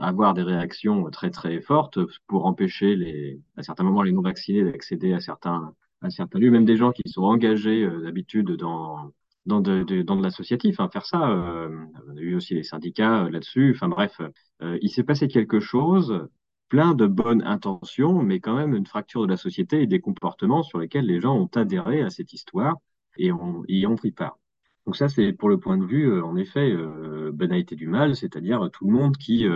avoir 0.00 0.34
des 0.34 0.42
réactions 0.42 1.10
très 1.10 1.30
très 1.30 1.60
fortes 1.60 1.98
pour 2.26 2.46
empêcher 2.46 2.96
les, 2.96 3.40
à 3.56 3.62
certains 3.62 3.84
moments 3.84 4.02
les 4.02 4.12
non 4.12 4.22
vaccinés 4.22 4.64
d'accéder 4.64 5.14
à 5.14 5.20
certains 5.20 5.74
à 6.02 6.10
certains 6.10 6.38
lieux, 6.38 6.50
même 6.50 6.64
des 6.64 6.76
gens 6.76 6.92
qui 6.92 7.02
sont 7.08 7.22
engagés 7.22 7.84
euh, 7.84 8.02
d'habitude 8.02 8.52
dans 8.52 9.12
dans 9.46 9.60
de, 9.60 10.02
dans 10.02 10.16
de 10.16 10.22
l'associatif, 10.24 10.80
hein, 10.80 10.88
faire 10.92 11.06
ça. 11.06 11.30
Euh, 11.30 11.68
on 12.08 12.16
a 12.16 12.20
eu 12.20 12.34
aussi 12.34 12.54
les 12.54 12.64
syndicats 12.64 13.24
euh, 13.24 13.30
là-dessus. 13.30 13.72
Enfin 13.76 13.88
bref, 13.88 14.20
il 14.60 14.88
s'est 14.90 15.04
passé 15.04 15.28
quelque 15.28 15.60
chose, 15.60 16.28
plein 16.68 16.94
de 16.94 17.06
bonnes 17.06 17.42
intentions, 17.42 18.22
mais 18.22 18.40
quand 18.40 18.56
même 18.56 18.74
une 18.74 18.86
fracture 18.86 19.22
de 19.22 19.28
la 19.28 19.36
société 19.36 19.82
et 19.82 19.86
des 19.86 20.00
comportements 20.00 20.64
sur 20.64 20.78
lesquels 20.78 21.06
les 21.06 21.20
gens 21.20 21.36
ont 21.36 21.50
adhéré 21.54 22.02
à 22.02 22.10
cette 22.10 22.32
histoire 22.32 22.74
et 23.18 23.30
y 23.68 23.86
ont 23.86 23.96
pris 23.96 24.10
part. 24.10 24.38
Donc 24.86 24.96
ça, 24.96 25.08
c'est 25.08 25.32
pour 25.32 25.48
le 25.48 25.58
point 25.58 25.76
de 25.78 25.84
vue, 25.84 26.20
en 26.22 26.36
effet, 26.36 26.72
euh, 26.72 27.30
banalité 27.32 27.76
du 27.76 27.88
mal, 27.88 28.16
c'est-à-dire 28.16 28.70
tout 28.72 28.86
le 28.86 28.92
monde 28.92 29.16
qui 29.16 29.46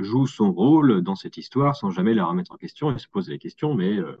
joue 0.00 0.26
son 0.26 0.52
rôle 0.52 1.02
dans 1.02 1.14
cette 1.14 1.36
histoire 1.36 1.76
sans 1.76 1.90
jamais 1.90 2.14
la 2.14 2.24
remettre 2.24 2.52
en 2.52 2.56
question 2.56 2.94
et 2.94 2.98
se 2.98 3.08
pose 3.08 3.28
les 3.28 3.38
questions, 3.38 3.74
mais 3.74 3.96
euh, 3.96 4.16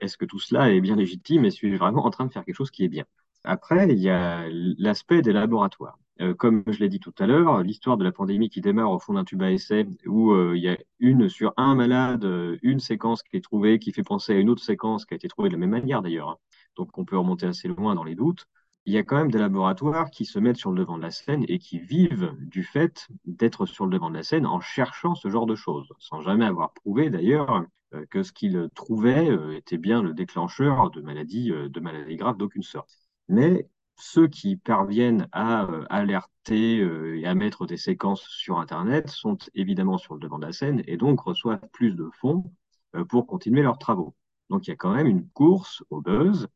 est-ce 0.00 0.16
que 0.16 0.24
tout 0.24 0.38
cela 0.38 0.70
est 0.70 0.80
bien 0.80 0.96
légitime? 0.96 1.44
Et 1.44 1.50
suis-je 1.50 1.76
vraiment 1.76 2.04
en 2.06 2.10
train 2.10 2.26
de 2.26 2.32
faire 2.32 2.44
quelque 2.44 2.56
chose 2.56 2.70
qui 2.70 2.84
est 2.84 2.88
bien? 2.88 3.04
Après, 3.44 3.88
il 3.90 3.98
y 3.98 4.10
a 4.10 4.46
l'aspect 4.78 5.22
des 5.22 5.32
laboratoires. 5.32 5.98
euh, 6.20 6.34
comme 6.34 6.62
je 6.68 6.78
l'ai 6.80 6.88
dit 6.88 7.00
tout 7.00 7.14
à 7.18 7.26
l'heure, 7.26 7.62
l'histoire 7.62 7.96
de 7.96 8.04
la 8.04 8.12
pandémie 8.12 8.48
qui 8.50 8.60
démarre 8.60 8.90
au 8.92 8.98
fond 8.98 9.14
d'un 9.14 9.24
tube 9.24 9.42
à 9.42 9.50
essai, 9.50 9.86
où 10.06 10.32
euh, 10.32 10.56
il 10.56 10.62
y 10.62 10.68
a 10.68 10.76
une 11.00 11.28
sur 11.28 11.52
un 11.56 11.74
malade, 11.74 12.24
euh, 12.24 12.58
une 12.62 12.80
séquence 12.80 13.22
qui 13.22 13.36
est 13.36 13.40
trouvée, 13.40 13.78
qui 13.78 13.92
fait 13.92 14.02
penser 14.02 14.32
à 14.34 14.36
une 14.38 14.50
autre 14.50 14.62
séquence 14.62 15.04
qui 15.06 15.14
a 15.14 15.16
été 15.16 15.28
trouvée 15.28 15.48
de 15.48 15.54
la 15.54 15.58
même 15.58 15.70
manière 15.70 16.02
d'ailleurs. 16.02 16.28
Hein. 16.30 16.36
Donc 16.76 16.96
on 16.98 17.04
peut 17.04 17.18
remonter 17.18 17.46
assez 17.46 17.68
loin 17.68 17.94
dans 17.94 18.04
les 18.04 18.14
doutes. 18.14 18.46
Il 18.84 18.92
y 18.92 18.98
a 18.98 19.02
quand 19.04 19.16
même 19.16 19.30
des 19.30 19.38
laboratoires 19.38 20.10
qui 20.10 20.24
se 20.24 20.38
mettent 20.38 20.56
sur 20.56 20.70
le 20.72 20.78
devant 20.78 20.96
de 20.96 21.02
la 21.02 21.10
scène 21.10 21.44
et 21.48 21.58
qui 21.58 21.78
vivent 21.78 22.34
du 22.40 22.62
fait 22.64 23.08
d'être 23.24 23.66
sur 23.66 23.86
le 23.86 23.92
devant 23.92 24.10
de 24.10 24.16
la 24.16 24.22
scène 24.22 24.46
en 24.46 24.60
cherchant 24.60 25.14
ce 25.14 25.28
genre 25.28 25.46
de 25.46 25.54
choses, 25.54 25.88
sans 25.98 26.20
jamais 26.20 26.44
avoir 26.44 26.72
prouvé 26.72 27.10
d'ailleurs 27.10 27.64
que 28.10 28.22
ce 28.22 28.32
qu'ils 28.32 28.68
trouvaient 28.74 29.28
était 29.56 29.78
bien 29.78 30.02
le 30.02 30.14
déclencheur 30.14 30.90
de 30.90 31.00
maladies, 31.00 31.50
de 31.50 31.80
maladies 31.80 32.16
graves 32.16 32.36
d'aucune 32.36 32.62
sorte. 32.62 32.90
Mais 33.28 33.68
ceux 33.96 34.26
qui 34.28 34.56
parviennent 34.56 35.28
à 35.32 35.64
euh, 35.64 35.84
alerter 35.88 36.80
euh, 36.80 37.18
et 37.18 37.26
à 37.26 37.34
mettre 37.34 37.66
des 37.66 37.76
séquences 37.76 38.26
sur 38.28 38.58
Internet 38.58 39.08
sont 39.08 39.38
évidemment 39.54 39.98
sur 39.98 40.14
le 40.14 40.20
devant 40.20 40.38
de 40.38 40.46
la 40.46 40.52
scène 40.52 40.82
et 40.86 40.96
donc 40.96 41.20
reçoivent 41.20 41.68
plus 41.72 41.94
de 41.94 42.08
fonds 42.20 42.52
euh, 42.96 43.04
pour 43.04 43.26
continuer 43.26 43.62
leurs 43.62 43.78
travaux. 43.78 44.14
Donc 44.50 44.66
il 44.66 44.70
y 44.70 44.72
a 44.72 44.76
quand 44.76 44.92
même 44.92 45.06
une 45.06 45.28
course 45.30 45.82
au 45.90 46.00
buzz 46.00 46.48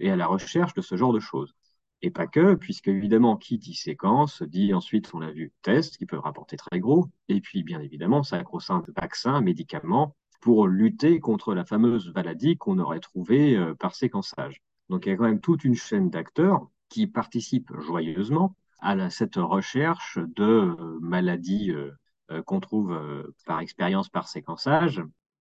et 0.00 0.10
à 0.10 0.16
la 0.16 0.26
recherche 0.26 0.72
de 0.72 0.80
ce 0.80 0.96
genre 0.96 1.12
de 1.12 1.20
choses. 1.20 1.54
Et 2.00 2.10
pas 2.10 2.26
que, 2.26 2.54
puisque 2.54 2.88
évidemment, 2.88 3.36
qui 3.36 3.58
dit 3.58 3.74
séquence, 3.74 4.42
dit 4.42 4.72
ensuite, 4.72 5.12
on 5.12 5.20
a 5.20 5.30
vu, 5.30 5.52
tests 5.60 5.98
qui 5.98 6.06
peuvent 6.06 6.20
rapporter 6.20 6.56
très 6.56 6.80
gros, 6.80 7.10
et 7.28 7.42
puis 7.42 7.62
bien 7.62 7.80
évidemment, 7.80 8.22
sacro-saint 8.22 8.82
vaccins, 8.96 9.42
médicaments, 9.42 10.16
pour 10.40 10.66
lutter 10.66 11.20
contre 11.20 11.54
la 11.54 11.64
fameuse 11.64 12.12
maladie 12.14 12.56
qu'on 12.56 12.78
aurait 12.78 13.00
trouvée 13.00 13.58
par 13.78 13.94
séquençage. 13.94 14.62
Donc 14.88 15.06
il 15.06 15.10
y 15.10 15.12
a 15.12 15.16
quand 15.16 15.24
même 15.24 15.40
toute 15.40 15.64
une 15.64 15.74
chaîne 15.74 16.10
d'acteurs 16.10 16.68
qui 16.88 17.06
participent 17.06 17.72
joyeusement 17.80 18.54
à 18.78 19.10
cette 19.10 19.36
recherche 19.36 20.18
de 20.18 20.44
euh, 20.44 20.98
maladies 21.00 21.70
euh, 21.72 21.90
euh, 22.30 22.42
qu'on 22.42 22.60
trouve 22.60 22.98
par 23.46 23.60
expérience, 23.60 24.08
par 24.08 24.28
séquençage, 24.28 25.02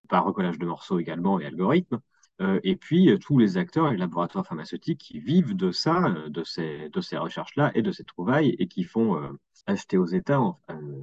par 0.09 0.25
recollage 0.25 0.59
de 0.59 0.65
morceaux 0.65 0.99
également 0.99 1.39
et 1.39 1.45
algorithmes. 1.45 1.99
et 2.63 2.75
puis 2.75 3.17
tous 3.19 3.37
les 3.37 3.57
acteurs 3.57 3.87
et 3.87 3.91
les 3.91 3.97
laboratoires 3.97 4.45
pharmaceutiques 4.45 4.99
qui 4.99 5.19
vivent 5.19 5.55
de 5.55 5.71
ça, 5.71 6.13
de 6.27 6.43
ces, 6.43 6.89
de 6.89 6.99
ces 6.99 7.17
recherches-là 7.17 7.71
et 7.73 7.81
de 7.81 7.91
ces 7.91 8.03
trouvailles 8.03 8.55
et 8.59 8.67
qui 8.67 8.83
font 8.83 9.17
acheter 9.65 9.97
aux 9.97 10.07
États 10.07 10.41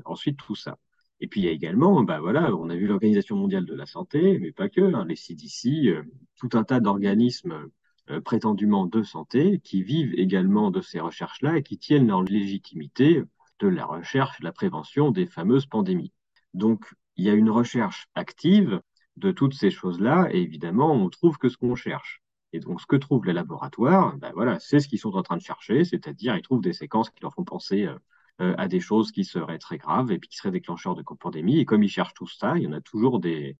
ensuite 0.05 0.37
tout 0.37 0.55
ça. 0.55 0.77
Et 1.21 1.29
puis 1.29 1.41
il 1.43 1.45
y 1.45 1.49
a 1.49 1.53
également, 1.53 2.03
bah 2.03 2.21
voilà, 2.21 2.55
on 2.55 2.71
a 2.71 2.77
vu 2.77 2.87
l'Organisation 2.87 3.37
mondiale 3.37 3.67
de 3.67 3.75
la 3.75 3.87
santé, 3.87 4.39
mais 4.39 4.53
pas 4.53 4.69
que, 4.69 4.81
hein, 4.81 5.05
les 5.07 5.17
CDC, 5.17 5.95
tout 6.37 6.51
un 6.55 6.65
tas 6.65 6.81
d'organismes 6.81 7.69
euh, 8.11 8.21
prétendument 8.21 8.87
de 8.87 9.03
santé, 9.03 9.61
qui 9.63 9.83
vivent 9.83 10.15
également 10.17 10.71
de 10.71 10.81
ces 10.81 10.99
recherches-là 11.01 11.59
et 11.59 11.63
qui 11.63 11.79
tiennent 11.79 12.09
leur 12.09 12.23
légitimité 12.23 13.23
de 13.61 13.69
la 13.69 13.85
recherche, 13.85 14.41
de 14.41 14.45
la 14.45 14.53
prévention 14.53 15.11
des 15.11 15.27
fameuses 15.27 15.67
pandémies. 15.67 16.13
Donc, 16.55 16.87
il 17.17 17.25
y 17.25 17.31
a 17.31 17.35
une 17.35 17.51
recherche 17.51 18.09
active 18.15 18.81
de 19.17 19.31
toutes 19.31 19.55
ces 19.55 19.71
choses-là, 19.71 20.29
et 20.33 20.41
évidemment, 20.41 20.93
on 20.93 21.09
trouve 21.11 21.37
que 21.37 21.49
ce 21.49 21.57
qu'on 21.57 21.75
cherche. 21.77 22.23
Et 22.53 22.59
donc, 22.61 22.81
ce 22.81 22.87
que 22.87 22.97
trouvent 22.97 23.27
les 23.27 23.33
laboratoires, 23.33 24.17
ben 24.17 24.33
voilà, 24.35 24.59
c'est 24.59 24.81
ce 24.81 24.89
qu'ils 24.89 24.99
sont 24.99 25.15
en 25.15 25.23
train 25.23 25.37
de 25.37 25.43
chercher, 25.43 25.85
c'est-à-dire 25.85 26.37
ils 26.37 26.43
trouvent 26.43 26.63
des 26.63 26.73
séquences 26.73 27.11
qui 27.11 27.23
leur 27.23 27.35
font 27.35 27.45
penser 27.45 27.85
euh, 27.87 27.95
euh, 27.95 27.99
à 28.41 28.69
des 28.69 28.81
choses 28.81 29.13
qui 29.13 29.25
seraient 29.25 29.59
très 29.59 29.79
graves 29.79 30.13
et 30.13 30.19
qui 30.19 30.37
seraient 30.37 30.51
déclencheurs 30.51 30.95
de 30.95 31.03
pandémie. 31.03 31.59
Et 31.59 31.65
comme 31.65 31.83
ils 31.83 31.89
cherchent 31.89 32.15
tout 32.15 32.27
ça, 32.27 32.57
il 32.57 32.65
y 32.65 32.67
en 32.67 32.73
a 32.73 32.81
toujours 32.81 33.21
des, 33.21 33.57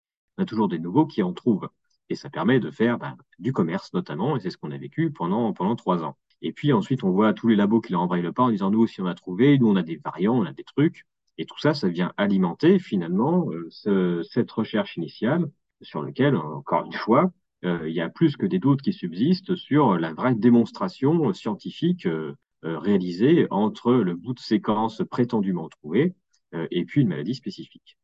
nouveaux 0.79 1.05
qui 1.05 1.23
en 1.23 1.33
trouvent. 1.33 1.69
Et 2.09 2.15
ça 2.15 2.29
permet 2.29 2.59
de 2.59 2.71
faire 2.71 2.97
bah, 2.97 3.15
du 3.39 3.53
commerce 3.53 3.93
notamment, 3.93 4.35
et 4.35 4.39
c'est 4.39 4.49
ce 4.49 4.57
qu'on 4.57 4.71
a 4.71 4.77
vécu 4.77 5.11
pendant, 5.11 5.53
trois 5.75 6.03
ans. 6.03 6.17
Et 6.41 6.51
puis 6.51 6.73
ensuite, 6.73 7.03
on 7.03 7.11
voit 7.11 7.33
tous 7.33 7.47
les 7.47 7.55
labos 7.55 7.81
qui 7.81 7.91
leur 7.91 8.01
envoient 8.01 8.17
le 8.17 8.33
pas 8.33 8.43
en 8.43 8.49
disant 8.49 8.71
nous 8.71 8.81
aussi 8.81 9.01
on 9.01 9.05
a 9.05 9.15
trouvé, 9.15 9.59
nous 9.59 9.69
on 9.69 9.75
a 9.75 9.83
des 9.83 9.97
variants, 9.97 10.35
on 10.35 10.45
a 10.45 10.53
des 10.53 10.63
trucs. 10.63 11.05
Et 11.37 11.45
tout 11.45 11.59
ça, 11.59 11.73
ça 11.73 11.87
vient 11.87 12.13
alimenter 12.17 12.79
finalement 12.79 13.49
euh, 13.87 14.23
cette 14.23 14.51
recherche 14.51 14.97
initiale 14.97 15.49
sur 15.81 16.03
laquelle, 16.03 16.35
encore 16.35 16.85
une 16.85 16.93
fois, 16.93 17.31
euh, 17.63 17.87
il 17.87 17.95
y 17.95 18.01
a 18.01 18.09
plus 18.09 18.37
que 18.37 18.45
des 18.45 18.59
doutes 18.59 18.81
qui 18.81 18.93
subsistent 18.93 19.55
sur 19.55 19.97
la 19.97 20.13
vraie 20.13 20.35
démonstration 20.35 21.33
scientifique 21.33 22.05
euh, 22.05 22.35
réalisée 22.63 23.47
entre 23.49 23.93
le 23.93 24.15
bout 24.15 24.33
de 24.33 24.39
séquence 24.39 25.01
prétendument 25.09 25.69
trouvé 25.69 26.15
et 26.53 26.85
puis 26.85 27.01
une 27.01 27.07
maladie 27.07 27.35
spécifique. 27.35 27.97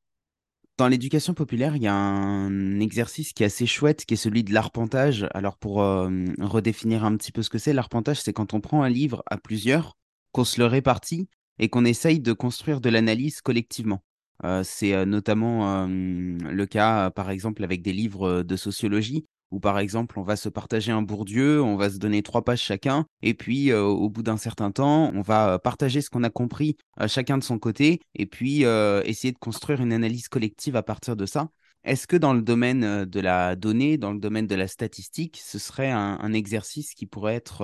Dans 0.78 0.88
l'éducation 0.88 1.34
populaire, 1.34 1.76
il 1.76 1.82
y 1.82 1.88
a 1.88 1.96
un 1.96 2.80
exercice 2.80 3.34
qui 3.34 3.42
est 3.42 3.48
assez 3.48 3.66
chouette, 3.66 4.06
qui 4.06 4.14
est 4.14 4.18
celui 4.18 4.44
de 4.44 4.54
l'arpentage. 4.54 5.28
Alors 5.34 5.58
pour 5.58 5.82
euh, 5.82 6.08
redéfinir 6.40 7.04
un 7.04 7.18
petit 7.18 7.32
peu 7.32 7.42
ce 7.42 7.50
que 7.50 7.58
c'est, 7.58 7.74
l'arpentage, 7.74 8.22
c'est 8.22 8.32
quand 8.32 8.54
on 8.54 8.62
prend 8.62 8.84
un 8.84 8.90
livre 8.90 9.24
à 9.26 9.38
plusieurs, 9.38 9.98
qu'on 10.34 10.44
se 10.44 10.62
le 10.62 10.68
répartit 10.68 11.30
et 11.58 11.68
qu'on 11.70 11.84
essaye 11.84 12.20
de 12.20 12.32
construire 12.32 12.80
de 12.80 12.90
l'analyse 12.90 13.42
collectivement. 13.42 14.04
Euh, 14.44 14.62
c'est 14.64 14.94
euh, 14.94 15.06
notamment 15.06 15.88
le 15.88 16.66
cas, 16.68 17.10
par 17.10 17.32
exemple, 17.32 17.64
avec 17.64 17.82
des 17.82 17.94
livres 17.94 18.44
de 18.44 18.56
sociologie 18.56 19.26
où 19.52 19.60
par 19.60 19.80
exemple 19.80 20.20
on 20.20 20.24
va 20.24 20.36
se 20.36 20.50
partager 20.50 20.92
un 20.92 21.02
Bourdieu, 21.02 21.62
on 21.62 21.76
va 21.76 21.90
se 21.90 21.98
donner 21.98 22.22
trois 22.24 22.44
pages 22.44 22.62
chacun, 22.62 23.06
et 23.22 23.34
puis 23.34 23.72
euh, 23.72 23.84
au 23.84 24.10
bout 24.10 24.24
d'un 24.24 24.38
certain 24.38 24.72
temps, 24.72 25.12
on 25.14 25.22
va 25.22 25.54
euh, 25.54 25.58
partager 25.58 26.02
ce 26.02 26.10
qu'on 26.10 26.24
a 26.24 26.30
compris 26.30 26.78
euh, 27.00 27.08
chacun 27.08 27.38
de 27.38 27.44
son 27.44 27.60
côté, 27.60 28.02
et 28.16 28.26
puis 28.26 28.64
essayer 28.64 29.32
de 29.32 29.38
construire 29.38 29.82
une 29.82 29.94
analyse 29.94 30.28
collective 30.28 30.76
à 30.76 30.84
partir 30.84 31.16
de 31.16 31.26
ça. 31.26 31.50
Est-ce 31.84 32.08
que 32.08 32.18
dans 32.18 32.34
le 32.34 32.42
domaine 32.42 33.06
de 33.06 33.20
la 33.20 33.56
donnée, 33.56 33.98
dans 33.98 34.12
le 34.12 34.20
domaine 34.20 34.48
de 34.48 34.56
la 34.56 34.68
statistique, 34.68 35.40
ce 35.42 35.60
serait 35.60 35.92
un, 35.92 36.34
exercice 36.34 36.94
qui 36.94 37.06
pourrait 37.06 37.36
être 37.36 37.64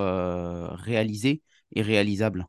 réalisé 0.76 1.42
et 1.76 1.82
réalisable? 1.82 2.48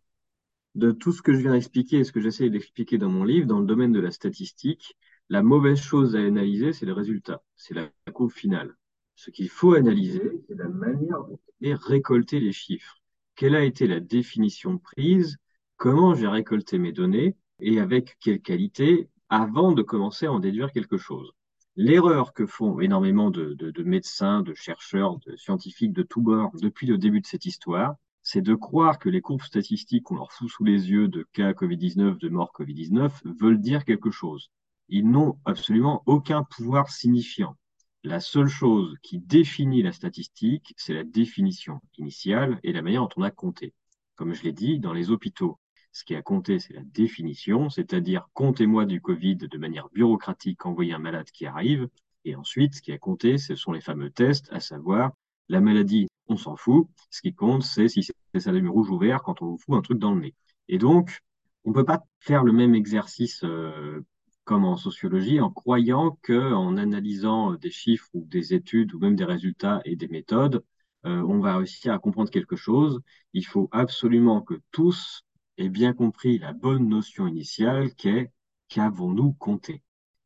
De 0.75 0.93
tout 0.93 1.13
ce 1.13 1.23
que 1.23 1.33
je 1.33 1.39
viens 1.39 1.53
d'expliquer 1.53 1.99
et 1.99 2.05
ce 2.05 2.13
que 2.13 2.21
j'essaie 2.21 2.51
d'expliquer 2.51 2.99
dans 2.99 3.09
mon 3.09 3.25
livre, 3.25 3.47
dans 3.47 3.59
le 3.59 3.67
domaine 3.67 3.93
de 3.93 4.01
la 4.01 4.11
statistique, 4.11 4.97
la 5.29 5.43
mauvaise 5.43 5.81
chose 5.81 6.17
à 6.17 6.21
analyser, 6.21 6.73
c'est 6.73 6.87
le 6.87 6.93
résultat, 6.93 7.43
c'est 7.57 7.75
la 7.75 7.89
courbe 8.13 8.31
finale. 8.31 8.77
Ce 9.15 9.31
qu'il 9.31 9.49
faut 9.49 9.75
analyser, 9.75 10.43
c'est 10.49 10.57
la 10.57 10.69
manière 10.69 11.25
dont 11.25 11.39
est 11.61 11.75
récolter 11.75 12.41
les 12.41 12.53
chiffres. 12.53 12.97
Quelle 13.37 13.55
a 13.55 13.65
été 13.65 13.87
la 13.87 14.01
définition 14.01 14.79
prise? 14.79 15.39
Comment 15.77 16.15
j'ai 16.15 16.29
récolté 16.29 16.79
mes 16.79 16.93
données? 16.93 17.37
Et 17.61 17.81
avec 17.81 18.17
quelle 18.21 18.41
qualité? 18.41 19.09
Avant 19.29 19.73
de 19.73 19.83
commencer 19.83 20.27
à 20.27 20.33
en 20.33 20.41
déduire 20.41 20.73
quelque 20.73 20.99
chose. 20.99 21.33
L'erreur 21.77 22.33
que 22.33 22.47
font 22.47 22.79
énormément 22.81 23.31
de, 23.31 23.83
médecins, 23.83 24.43
de 24.43 24.55
chercheurs, 24.55 25.19
de 25.27 25.35
scientifiques 25.37 25.93
de 25.93 26.03
tous 26.03 26.23
bords 26.23 26.53
depuis 26.61 26.87
le 26.87 26.99
début 26.99 27.21
de 27.21 27.27
cette 27.27 27.47
histoire, 27.47 27.97
c'est 28.23 28.43
de 28.43 28.55
croire 28.55 28.99
que 28.99 29.09
les 29.09 29.21
courbes 29.21 29.43
statistiques 29.43 30.05
qu'on 30.05 30.17
leur 30.17 30.33
fout 30.33 30.49
sous 30.49 30.65
les 30.65 30.91
yeux 30.91 31.09
de 31.09 31.27
cas 31.33 31.53
Covid-19, 31.53 32.19
de 32.19 32.29
mort 32.29 32.53
Covid-19, 32.57 33.11
veulent 33.41 33.61
dire 33.61 33.85
quelque 33.85 34.11
chose. 34.11 34.51
Ils 34.89 35.09
n'ont 35.11 35.39
absolument 35.45 36.03
aucun 36.07 36.45
pouvoir 36.45 36.91
signifiant. 36.91 37.57
La 38.07 38.21
seule 38.21 38.49
chose 38.49 38.95
qui 39.03 39.19
définit 39.19 39.83
la 39.83 39.91
statistique, 39.91 40.75
c'est 40.77 40.93
la 40.93 41.05
définition 41.05 41.81
initiale 41.97 42.61
et 42.63 42.75
la 42.75 42.83
manière 42.83 43.01
dont 43.01 43.09
on 43.17 43.23
a 43.23 43.31
compté. 43.31 43.73
Comme 44.15 44.35
je 44.35 44.43
l'ai 44.43 44.53
dit, 44.53 44.79
dans 44.79 44.93
les 44.93 45.11
hôpitaux, 45.11 45.59
ce 45.91 46.05
qui 46.05 46.15
a 46.15 46.21
compté, 46.21 46.59
c'est 46.59 46.75
la 46.75 46.83
définition, 46.83 47.71
c'est-à-dire 47.71 48.29
comptez-moi 48.35 48.85
du 48.85 49.01
Covid 49.01 49.37
de 49.37 49.59
manière 49.59 49.89
bureaucratique, 49.89 50.67
envoyer 50.67 50.93
un 50.93 50.99
malade 50.99 51.31
qui 51.33 51.47
arrive. 51.47 51.89
Et 52.27 52.37
ensuite, 52.37 52.75
ce 52.75 52.83
qui 52.83 52.93
a 52.93 52.99
compté, 52.99 53.39
ce 53.39 53.55
sont 53.55 53.73
les 53.73 53.81
fameux 53.81 54.11
tests, 54.11 54.53
à 54.53 54.61
savoir 54.61 55.13
la 55.49 55.63
maladie, 55.63 56.07
on 56.29 56.37
s'en 56.37 56.57
fout. 56.57 56.87
Ce 57.09 57.23
qui 57.23 57.33
compte, 57.33 57.63
c'est 57.63 57.89
si 57.89 58.03
c'est 58.03 58.41
ça 58.41 58.53
rouge 58.53 58.91
ou 58.91 58.99
vert 58.99 59.23
quand 59.23 59.41
on 59.41 59.47
vous 59.47 59.59
fout 59.59 59.77
un 59.77 59.81
truc 59.81 59.99
dans 59.99 60.15
le 60.15 60.21
nez. 60.21 60.35
Et 60.69 60.77
donc, 60.77 61.21
on 61.65 61.71
ne 61.71 61.75
peut 61.75 61.87
pas 61.87 62.05
faire 62.21 62.45
le 62.45 62.53
même 62.53 62.75
exercice 62.75 63.43
euh, 63.45 64.05
comme 64.45 64.65
en 64.65 64.77
sociologie, 64.77 65.41
en 65.41 65.51
croyant 65.51 66.19
qu'en 66.23 66.77
analysant 66.77 67.55
des 67.55 67.71
chiffres 67.71 68.09
ou 68.15 68.27
des 68.27 68.55
études 68.55 68.95
ou 68.95 68.99
même 68.99 69.17
des 69.17 69.25
résultats 69.25 69.81
et 69.85 69.97
des 69.97 70.09
méthodes, 70.09 70.65
euh, 71.07 71.23
on 71.23 71.41
va 71.41 71.57
réussir 71.59 71.93
à 71.93 71.99
comprendre 71.99 72.31
quelque 72.31 72.57
chose. 72.57 73.01
Il 73.33 73.45
faut 73.47 73.69
absolument 73.73 74.41
que 74.41 74.61
tous 74.71 75.25
aient 75.59 75.69
bien 75.69 75.93
compris 75.93 76.39
la 76.39 76.53
bonne 76.53 76.89
notion 76.89 77.27
initiale 77.27 77.95
qui 77.95 78.09
est 78.09 78.33
qu'avons-nous 78.69 79.33
compté 79.35 79.83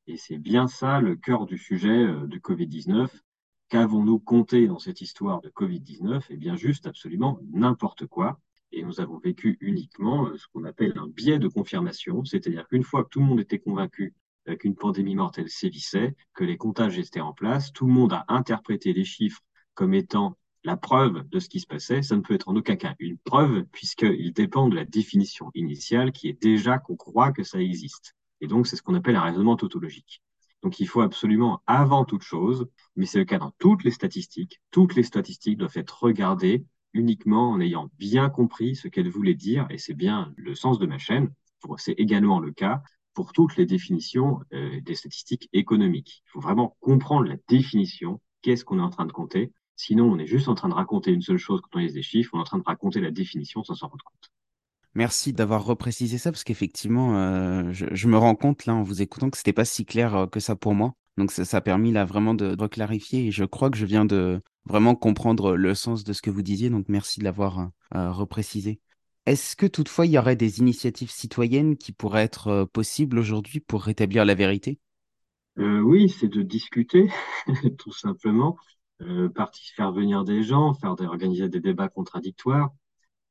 Et 0.07 0.17
c'est 0.17 0.39
bien 0.39 0.69
ça 0.69 1.01
le 1.01 1.17
cœur 1.17 1.47
du 1.47 1.59
sujet 1.59 2.05
euh, 2.05 2.27
de 2.27 2.39
Covid-19. 2.39 3.09
Qu'avons-nous 3.69 4.19
compté 4.19 4.67
dans 4.67 4.79
cette 4.79 5.01
histoire 5.01 5.41
de 5.41 5.51
Covid-19 5.51 6.23
Eh 6.31 6.37
bien 6.37 6.57
juste 6.57 6.87
absolument 6.87 7.39
n'importe 7.53 8.07
quoi. 8.07 8.41
Et 8.73 8.83
nous 8.83 9.01
avons 9.01 9.19
vécu 9.19 9.57
uniquement 9.61 10.27
euh, 10.27 10.37
ce 10.37 10.47
qu'on 10.53 10.65
appelle 10.65 10.95
un 10.97 11.09
biais 11.09 11.39
de 11.39 11.49
confirmation, 11.49 12.25
c'est-à-dire 12.25 12.67
qu'une 12.69 12.83
fois 12.83 13.05
que 13.05 13.09
tout 13.11 13.21
le 13.21 13.27
monde 13.27 13.41
était 13.41 13.59
convaincu 13.59 14.15
euh, 14.49 14.57
qu'une 14.57 14.75
pandémie 14.75 15.15
mortelle 15.15 15.49
sévissait, 15.49 16.15
que 16.35 16.45
les 16.45 16.57
comptages 16.57 16.99
étaient 16.99 17.21
en 17.21 17.33
place, 17.33 17.73
tout 17.73 17.87
le 17.87 17.93
monde 17.93 18.13
a 18.13 18.25
interprété 18.29 18.93
les 18.93 19.05
chiffres 19.05 19.41
comme 19.75 19.95
étant 19.95 20.37
la 20.65 20.77
preuve 20.77 21.27
de 21.29 21.39
ce 21.39 21.49
qui 21.49 21.61
se 21.61 21.67
passait. 21.67 22.03
Ça 22.03 22.17
ne 22.17 22.21
peut 22.21 22.35
être 22.35 22.49
en 22.49 22.57
aucun 22.57 22.77
cas 22.77 22.95
une 22.99 23.19
preuve, 23.19 23.65
puisqu'il 23.73 24.33
dépend 24.33 24.69
de 24.69 24.77
la 24.77 24.85
définition 24.85 25.51
initiale 25.55 26.13
qui 26.13 26.29
est 26.29 26.41
déjà 26.41 26.79
qu'on 26.79 26.97
croit 26.97 27.33
que 27.33 27.43
ça 27.43 27.61
existe. 27.61 28.15
Et 28.41 28.47
donc, 28.47 28.67
c'est 28.67 28.77
ce 28.77 28.83
qu'on 28.83 28.95
appelle 28.95 29.17
un 29.17 29.23
raisonnement 29.23 29.57
tautologique. 29.57 30.23
Donc, 30.63 30.81
il 30.81 30.87
faut 30.87 31.01
absolument, 31.01 31.63
avant 31.67 32.05
toute 32.05 32.23
chose, 32.23 32.67
mais 32.97 33.07
c'est 33.07 33.19
le 33.19 33.25
cas 33.25 33.39
dans 33.39 33.53
toutes 33.59 33.85
les 33.85 33.91
statistiques, 33.91 34.61
toutes 34.71 34.95
les 34.95 35.05
statistiques 35.05 35.59
doivent 35.59 35.77
être 35.77 36.03
regardées 36.03 36.65
uniquement 36.95 37.51
en 37.51 37.61
ayant 37.61 37.91
bien 37.99 38.31
compris 38.31 38.77
ce 38.77 38.89
qu'elle 38.89 39.09
voulait 39.09 39.35
dire, 39.35 39.67
et 39.71 39.79
c'est 39.79 39.95
bien 39.95 40.33
le 40.37 40.55
sens 40.55 40.79
de 40.79 40.87
ma 40.87 40.99
chaîne, 40.99 41.31
c'est 41.77 41.93
également 41.93 42.41
le 42.41 42.53
cas 42.53 42.83
pour 43.15 43.33
toutes 43.33 43.57
les 43.57 43.67
définitions 43.67 44.41
euh, 44.53 44.81
des 44.81 44.95
statistiques 44.95 45.49
économiques. 45.53 46.23
Il 46.27 46.31
faut 46.31 46.41
vraiment 46.41 46.77
comprendre 46.81 47.27
la 47.27 47.37
définition, 47.49 48.21
qu'est-ce 48.43 48.65
qu'on 48.65 48.79
est 48.79 48.83
en 48.83 48.91
train 48.91 49.07
de 49.07 49.13
compter, 49.13 49.53
sinon 49.77 50.05
on 50.05 50.19
est 50.19 50.27
juste 50.27 50.49
en 50.49 50.55
train 50.55 50.69
de 50.69 50.75
raconter 50.75 51.11
une 51.11 51.23
seule 51.23 51.39
chose 51.39 51.61
quand 51.61 51.79
on 51.79 51.83
lise 51.83 51.95
des 51.95 52.03
chiffres, 52.03 52.31
on 52.35 52.39
est 52.39 52.43
en 52.43 52.45
train 52.45 52.59
de 52.59 52.65
raconter 52.65 53.01
la 53.01 53.11
définition 53.11 53.65
sans 53.65 53.75
s'en 53.75 53.89
rendre 53.89 54.05
compte. 54.05 54.31
Merci 54.95 55.33
d'avoir 55.33 55.65
reprécisé 55.65 56.19
ça 56.19 56.33
parce 56.33 56.45
qu'effectivement, 56.45 57.17
euh, 57.17 57.73
je, 57.73 58.09
me 58.09 58.17
rends 58.17 58.35
compte 58.35 58.67
là 58.67 58.75
en 58.75 58.83
vous 58.83 59.03
écoutant 59.03 59.31
que 59.31 59.37
c'était 59.37 59.53
pas 59.53 59.65
si 59.65 59.85
clair 59.85 60.15
euh, 60.15 60.27
que 60.27 60.41
ça 60.41 60.57
pour 60.57 60.75
moi. 60.75 60.95
Donc 61.19 61.33
ça, 61.33 61.57
a 61.57 61.61
permis 61.61 61.91
là 61.91 62.05
vraiment 62.05 62.33
de, 62.33 62.55
de, 62.55 62.67
clarifier 62.69 63.27
et 63.27 63.31
je 63.33 63.45
crois 63.45 63.71
que 63.71 63.77
je 63.77 63.85
viens 63.85 64.05
de 64.05 64.41
vraiment 64.67 64.95
comprendre 64.95 65.57
le 65.57 65.75
sens 65.75 66.05
de 66.05 66.13
ce 66.13 66.23
que 66.23 66.31
vous 66.31 66.43
disiez. 66.43 66.71
Donc 66.71 66.87
merci 66.89 67.19
de 67.19 67.25
l'avoir 67.25 67.71
euh, 67.95 68.13
reprécisé. 68.13 68.81
Est-ce 69.27 69.57
que 69.57 69.67
toutefois 69.67 70.07
il 70.07 70.13
y 70.13 70.19
aurait 70.19 70.37
des 70.37 70.61
initiatives 70.61 71.11
citoyennes 71.11 71.77
qui 71.77 71.93
pourraient 71.93 72.23
être 72.23 72.69
possibles 72.73 73.19
aujourd'hui 73.19 73.59
pour 73.59 73.83
rétablir 73.83 74.25
la 74.25 74.35
vérité? 74.35 74.79
Oui, 75.57 76.09
c'est 76.09 76.29
de 76.29 76.43
discuter 76.43 77.11
tout 77.79 77.93
simplement, 77.93 78.57
faire 79.01 79.93
venir 79.93 80.23
des 80.23 80.45
gens, 80.45 80.73
organiser 80.83 81.49
des 81.49 81.61
débats 81.61 81.89
contradictoires. 81.89 82.71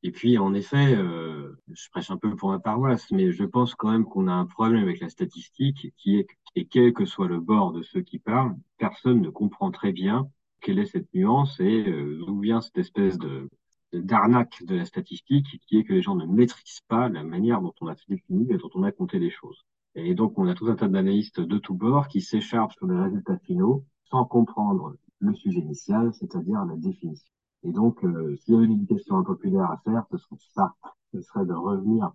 Et 0.04 0.12
puis, 0.12 0.38
en 0.38 0.54
effet, 0.54 0.96
euh, 0.96 1.58
je 1.72 1.90
prêche 1.90 2.12
un 2.12 2.18
peu 2.18 2.36
pour 2.36 2.50
ma 2.50 2.60
paroisse, 2.60 3.10
mais 3.12 3.32
je 3.32 3.44
pense 3.44 3.76
quand 3.76 3.92
même 3.92 4.06
qu'on 4.06 4.28
a 4.28 4.34
un 4.34 4.46
problème 4.46 4.84
avec 4.84 5.00
la 5.00 5.10
statistique 5.10 5.94
qui 5.98 6.18
est, 6.18 6.28
et 6.56 6.66
quel 6.66 6.94
que 6.94 7.06
soit 7.06 7.28
le 7.28 7.40
bord 7.40 7.74
de 7.74 7.84
ceux 7.84 8.02
qui 8.02 8.20
parlent, 8.20 8.56
personne 8.78 9.22
ne 9.22 9.30
comprend 9.30 9.72
très 9.72 9.92
bien 9.92 10.30
quelle 10.62 10.80
est 10.80 10.86
cette 10.86 11.14
nuance 11.14 11.60
et 11.60 11.88
euh, 11.88 12.24
d'où 12.26 12.40
vient 12.40 12.62
cette 12.62 12.78
espèce 12.78 13.18
de 13.18 13.50
d'arnaque 13.94 14.64
de 14.66 14.76
la 14.76 14.86
statistique 14.86 15.62
qui 15.66 15.78
est 15.78 15.84
que 15.84 15.94
les 15.94 16.02
gens 16.02 16.16
ne 16.16 16.26
maîtrisent 16.26 16.82
pas 16.90 17.08
la 17.08 17.24
manière 17.24 17.62
dont 17.62 17.74
on 17.80 17.88
a 17.88 17.96
défini 18.10 18.46
et 18.52 18.58
dont 18.58 18.70
on 18.76 18.84
a 18.84 18.92
compté 18.92 19.18
les 19.18 19.30
choses. 19.30 19.66
Et 19.96 20.14
donc, 20.14 20.38
on 20.38 20.48
a 20.48 20.54
tout 20.54 20.68
un 20.68 20.76
tas 20.76 20.90
d'analystes 20.90 21.40
de 21.40 21.58
tous 21.58 21.74
bords 21.74 22.10
qui 22.10 22.22
s'écharpent 22.22 22.74
sur 22.74 22.88
les 22.88 23.00
résultats 23.00 23.40
finaux 23.40 23.86
sans 24.04 24.26
comprendre 24.26 24.96
le 25.20 25.34
sujet 25.34 25.60
initial, 25.60 26.14
c'est-à-dire 26.14 26.66
la 26.66 26.76
définition. 26.76 27.32
Et 27.68 27.74
donc, 27.74 28.02
euh, 28.06 28.38
s'il 28.38 28.54
y 28.54 28.58
avait 28.58 28.66
une 28.66 28.74
éducation 28.74 29.18
impopulaire 29.18 29.70
à 29.70 29.78
faire, 29.84 30.06
ce 30.10 30.18
serait 30.18 30.38
ça. 30.56 30.74
Ce 31.14 31.22
serait 31.22 31.46
de 31.46 31.54
revenir 31.54 32.14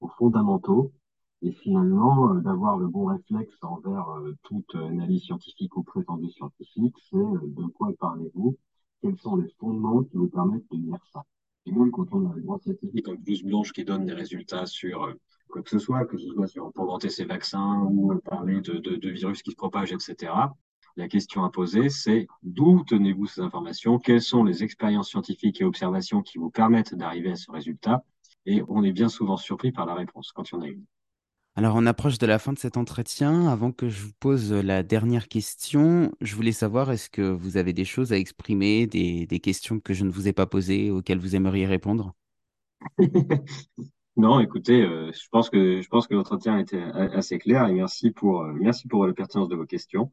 aux 0.00 0.06
fondamentaux 0.06 0.92
et 1.42 1.50
finalement 1.50 2.30
euh, 2.32 2.40
d'avoir 2.40 2.78
le 2.78 2.86
bon 2.86 3.06
réflexe 3.06 3.56
envers 3.62 4.08
euh, 4.10 4.36
toute 4.44 4.72
analyse 4.76 5.24
scientifique 5.24 5.76
ou 5.76 5.82
prétendue 5.82 6.30
scientifique, 6.30 6.94
c'est 7.10 7.16
de 7.16 7.66
quoi 7.74 7.90
parlez-vous? 7.98 8.56
Quels 9.00 9.18
sont 9.18 9.34
les 9.34 9.48
fondements 9.58 10.04
qui 10.04 10.16
vous 10.16 10.28
permettent 10.28 10.70
de 10.70 10.76
lire 10.76 11.04
ça? 11.12 11.24
Et 11.66 11.72
même 11.72 11.90
quand 11.90 12.06
on 12.12 12.30
a 12.30 12.36
une 12.36 12.44
grande 12.44 12.62
scientifique 12.62 13.04
comme 13.04 13.16
blouse 13.16 13.42
blanche 13.42 13.72
qui 13.72 13.84
donne 13.84 14.06
des 14.06 14.14
résultats 14.14 14.66
sur 14.66 15.12
quoi 15.48 15.62
que 15.62 15.70
ce 15.70 15.80
soit, 15.80 16.04
que 16.04 16.16
ce 16.16 16.28
soit 16.28 16.46
sur, 16.46 16.72
pour 16.72 16.86
vanter 16.86 17.10
ses 17.10 17.24
vaccins 17.24 17.82
ou 17.90 18.16
parler 18.20 18.60
de 18.60 19.08
virus 19.10 19.42
qui 19.42 19.50
se 19.50 19.56
propagent, 19.56 19.92
etc., 19.92 20.32
la 20.96 21.08
question 21.08 21.44
à 21.44 21.50
poser, 21.50 21.88
c'est 21.88 22.26
d'où 22.42 22.84
tenez-vous 22.84 23.26
ces 23.26 23.40
informations 23.40 23.98
Quelles 23.98 24.22
sont 24.22 24.44
les 24.44 24.62
expériences 24.62 25.10
scientifiques 25.10 25.60
et 25.60 25.64
observations 25.64 26.22
qui 26.22 26.38
vous 26.38 26.50
permettent 26.50 26.94
d'arriver 26.94 27.32
à 27.32 27.36
ce 27.36 27.50
résultat 27.50 28.04
Et 28.46 28.62
on 28.68 28.82
est 28.84 28.92
bien 28.92 29.08
souvent 29.08 29.36
surpris 29.36 29.72
par 29.72 29.86
la 29.86 29.94
réponse 29.94 30.32
quand 30.32 30.50
il 30.50 30.54
y 30.54 30.58
en 30.58 30.62
a 30.62 30.68
une. 30.68 30.84
Alors, 31.54 31.76
on 31.76 31.84
approche 31.84 32.16
de 32.16 32.26
la 32.26 32.38
fin 32.38 32.54
de 32.54 32.58
cet 32.58 32.78
entretien. 32.78 33.46
Avant 33.46 33.72
que 33.72 33.90
je 33.90 34.02
vous 34.02 34.12
pose 34.18 34.52
la 34.52 34.82
dernière 34.82 35.28
question, 35.28 36.10
je 36.22 36.34
voulais 36.34 36.52
savoir, 36.52 36.90
est-ce 36.90 37.10
que 37.10 37.20
vous 37.20 37.58
avez 37.58 37.74
des 37.74 37.84
choses 37.84 38.12
à 38.12 38.16
exprimer, 38.16 38.86
des, 38.86 39.26
questions 39.40 39.78
que 39.78 39.92
je 39.92 40.04
ne 40.04 40.10
vous 40.10 40.28
ai 40.28 40.32
pas 40.32 40.46
posées, 40.46 40.90
auxquelles 40.90 41.18
vous 41.18 41.36
aimeriez 41.36 41.66
répondre? 41.66 42.14
Non, 44.16 44.40
écoutez, 44.40 44.82
euh, 44.82 45.10
je 45.10 45.26
pense 45.30 45.48
que 45.48 45.80
je 45.80 45.88
pense 45.88 46.06
que 46.06 46.12
l'entretien 46.12 46.58
était 46.58 46.82
assez 46.82 47.38
clair 47.38 47.66
et 47.68 47.72
merci 47.72 48.10
pour 48.10 48.42
euh, 48.42 48.52
merci 48.52 48.86
pour 48.86 49.06
la 49.06 49.14
pertinence 49.14 49.48
de 49.48 49.56
vos 49.56 49.64
questions. 49.64 50.12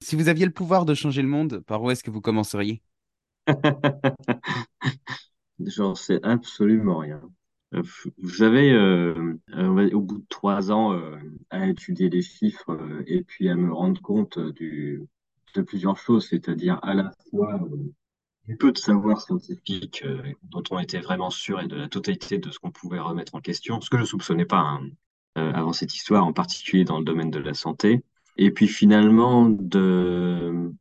Si 0.00 0.16
vous 0.16 0.28
aviez 0.28 0.46
le 0.46 0.52
pouvoir 0.52 0.84
de 0.84 0.94
changer 0.94 1.22
le 1.22 1.28
monde, 1.28 1.60
par 1.66 1.82
où 1.82 1.90
est-ce 1.90 2.04
que 2.04 2.10
vous 2.10 2.20
commenceriez? 2.20 2.82
J'en 5.60 5.94
sais 5.94 6.20
absolument 6.22 6.98
rien. 6.98 7.20
Euh, 7.74 7.82
j'avais, 8.22 8.70
euh, 8.70 9.36
au 9.92 10.00
bout 10.00 10.18
de 10.18 10.26
trois 10.28 10.70
ans, 10.70 10.92
euh, 10.92 11.16
à 11.50 11.66
étudier 11.66 12.08
les 12.08 12.22
chiffres 12.22 12.78
et 13.06 13.22
puis 13.22 13.48
à 13.48 13.56
me 13.56 13.72
rendre 13.72 14.00
compte 14.00 14.38
de 14.38 15.06
plusieurs 15.66 15.96
choses, 15.96 16.28
c'est-à-dire 16.28 16.78
à 16.82 16.94
la 16.94 17.10
fois 17.30 17.60
du 18.46 18.56
peu 18.56 18.72
de 18.72 18.78
savoir 18.78 19.20
scientifique 19.20 20.04
dont 20.44 20.62
on 20.70 20.78
était 20.78 21.00
vraiment 21.00 21.30
sûr 21.30 21.60
et 21.60 21.66
de 21.66 21.76
la 21.76 21.88
totalité 21.88 22.38
de 22.38 22.50
ce 22.50 22.58
qu'on 22.58 22.70
pouvait 22.70 23.00
remettre 23.00 23.34
en 23.34 23.40
question, 23.40 23.80
ce 23.80 23.90
que 23.90 23.98
je 23.98 24.04
soupçonnais 24.04 24.46
pas 24.46 24.60
hein, 24.60 24.88
avant 25.34 25.72
cette 25.72 25.94
histoire, 25.94 26.24
en 26.24 26.32
particulier 26.32 26.84
dans 26.84 26.98
le 26.98 27.04
domaine 27.04 27.30
de 27.30 27.40
la 27.40 27.54
santé. 27.54 28.02
Et 28.38 28.52
puis 28.52 28.68
finalement, 28.68 29.48
de, 29.48 30.72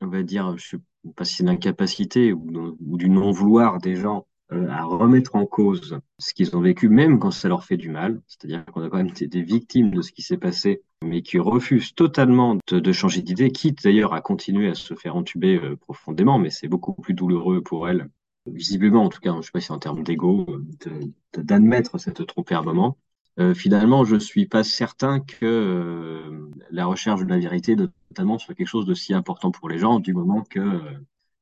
on 0.00 0.06
va 0.08 0.22
dire, 0.22 0.56
je 0.58 0.68
sais 0.70 0.78
pas 1.14 1.24
si 1.24 1.36
c'est 1.36 1.44
l'incapacité 1.44 2.32
ou, 2.32 2.96
du 2.96 3.08
non-vouloir 3.08 3.78
des 3.78 3.94
gens 3.94 4.26
euh, 4.52 4.68
à 4.68 4.84
remettre 4.84 5.36
en 5.36 5.46
cause 5.46 5.98
ce 6.18 6.34
qu'ils 6.34 6.56
ont 6.56 6.60
vécu, 6.60 6.88
même 6.88 7.18
quand 7.20 7.30
ça 7.30 7.48
leur 7.48 7.64
fait 7.64 7.76
du 7.76 7.90
mal. 7.90 8.20
C'est-à-dire 8.26 8.64
qu'on 8.66 8.82
a 8.82 8.90
quand 8.90 8.96
même 8.96 9.08
été 9.08 9.28
des 9.28 9.42
victimes 9.42 9.92
de 9.92 10.02
ce 10.02 10.12
qui 10.12 10.22
s'est 10.22 10.36
passé, 10.36 10.82
mais 11.02 11.22
qui 11.22 11.38
refusent 11.38 11.94
totalement 11.94 12.58
de, 12.66 12.80
de 12.80 12.92
changer 12.92 13.22
d'idée, 13.22 13.50
quitte 13.52 13.84
d'ailleurs 13.84 14.12
à 14.12 14.20
continuer 14.20 14.68
à 14.68 14.74
se 14.74 14.94
faire 14.94 15.16
entuber 15.16 15.60
euh, 15.62 15.76
profondément, 15.76 16.38
mais 16.38 16.50
c'est 16.50 16.68
beaucoup 16.68 16.94
plus 16.94 17.14
douloureux 17.14 17.62
pour 17.62 17.88
elles, 17.88 18.08
visiblement 18.46 19.04
en 19.04 19.08
tout 19.08 19.20
cas, 19.20 19.32
je 19.32 19.36
ne 19.36 19.42
sais 19.42 19.52
pas 19.52 19.60
si 19.60 19.72
en 19.72 19.78
termes 19.78 20.02
d'ego, 20.02 20.46
euh, 20.88 21.00
d'admettre 21.36 21.98
cette 21.98 22.26
tromperie 22.26 22.56
à 22.56 22.60
un 22.60 22.62
moment. 22.62 22.98
Euh, 23.38 23.54
finalement, 23.54 24.04
je 24.04 24.16
suis 24.16 24.46
pas 24.46 24.64
certain 24.64 25.20
que 25.20 25.44
euh, 25.44 26.50
la 26.70 26.86
recherche 26.86 27.20
de 27.20 27.26
la 27.26 27.38
vérité, 27.38 27.76
notamment, 27.76 28.38
soit 28.38 28.54
quelque 28.54 28.66
chose 28.68 28.86
de 28.86 28.94
si 28.94 29.12
important 29.14 29.50
pour 29.50 29.68
les 29.68 29.78
gens, 29.78 30.00
du 30.00 30.14
moment 30.14 30.42
que 30.42 30.60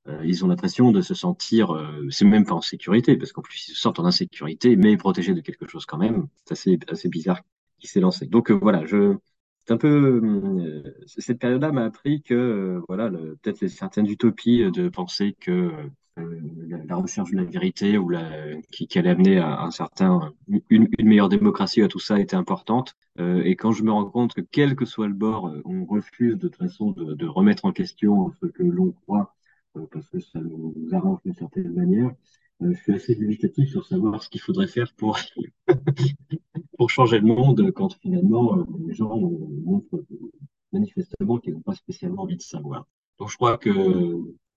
euh, 0.09 0.24
ils 0.24 0.44
ont 0.44 0.48
l'impression 0.48 0.90
de 0.90 1.00
se 1.00 1.14
sentir, 1.14 1.72
c'est 2.11 2.24
même 2.24 2.44
pas 2.44 2.54
en 2.54 2.61
sécurité, 2.61 3.16
parce 3.16 3.33
qu'en 3.33 3.42
plus 3.42 3.68
ils 3.68 3.72
se 3.72 3.80
sentent 3.80 4.00
en 4.00 4.04
insécurité, 4.04 4.76
mais 4.76 4.96
protégés 4.96 5.35
de 5.35 5.40
quelque 5.40 5.66
chose 5.66 5.87
quand 5.87 5.98
même. 5.98 6.26
C'est 6.44 6.52
assez, 6.52 6.78
assez 6.88 7.09
bizarre 7.09 7.40
qui 7.78 7.87
s'est 7.87 8.00
lancé. 8.00 8.26
Donc 8.26 8.50
voilà, 8.50 8.85
je, 8.85 9.16
c'est 9.66 9.72
un 9.72 9.78
peu 9.78 10.20
cette 11.07 11.38
période-là 11.38 11.72
m'a 11.72 11.85
appris 11.85 12.22
que 12.22 12.83
voilà, 12.88 13.11
peut-être 13.11 13.66
certaines 13.68 14.07
utopies 14.07 14.70
de 14.70 14.88
penser 14.88 15.37
que 15.40 15.50
euh, 15.50 15.90
la, 16.16 16.96
recherche 16.96 17.31
de 17.31 17.37
la 17.37 17.44
vérité 17.44 17.98
ou 17.98 18.09
la, 18.09 18.57
qui, 18.70 18.87
qui 18.87 18.98
allait 18.98 19.11
amener 19.11 19.38
à 19.38 19.62
un 19.62 19.70
certain 19.70 20.33
une, 20.48 20.88
une, 20.98 21.09
meilleure 21.09 21.29
démocratie 21.29 21.83
à 21.83 21.88
tout 21.88 21.98
ça 21.98 22.20
était 22.20 22.37
importante. 22.37 22.94
Euh, 23.18 23.42
et 23.44 23.57
quand 23.57 23.72
je 23.72 23.83
me 23.83 23.92
rends 23.92 24.09
compte 24.09 24.35
que 24.35 24.40
quel 24.40 24.77
que 24.77 24.85
soit 24.85 25.09
le 25.09 25.14
bord, 25.14 25.48
euh, 25.48 25.62
on 25.64 25.85
refuse 25.85 26.35
de 26.35 26.48
toute 26.48 26.57
façon 26.57 26.92
de, 26.92 27.14
de 27.14 27.27
remettre 27.27 27.64
en 27.64 27.72
question 27.72 28.33
ce 28.40 28.46
que 28.46 28.62
l'on 28.62 28.92
croit 28.92 29.35
parce 29.90 30.09
que 30.09 30.20
ça 30.20 30.40
nous, 30.40 30.74
arrange 30.92 31.18
d'une 31.24 31.35
certaine 31.35 31.72
manière, 31.72 32.11
je 32.61 32.72
suis 32.74 32.92
assez 32.92 33.14
dubitatif 33.14 33.70
sur 33.70 33.85
savoir 33.87 34.22
ce 34.22 34.29
qu'il 34.29 34.40
faudrait 34.40 34.68
faire 34.68 34.92
pour 34.96 35.18
pour 36.79 36.90
changer 36.90 37.18
le 37.18 37.27
monde 37.27 37.72
quand 37.72 37.94
finalement 38.00 38.64
les 38.87 38.94
gens 38.94 39.16
montrent 39.16 40.05
manifestement 40.72 41.38
qu'ils 41.38 41.55
n'ont 41.55 41.61
pas 41.61 41.74
spécialement 41.74 42.22
envie 42.22 42.37
de 42.37 42.42
savoir. 42.42 42.87
Donc 43.18 43.31
je 43.31 43.37
crois 43.37 43.59
que 43.59 43.70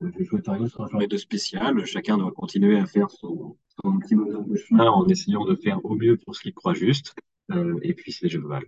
je 0.01 0.23
souhaite 0.23 0.47
rien 0.47 0.67
sur 0.67 0.81
un 0.81 0.87
journée 0.87 1.07
de 1.07 1.17
spécial. 1.17 1.85
Chacun 1.85 2.17
doit 2.17 2.31
continuer 2.31 2.77
à 2.77 2.85
faire 2.85 3.09
son, 3.09 3.57
son 3.83 3.99
petit 3.99 4.15
bonhomme 4.15 4.47
de 4.47 4.55
chemin 4.55 4.89
en 4.89 5.07
essayant 5.07 5.45
de 5.45 5.55
faire 5.55 5.83
au 5.83 5.95
mieux 5.95 6.17
pour 6.17 6.35
ce 6.35 6.41
qu'il 6.41 6.53
croit 6.53 6.73
juste. 6.73 7.15
Euh, 7.51 7.79
et 7.81 7.93
puis 7.93 8.11
c'est 8.11 8.25
les 8.25 8.29
jeux 8.29 8.41
de 8.41 8.67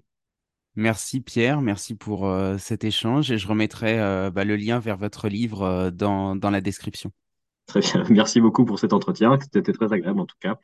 Merci 0.75 1.19
Pierre, 1.19 1.61
merci 1.61 1.95
pour 1.95 2.27
euh, 2.27 2.57
cet 2.57 2.83
échange 2.83 3.31
et 3.31 3.37
je 3.37 3.47
remettrai 3.47 3.99
euh, 3.99 4.29
bah, 4.31 4.45
le 4.45 4.55
lien 4.55 4.79
vers 4.79 4.97
votre 4.97 5.27
livre 5.27 5.89
dans, 5.89 6.35
dans 6.35 6.49
la 6.49 6.61
description. 6.61 7.11
Très 7.65 7.81
bien, 7.81 8.03
merci 8.09 8.39
beaucoup 8.39 8.65
pour 8.65 8.79
cet 8.79 8.93
entretien, 8.93 9.37
c'était 9.51 9.73
très 9.73 9.91
agréable 9.91 10.19
en 10.19 10.25
tout 10.25 10.37
cas. 10.39 10.57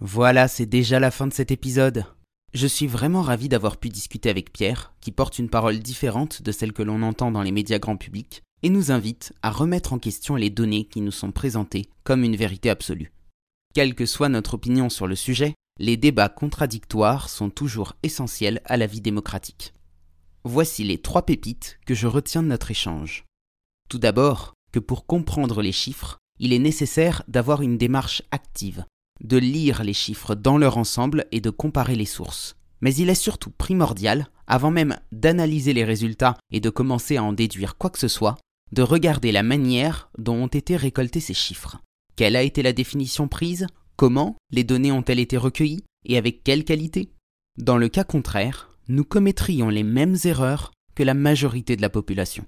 Voilà, 0.00 0.46
c'est 0.46 0.66
déjà 0.66 1.00
la 1.00 1.10
fin 1.10 1.26
de 1.26 1.32
cet 1.32 1.50
épisode. 1.50 2.04
Je 2.54 2.66
suis 2.66 2.86
vraiment 2.86 3.22
ravi 3.22 3.48
d'avoir 3.48 3.76
pu 3.76 3.90
discuter 3.90 4.30
avec 4.30 4.52
Pierre, 4.52 4.94
qui 5.00 5.12
porte 5.12 5.38
une 5.38 5.50
parole 5.50 5.80
différente 5.80 6.42
de 6.42 6.52
celle 6.52 6.72
que 6.72 6.82
l'on 6.82 7.02
entend 7.02 7.30
dans 7.30 7.42
les 7.42 7.52
médias 7.52 7.78
grand 7.78 7.96
public, 7.96 8.42
et 8.62 8.70
nous 8.70 8.90
invite 8.90 9.34
à 9.42 9.50
remettre 9.50 9.92
en 9.92 9.98
question 9.98 10.34
les 10.34 10.50
données 10.50 10.86
qui 10.86 11.00
nous 11.00 11.12
sont 11.12 11.30
présentées 11.30 11.90
comme 12.04 12.24
une 12.24 12.36
vérité 12.36 12.70
absolue. 12.70 13.12
Quelle 13.74 13.94
que 13.94 14.06
soit 14.06 14.30
notre 14.30 14.54
opinion 14.54 14.88
sur 14.88 15.06
le 15.06 15.14
sujet, 15.14 15.54
les 15.78 15.96
débats 15.96 16.28
contradictoires 16.28 17.28
sont 17.28 17.50
toujours 17.50 17.94
essentiels 18.02 18.60
à 18.64 18.76
la 18.76 18.86
vie 18.86 19.00
démocratique. 19.00 19.74
Voici 20.44 20.82
les 20.82 20.98
trois 20.98 21.26
pépites 21.26 21.78
que 21.86 21.94
je 21.94 22.06
retiens 22.06 22.42
de 22.42 22.48
notre 22.48 22.70
échange. 22.70 23.24
Tout 23.88 23.98
d'abord, 23.98 24.54
que 24.72 24.80
pour 24.80 25.06
comprendre 25.06 25.62
les 25.62 25.72
chiffres, 25.72 26.18
il 26.40 26.52
est 26.52 26.58
nécessaire 26.58 27.22
d'avoir 27.28 27.62
une 27.62 27.78
démarche 27.78 28.22
active, 28.30 28.84
de 29.22 29.36
lire 29.36 29.82
les 29.82 29.92
chiffres 29.92 30.34
dans 30.34 30.58
leur 30.58 30.78
ensemble 30.78 31.26
et 31.32 31.40
de 31.40 31.50
comparer 31.50 31.96
les 31.96 32.06
sources. 32.06 32.56
Mais 32.80 32.94
il 32.94 33.08
est 33.10 33.14
surtout 33.14 33.50
primordial, 33.50 34.28
avant 34.46 34.70
même 34.70 34.98
d'analyser 35.12 35.72
les 35.72 35.84
résultats 35.84 36.36
et 36.52 36.60
de 36.60 36.70
commencer 36.70 37.16
à 37.16 37.24
en 37.24 37.32
déduire 37.32 37.76
quoi 37.76 37.90
que 37.90 37.98
ce 37.98 38.08
soit, 38.08 38.36
de 38.72 38.82
regarder 38.82 39.32
la 39.32 39.42
manière 39.42 40.10
dont 40.18 40.36
ont 40.36 40.46
été 40.46 40.76
récoltés 40.76 41.20
ces 41.20 41.34
chiffres. 41.34 41.78
Quelle 42.16 42.36
a 42.36 42.42
été 42.42 42.62
la 42.62 42.72
définition 42.72 43.28
prise? 43.28 43.66
Comment 43.96 44.36
les 44.50 44.64
données 44.64 44.92
ont-elles 44.92 45.18
été 45.18 45.36
recueillies? 45.36 45.84
Et 46.04 46.16
avec 46.16 46.44
quelle 46.44 46.64
qualité? 46.64 47.10
Dans 47.58 47.76
le 47.76 47.88
cas 47.88 48.04
contraire, 48.04 48.70
nous 48.88 49.04
commettrions 49.04 49.68
les 49.68 49.82
mêmes 49.82 50.16
erreurs 50.24 50.72
que 50.94 51.02
la 51.02 51.14
majorité 51.14 51.76
de 51.76 51.82
la 51.82 51.90
population. 51.90 52.44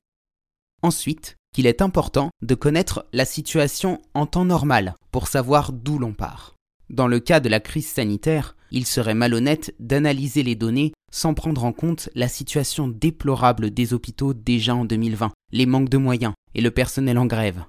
Ensuite, 0.82 1.36
qu'il 1.52 1.66
est 1.66 1.82
important 1.82 2.30
de 2.42 2.54
connaître 2.54 3.06
la 3.12 3.24
situation 3.24 4.00
en 4.14 4.26
temps 4.26 4.44
normal 4.44 4.94
pour 5.10 5.28
savoir 5.28 5.72
d'où 5.72 5.98
l'on 5.98 6.14
part. 6.14 6.54
Dans 6.90 7.06
le 7.06 7.20
cas 7.20 7.38
de 7.38 7.48
la 7.48 7.60
crise 7.60 7.86
sanitaire, 7.86 8.56
il 8.72 8.84
serait 8.84 9.14
malhonnête 9.14 9.72
d'analyser 9.78 10.42
les 10.42 10.56
données 10.56 10.92
sans 11.12 11.34
prendre 11.34 11.64
en 11.64 11.72
compte 11.72 12.08
la 12.16 12.26
situation 12.26 12.88
déplorable 12.88 13.70
des 13.70 13.94
hôpitaux 13.94 14.34
déjà 14.34 14.74
en 14.74 14.84
2020, 14.84 15.30
les 15.52 15.66
manques 15.66 15.88
de 15.88 15.98
moyens 15.98 16.34
et 16.56 16.60
le 16.60 16.72
personnel 16.72 17.16
en 17.16 17.26
grève. 17.26 17.62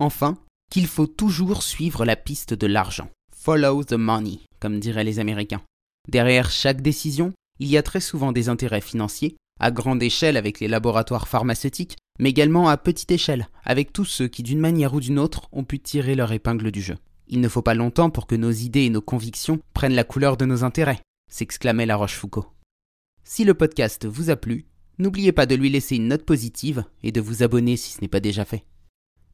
Enfin, 0.00 0.38
qu'il 0.72 0.88
faut 0.88 1.06
toujours 1.06 1.62
suivre 1.62 2.04
la 2.04 2.16
piste 2.16 2.52
de 2.52 2.66
l'argent. 2.66 3.08
Follow 3.32 3.84
the 3.84 3.92
money, 3.92 4.40
comme 4.58 4.80
diraient 4.80 5.04
les 5.04 5.20
Américains. 5.20 5.62
Derrière 6.08 6.50
chaque 6.50 6.82
décision, 6.82 7.32
il 7.60 7.68
y 7.68 7.76
a 7.76 7.82
très 7.84 8.00
souvent 8.00 8.32
des 8.32 8.48
intérêts 8.48 8.80
financiers, 8.80 9.36
à 9.60 9.70
grande 9.70 10.02
échelle 10.02 10.36
avec 10.36 10.58
les 10.58 10.68
laboratoires 10.68 11.28
pharmaceutiques, 11.28 11.96
mais 12.18 12.30
également 12.30 12.68
à 12.68 12.76
petite 12.76 13.12
échelle, 13.12 13.46
avec 13.64 13.92
tous 13.92 14.04
ceux 14.04 14.26
qui 14.26 14.42
d'une 14.42 14.58
manière 14.58 14.94
ou 14.94 15.00
d'une 15.00 15.20
autre 15.20 15.48
ont 15.52 15.62
pu 15.62 15.78
tirer 15.78 16.16
leur 16.16 16.32
épingle 16.32 16.72
du 16.72 16.82
jeu. 16.82 16.96
Il 17.32 17.40
ne 17.40 17.48
faut 17.48 17.62
pas 17.62 17.72
longtemps 17.72 18.10
pour 18.10 18.26
que 18.26 18.34
nos 18.34 18.50
idées 18.50 18.82
et 18.82 18.90
nos 18.90 19.00
convictions 19.00 19.58
prennent 19.72 19.94
la 19.94 20.04
couleur 20.04 20.36
de 20.36 20.44
nos 20.44 20.64
intérêts, 20.64 21.00
s'exclamait 21.30 21.86
La 21.86 21.96
Rochefoucauld. 21.96 22.44
Si 23.24 23.44
le 23.44 23.54
podcast 23.54 24.04
vous 24.04 24.28
a 24.28 24.36
plu, 24.36 24.66
n'oubliez 24.98 25.32
pas 25.32 25.46
de 25.46 25.54
lui 25.54 25.70
laisser 25.70 25.96
une 25.96 26.08
note 26.08 26.26
positive 26.26 26.84
et 27.02 27.10
de 27.10 27.22
vous 27.22 27.42
abonner 27.42 27.78
si 27.78 27.92
ce 27.92 28.02
n'est 28.02 28.08
pas 28.08 28.20
déjà 28.20 28.44
fait. 28.44 28.66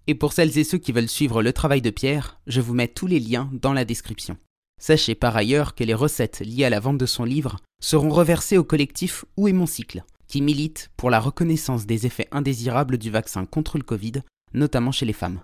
Et 0.07 0.15
pour 0.15 0.33
celles 0.33 0.57
et 0.59 0.63
ceux 0.63 0.79
qui 0.79 0.93
veulent 0.93 1.09
suivre 1.09 1.43
le 1.43 1.53
travail 1.53 1.83
de 1.83 1.91
Pierre, 1.91 2.41
je 2.47 2.61
vous 2.61 2.73
mets 2.73 2.87
tous 2.87 3.09
les 3.09 3.19
liens 3.19 3.51
dans 3.53 3.73
la 3.73 3.85
description. 3.85 4.37
Sachez 4.81 5.17
par 5.17 5.37
ailleurs 5.37 5.75
que 5.75 5.83
les 5.83 5.93
recettes 5.93 6.39
liées 6.39 6.67
à 6.67 6.71
la 6.71 6.79
vente 6.79 6.99
de 6.99 7.07
son 7.07 7.25
livre 7.25 7.57
seront 7.83 8.11
reversées 8.11 8.59
au 8.59 8.65
collectif 8.65 9.25
Où 9.37 9.49
est 9.49 9.53
mon 9.53 9.67
cycle, 9.67 10.05
qui 10.29 10.41
milite 10.41 10.93
pour 10.97 11.11
la 11.11 11.19
reconnaissance 11.19 11.85
des 11.85 12.07
effets 12.07 12.29
indésirables 12.31 12.97
du 12.97 13.11
vaccin 13.11 13.45
contre 13.45 13.77
le 13.77 13.83
Covid, 13.83 14.23
notamment 14.55 14.93
chez 14.93 15.05
les 15.05 15.13
femmes. 15.13 15.41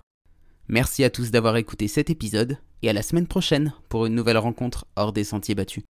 Merci 0.68 1.04
à 1.04 1.10
tous 1.10 1.30
d'avoir 1.30 1.56
écouté 1.56 1.88
cet 1.88 2.08
épisode 2.08 2.58
et 2.82 2.88
à 2.88 2.92
la 2.92 3.02
semaine 3.02 3.26
prochaine 3.26 3.74
pour 3.88 4.06
une 4.06 4.14
nouvelle 4.14 4.38
rencontre 4.38 4.86
hors 4.96 5.12
des 5.12 5.24
sentiers 5.24 5.54
battus. 5.54 5.84